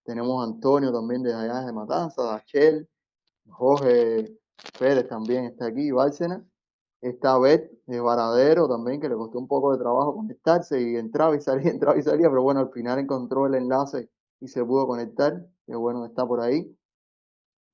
tenemos 0.04 0.42
a 0.42 0.52
Antonio 0.52 0.92
también 0.92 1.24
de 1.24 1.34
allá 1.34 1.62
de 1.62 1.72
Matanza, 1.72 2.24
Dachel, 2.24 2.88
Jorge 3.50 4.38
Pérez 4.78 5.08
también 5.08 5.46
está 5.46 5.68
aquí, 5.68 5.92
Bárcena, 5.92 6.44
está 7.02 7.38
Beth 7.38 7.72
de 7.86 8.00
Varadero 8.00 8.68
también, 8.68 9.00
que 9.00 9.10
le 9.10 9.16
costó 9.16 9.40
un 9.40 9.48
poco 9.48 9.72
de 9.72 9.80
trabajo 9.80 10.16
conectarse 10.16 10.82
y 10.82 10.96
entraba 10.96 11.36
y 11.36 11.42
salía, 11.42 11.72
entraba 11.72 11.98
y 11.98 12.04
salía, 12.04 12.30
pero 12.30 12.44
bueno, 12.44 12.62
al 12.62 12.72
final 12.72 13.00
encontró 13.00 13.46
el 13.48 13.56
enlace 13.56 14.10
y 14.40 14.48
se 14.48 14.64
pudo 14.64 14.88
conectar, 14.88 15.46
que 15.66 15.76
bueno, 15.76 16.06
está 16.06 16.26
por 16.26 16.42
ahí. 16.42 16.76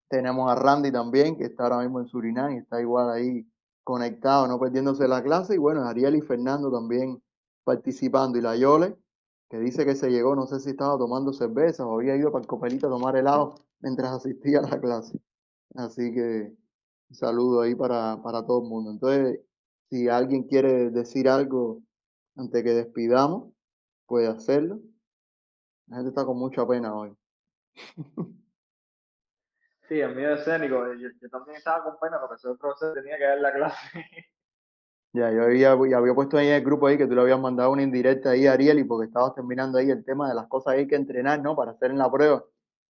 Tenemos 0.10 0.52
a 0.52 0.56
Randy 0.56 0.92
también, 0.92 1.38
que 1.38 1.46
está 1.46 1.64
ahora 1.64 1.80
mismo 1.80 2.00
en 2.00 2.08
Surinam 2.08 2.52
y 2.54 2.58
está 2.58 2.80
igual 2.82 3.10
ahí 3.10 3.48
conectado, 3.84 4.48
no 4.48 4.60
perdiéndose 4.60 5.08
la 5.08 5.24
clase. 5.24 5.56
Y 5.56 5.58
bueno, 5.58 5.84
Ariel 5.84 6.16
y 6.16 6.22
Fernando 6.22 6.72
también 6.72 7.22
participando. 7.64 8.38
Y 8.38 8.42
la 8.42 8.56
Yole, 8.56 8.98
que 9.50 9.60
dice 9.60 9.86
que 9.86 9.96
se 9.96 10.10
llegó, 10.10 10.36
no 10.36 10.48
sé 10.48 10.60
si 10.60 10.72
estaba 10.72 10.98
tomando 10.98 11.34
cerveza 11.34 11.86
o 11.86 11.96
había 11.96 12.16
ido 12.16 12.32
para 12.32 12.44
el 12.44 12.48
copelito 12.48 12.88
a 12.88 12.90
tomar 12.90 13.16
helado 13.16 13.56
mientras 13.80 14.12
asistía 14.12 14.60
a 14.60 14.70
la 14.70 14.80
clase. 14.80 15.20
Así 15.76 16.14
que 16.14 16.56
un 17.10 17.16
saludo 17.16 17.62
ahí 17.62 17.76
para, 17.76 18.22
para 18.22 18.46
todo 18.46 18.64
el 18.64 18.70
mundo. 18.70 18.92
Entonces, 18.92 19.40
si 19.90 20.10
alguien 20.10 20.44
quiere 20.44 20.90
decir 20.92 21.30
algo 21.30 21.82
antes 22.36 22.64
que 22.64 22.72
despidamos, 22.72 23.54
puede 24.06 24.28
hacerlo. 24.28 24.80
La 25.88 25.98
gente 25.98 26.10
está 26.10 26.26
con 26.26 26.38
mucha 26.38 26.68
pena 26.68 26.96
hoy. 26.96 27.16
Sí, 29.88 30.00
el 30.00 30.16
miedo 30.16 30.34
escénico. 30.34 30.94
Yo, 30.94 31.10
yo, 31.22 31.30
también 31.30 31.58
estaba 31.58 31.84
con 31.84 32.00
pena 32.00 32.20
porque 32.20 32.36
el 32.48 32.58
profesor 32.58 32.94
tenía 32.94 33.18
que 33.18 33.24
dar 33.24 33.40
la 33.40 33.54
clase. 33.54 33.78
Ya, 35.14 35.32
yo 35.32 35.44
había, 35.44 35.72
había 35.72 36.14
puesto 36.14 36.38
ahí 36.38 36.48
en 36.50 36.56
el 36.56 36.62
grupo 36.62 36.88
ahí 36.88 36.98
que 36.98 37.08
tú 37.08 37.16
le 37.16 37.22
habías 37.22 37.40
mandado 37.40 37.72
una 37.72 37.84
indirecta 37.84 38.32
ahí 38.32 38.48
a 38.48 38.52
Ariel 38.52 38.80
y 38.80 38.84
porque 38.84 39.08
estabas 39.08 39.34
terminando 39.34 39.78
ahí 39.78 39.90
el 39.90 40.04
tema 40.04 40.28
de 40.28 40.36
las 40.36 40.46
cosas 40.48 40.74
que 40.74 40.80
hay 40.82 40.88
que 40.88 40.96
entrenar, 40.96 41.42
¿no? 41.42 41.56
Para 41.56 41.72
hacer 41.72 41.92
en 41.92 42.00
la 42.00 42.12
prueba, 42.12 42.44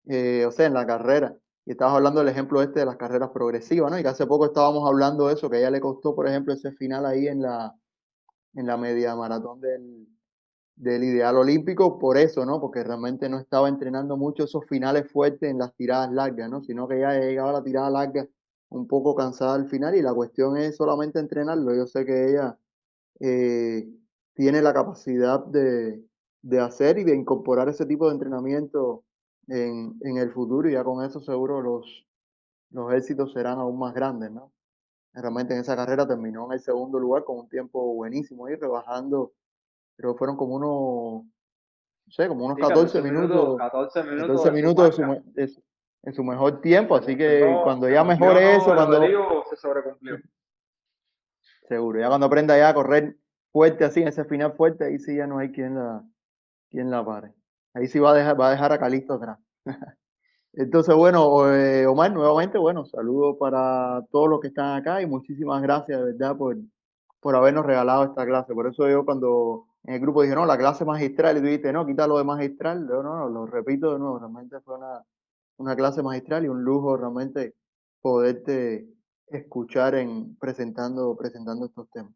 eh, 0.06 0.46
o 0.46 0.50
sea, 0.50 0.64
en 0.64 0.72
la 0.72 0.86
carrera. 0.86 1.36
Y 1.66 1.72
estabas 1.72 1.94
hablando 1.96 2.20
del 2.20 2.28
ejemplo 2.28 2.62
este 2.62 2.80
de 2.80 2.86
las 2.86 2.96
carreras 2.96 3.30
progresivas, 3.30 3.90
¿no? 3.90 3.98
Y 3.98 4.02
que 4.02 4.08
hace 4.08 4.26
poco 4.26 4.46
estábamos 4.46 4.86
hablando 4.88 5.28
de 5.28 5.34
eso, 5.34 5.48
que 5.48 5.56
a 5.56 5.60
ella 5.60 5.70
le 5.70 5.80
costó, 5.80 6.14
por 6.14 6.28
ejemplo, 6.28 6.52
ese 6.52 6.72
final 6.72 7.06
ahí 7.06 7.26
en 7.28 7.42
la, 7.42 7.74
en 8.54 8.66
la 8.66 8.76
media 8.76 9.16
maratón 9.16 9.60
del, 9.60 10.06
del 10.76 11.04
ideal 11.04 11.36
olímpico 11.36 11.98
por 11.98 12.18
eso, 12.18 12.44
¿no? 12.44 12.60
Porque 12.60 12.82
realmente 12.82 13.28
no 13.28 13.38
estaba 13.38 13.68
entrenando 13.68 14.16
mucho 14.16 14.44
esos 14.44 14.66
finales 14.66 15.10
fuertes 15.10 15.50
en 15.50 15.58
las 15.58 15.74
tiradas 15.74 16.12
largas, 16.12 16.50
¿no? 16.50 16.62
Sino 16.62 16.88
que 16.88 17.00
ya 17.00 17.12
llegaba 17.18 17.52
la 17.52 17.62
tirada 17.64 17.90
larga 17.90 18.26
un 18.70 18.86
poco 18.88 19.14
cansada 19.14 19.54
al 19.54 19.68
final 19.68 19.94
y 19.94 20.02
la 20.02 20.12
cuestión 20.14 20.56
es 20.56 20.76
solamente 20.76 21.18
entrenarlo. 21.20 21.74
Yo 21.74 21.86
sé 21.86 22.04
que 22.04 22.30
ella 22.30 22.58
eh, 23.20 23.88
tiene 24.34 24.62
la 24.62 24.74
capacidad 24.74 25.44
de, 25.46 26.02
de, 26.42 26.60
hacer 26.60 26.98
y 26.98 27.04
de 27.04 27.14
incorporar 27.14 27.68
ese 27.68 27.86
tipo 27.86 28.08
de 28.08 28.14
entrenamiento 28.14 29.04
en, 29.48 29.98
en, 30.00 30.16
el 30.18 30.30
futuro 30.32 30.68
y 30.68 30.72
ya 30.72 30.84
con 30.84 31.04
eso 31.04 31.20
seguro 31.20 31.60
los, 31.60 32.06
los 32.70 32.92
éxitos 32.92 33.32
serán 33.32 33.58
aún 33.58 33.78
más 33.78 33.94
grandes, 33.94 34.30
¿no? 34.30 34.52
Realmente 35.12 35.54
en 35.54 35.60
esa 35.60 35.76
carrera 35.76 36.06
terminó 36.06 36.46
en 36.46 36.52
el 36.52 36.60
segundo 36.60 36.98
lugar 36.98 37.24
con 37.24 37.38
un 37.38 37.48
tiempo 37.48 37.94
buenísimo 37.94 38.48
y 38.48 38.56
rebajando 38.56 39.32
pero 39.96 40.14
fueron 40.16 40.36
como 40.36 40.54
unos, 40.56 41.24
no 41.24 42.12
sé, 42.12 42.28
como 42.28 42.46
unos 42.46 42.58
14, 42.58 43.02
minutos, 43.02 43.58
14 43.58 44.02
minutos, 44.02 44.42
14 44.42 44.50
minutos 44.50 44.84
de 44.84 44.92
su, 44.92 45.22
de 45.32 45.48
su, 45.48 45.62
en 46.02 46.14
su 46.14 46.24
mejor 46.24 46.60
tiempo, 46.60 46.96
así 46.96 47.16
que 47.16 47.40
no, 47.40 47.62
cuando 47.62 47.88
ya 47.88 48.04
mejore 48.04 48.56
eso, 48.56 48.74
cuando... 48.74 49.00
se 49.48 49.56
sobrecumplió. 49.56 50.18
Seguro, 51.68 51.98
ya 51.98 52.08
cuando 52.08 52.26
aprenda 52.26 52.58
ya 52.58 52.68
a 52.68 52.74
correr 52.74 53.16
fuerte 53.50 53.84
así, 53.84 54.02
en 54.02 54.08
ese 54.08 54.24
final 54.24 54.52
fuerte, 54.52 54.84
ahí 54.84 54.98
sí 54.98 55.16
ya 55.16 55.26
no 55.26 55.38
hay 55.38 55.50
quien 55.50 55.76
la, 55.76 56.04
quien 56.68 56.90
la 56.90 57.04
pare. 57.04 57.32
Ahí 57.74 57.88
sí 57.88 57.98
va 57.98 58.12
a 58.12 58.14
dejar, 58.14 58.40
va 58.40 58.48
a, 58.48 58.50
dejar 58.52 58.72
a 58.72 58.78
Calixto 58.78 59.14
atrás. 59.14 59.38
Entonces, 60.52 60.94
bueno, 60.94 61.52
eh, 61.52 61.86
Omar, 61.86 62.12
nuevamente, 62.12 62.58
bueno, 62.58 62.84
saludos 62.84 63.36
para 63.38 64.02
todos 64.12 64.28
los 64.30 64.40
que 64.40 64.48
están 64.48 64.76
acá 64.76 65.02
y 65.02 65.06
muchísimas 65.06 65.60
gracias, 65.62 65.98
de 65.98 66.12
verdad, 66.12 66.36
por, 66.36 66.56
por 67.20 67.34
habernos 67.36 67.66
regalado 67.66 68.04
esta 68.04 68.24
clase. 68.24 68.54
Por 68.54 68.68
eso 68.68 68.88
yo 68.88 69.04
cuando 69.04 69.66
en 69.84 69.94
el 69.94 70.00
grupo 70.00 70.22
dije, 70.22 70.34
no, 70.34 70.46
la 70.46 70.56
clase 70.56 70.84
magistral, 70.84 71.36
y 71.36 71.40
tú 71.40 71.46
dijiste, 71.46 71.72
no, 71.72 71.84
quítalo 71.84 72.18
de 72.18 72.24
magistral. 72.24 72.86
Yo, 72.88 73.02
no, 73.02 73.16
no, 73.18 73.28
lo 73.28 73.46
repito 73.46 73.92
de 73.92 73.98
nuevo, 73.98 74.18
realmente 74.18 74.60
fue 74.60 74.76
una, 74.76 75.02
una 75.58 75.76
clase 75.76 76.02
magistral 76.02 76.44
y 76.44 76.48
un 76.48 76.62
lujo 76.62 76.96
realmente 76.96 77.54
poderte 78.00 78.86
escuchar 79.26 79.94
en 79.96 80.36
presentando, 80.36 81.16
presentando 81.16 81.66
estos 81.66 81.90
temas. 81.90 82.12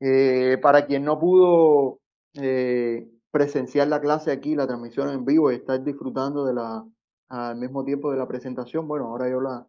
Eh, 0.00 0.58
para 0.60 0.84
quien 0.86 1.04
no 1.04 1.18
pudo 1.18 2.00
eh, 2.34 3.08
presenciar 3.32 3.88
la 3.88 4.00
clase 4.00 4.30
aquí, 4.30 4.54
la 4.54 4.68
transmisión 4.68 5.10
en 5.10 5.24
vivo 5.24 5.50
y 5.50 5.56
estar 5.56 5.82
disfrutando 5.82 6.44
de 6.46 6.54
la, 6.54 6.86
al 7.28 7.56
mismo 7.56 7.84
tiempo 7.84 8.12
de 8.12 8.18
la 8.18 8.28
presentación, 8.28 8.86
bueno, 8.86 9.06
ahora 9.06 9.28
yo 9.28 9.40
la, 9.40 9.66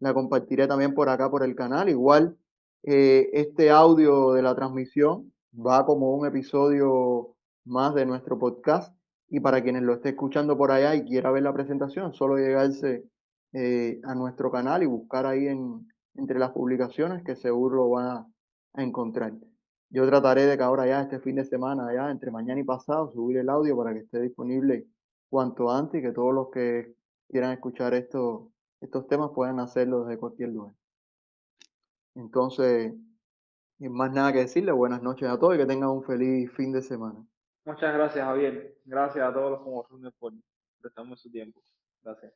la 0.00 0.14
compartiré 0.14 0.66
también 0.66 0.94
por 0.94 1.08
acá, 1.08 1.30
por 1.30 1.42
el 1.44 1.54
canal. 1.54 1.88
Igual, 1.88 2.36
eh, 2.82 3.28
este 3.32 3.70
audio 3.70 4.32
de 4.32 4.42
la 4.42 4.54
transmisión 4.54 5.32
va 5.54 5.84
como 5.84 6.14
un 6.14 6.26
episodio 6.26 7.36
más 7.64 7.94
de 7.94 8.06
nuestro 8.06 8.38
podcast. 8.38 8.94
Y 9.28 9.40
para 9.40 9.62
quienes 9.62 9.82
lo 9.82 9.94
esté 9.94 10.10
escuchando 10.10 10.56
por 10.56 10.72
allá 10.72 10.94
y 10.94 11.04
quiera 11.04 11.30
ver 11.30 11.42
la 11.44 11.52
presentación, 11.52 12.14
solo 12.14 12.36
llegarse 12.36 13.04
eh, 13.52 14.00
a 14.04 14.14
nuestro 14.14 14.50
canal 14.50 14.82
y 14.82 14.86
buscar 14.86 15.26
ahí 15.26 15.46
en, 15.46 15.86
entre 16.14 16.38
las 16.38 16.50
publicaciones 16.50 17.22
que 17.22 17.36
seguro 17.36 17.76
lo 17.76 17.90
van 17.90 18.06
a, 18.06 18.26
a, 18.74 18.82
encontrar. 18.82 19.32
Yo 19.90 20.06
trataré 20.06 20.46
de 20.46 20.56
que 20.56 20.62
ahora 20.62 20.86
ya 20.86 21.02
este 21.02 21.18
fin 21.18 21.36
de 21.36 21.44
semana, 21.44 21.92
ya 21.92 22.10
entre 22.10 22.30
mañana 22.30 22.60
y 22.60 22.64
pasado, 22.64 23.12
subir 23.12 23.38
el 23.38 23.48
audio 23.48 23.76
para 23.76 23.92
que 23.92 24.00
esté 24.00 24.20
disponible 24.20 24.86
cuanto 25.28 25.70
antes 25.70 26.00
y 26.00 26.02
que 26.02 26.12
todos 26.12 26.32
los 26.32 26.50
que 26.50 26.94
quieran 27.28 27.52
escuchar 27.52 27.94
esto, 27.94 28.50
estos 28.80 29.08
temas 29.08 29.30
puedan 29.34 29.58
hacerlo 29.58 30.04
desde 30.04 30.20
cualquier 30.20 30.50
lugar. 30.50 30.74
Entonces, 32.14 32.94
sin 33.78 33.92
más 33.92 34.12
nada 34.12 34.32
que 34.32 34.40
decirle, 34.40 34.72
buenas 34.72 35.02
noches 35.02 35.28
a 35.28 35.38
todos 35.38 35.56
y 35.56 35.58
que 35.58 35.66
tengan 35.66 35.90
un 35.90 36.04
feliz 36.04 36.52
fin 36.52 36.72
de 36.72 36.82
semana. 36.82 37.24
Muchas 37.64 37.92
gracias, 37.92 38.24
Javier. 38.24 38.76
Gracias 38.84 39.24
a 39.28 39.32
todos 39.32 39.50
los 39.50 39.60
como 39.62 39.86
por 40.18 40.32
prestarme 40.80 41.16
su 41.16 41.30
tiempo. 41.30 41.62
Gracias. 42.02 42.32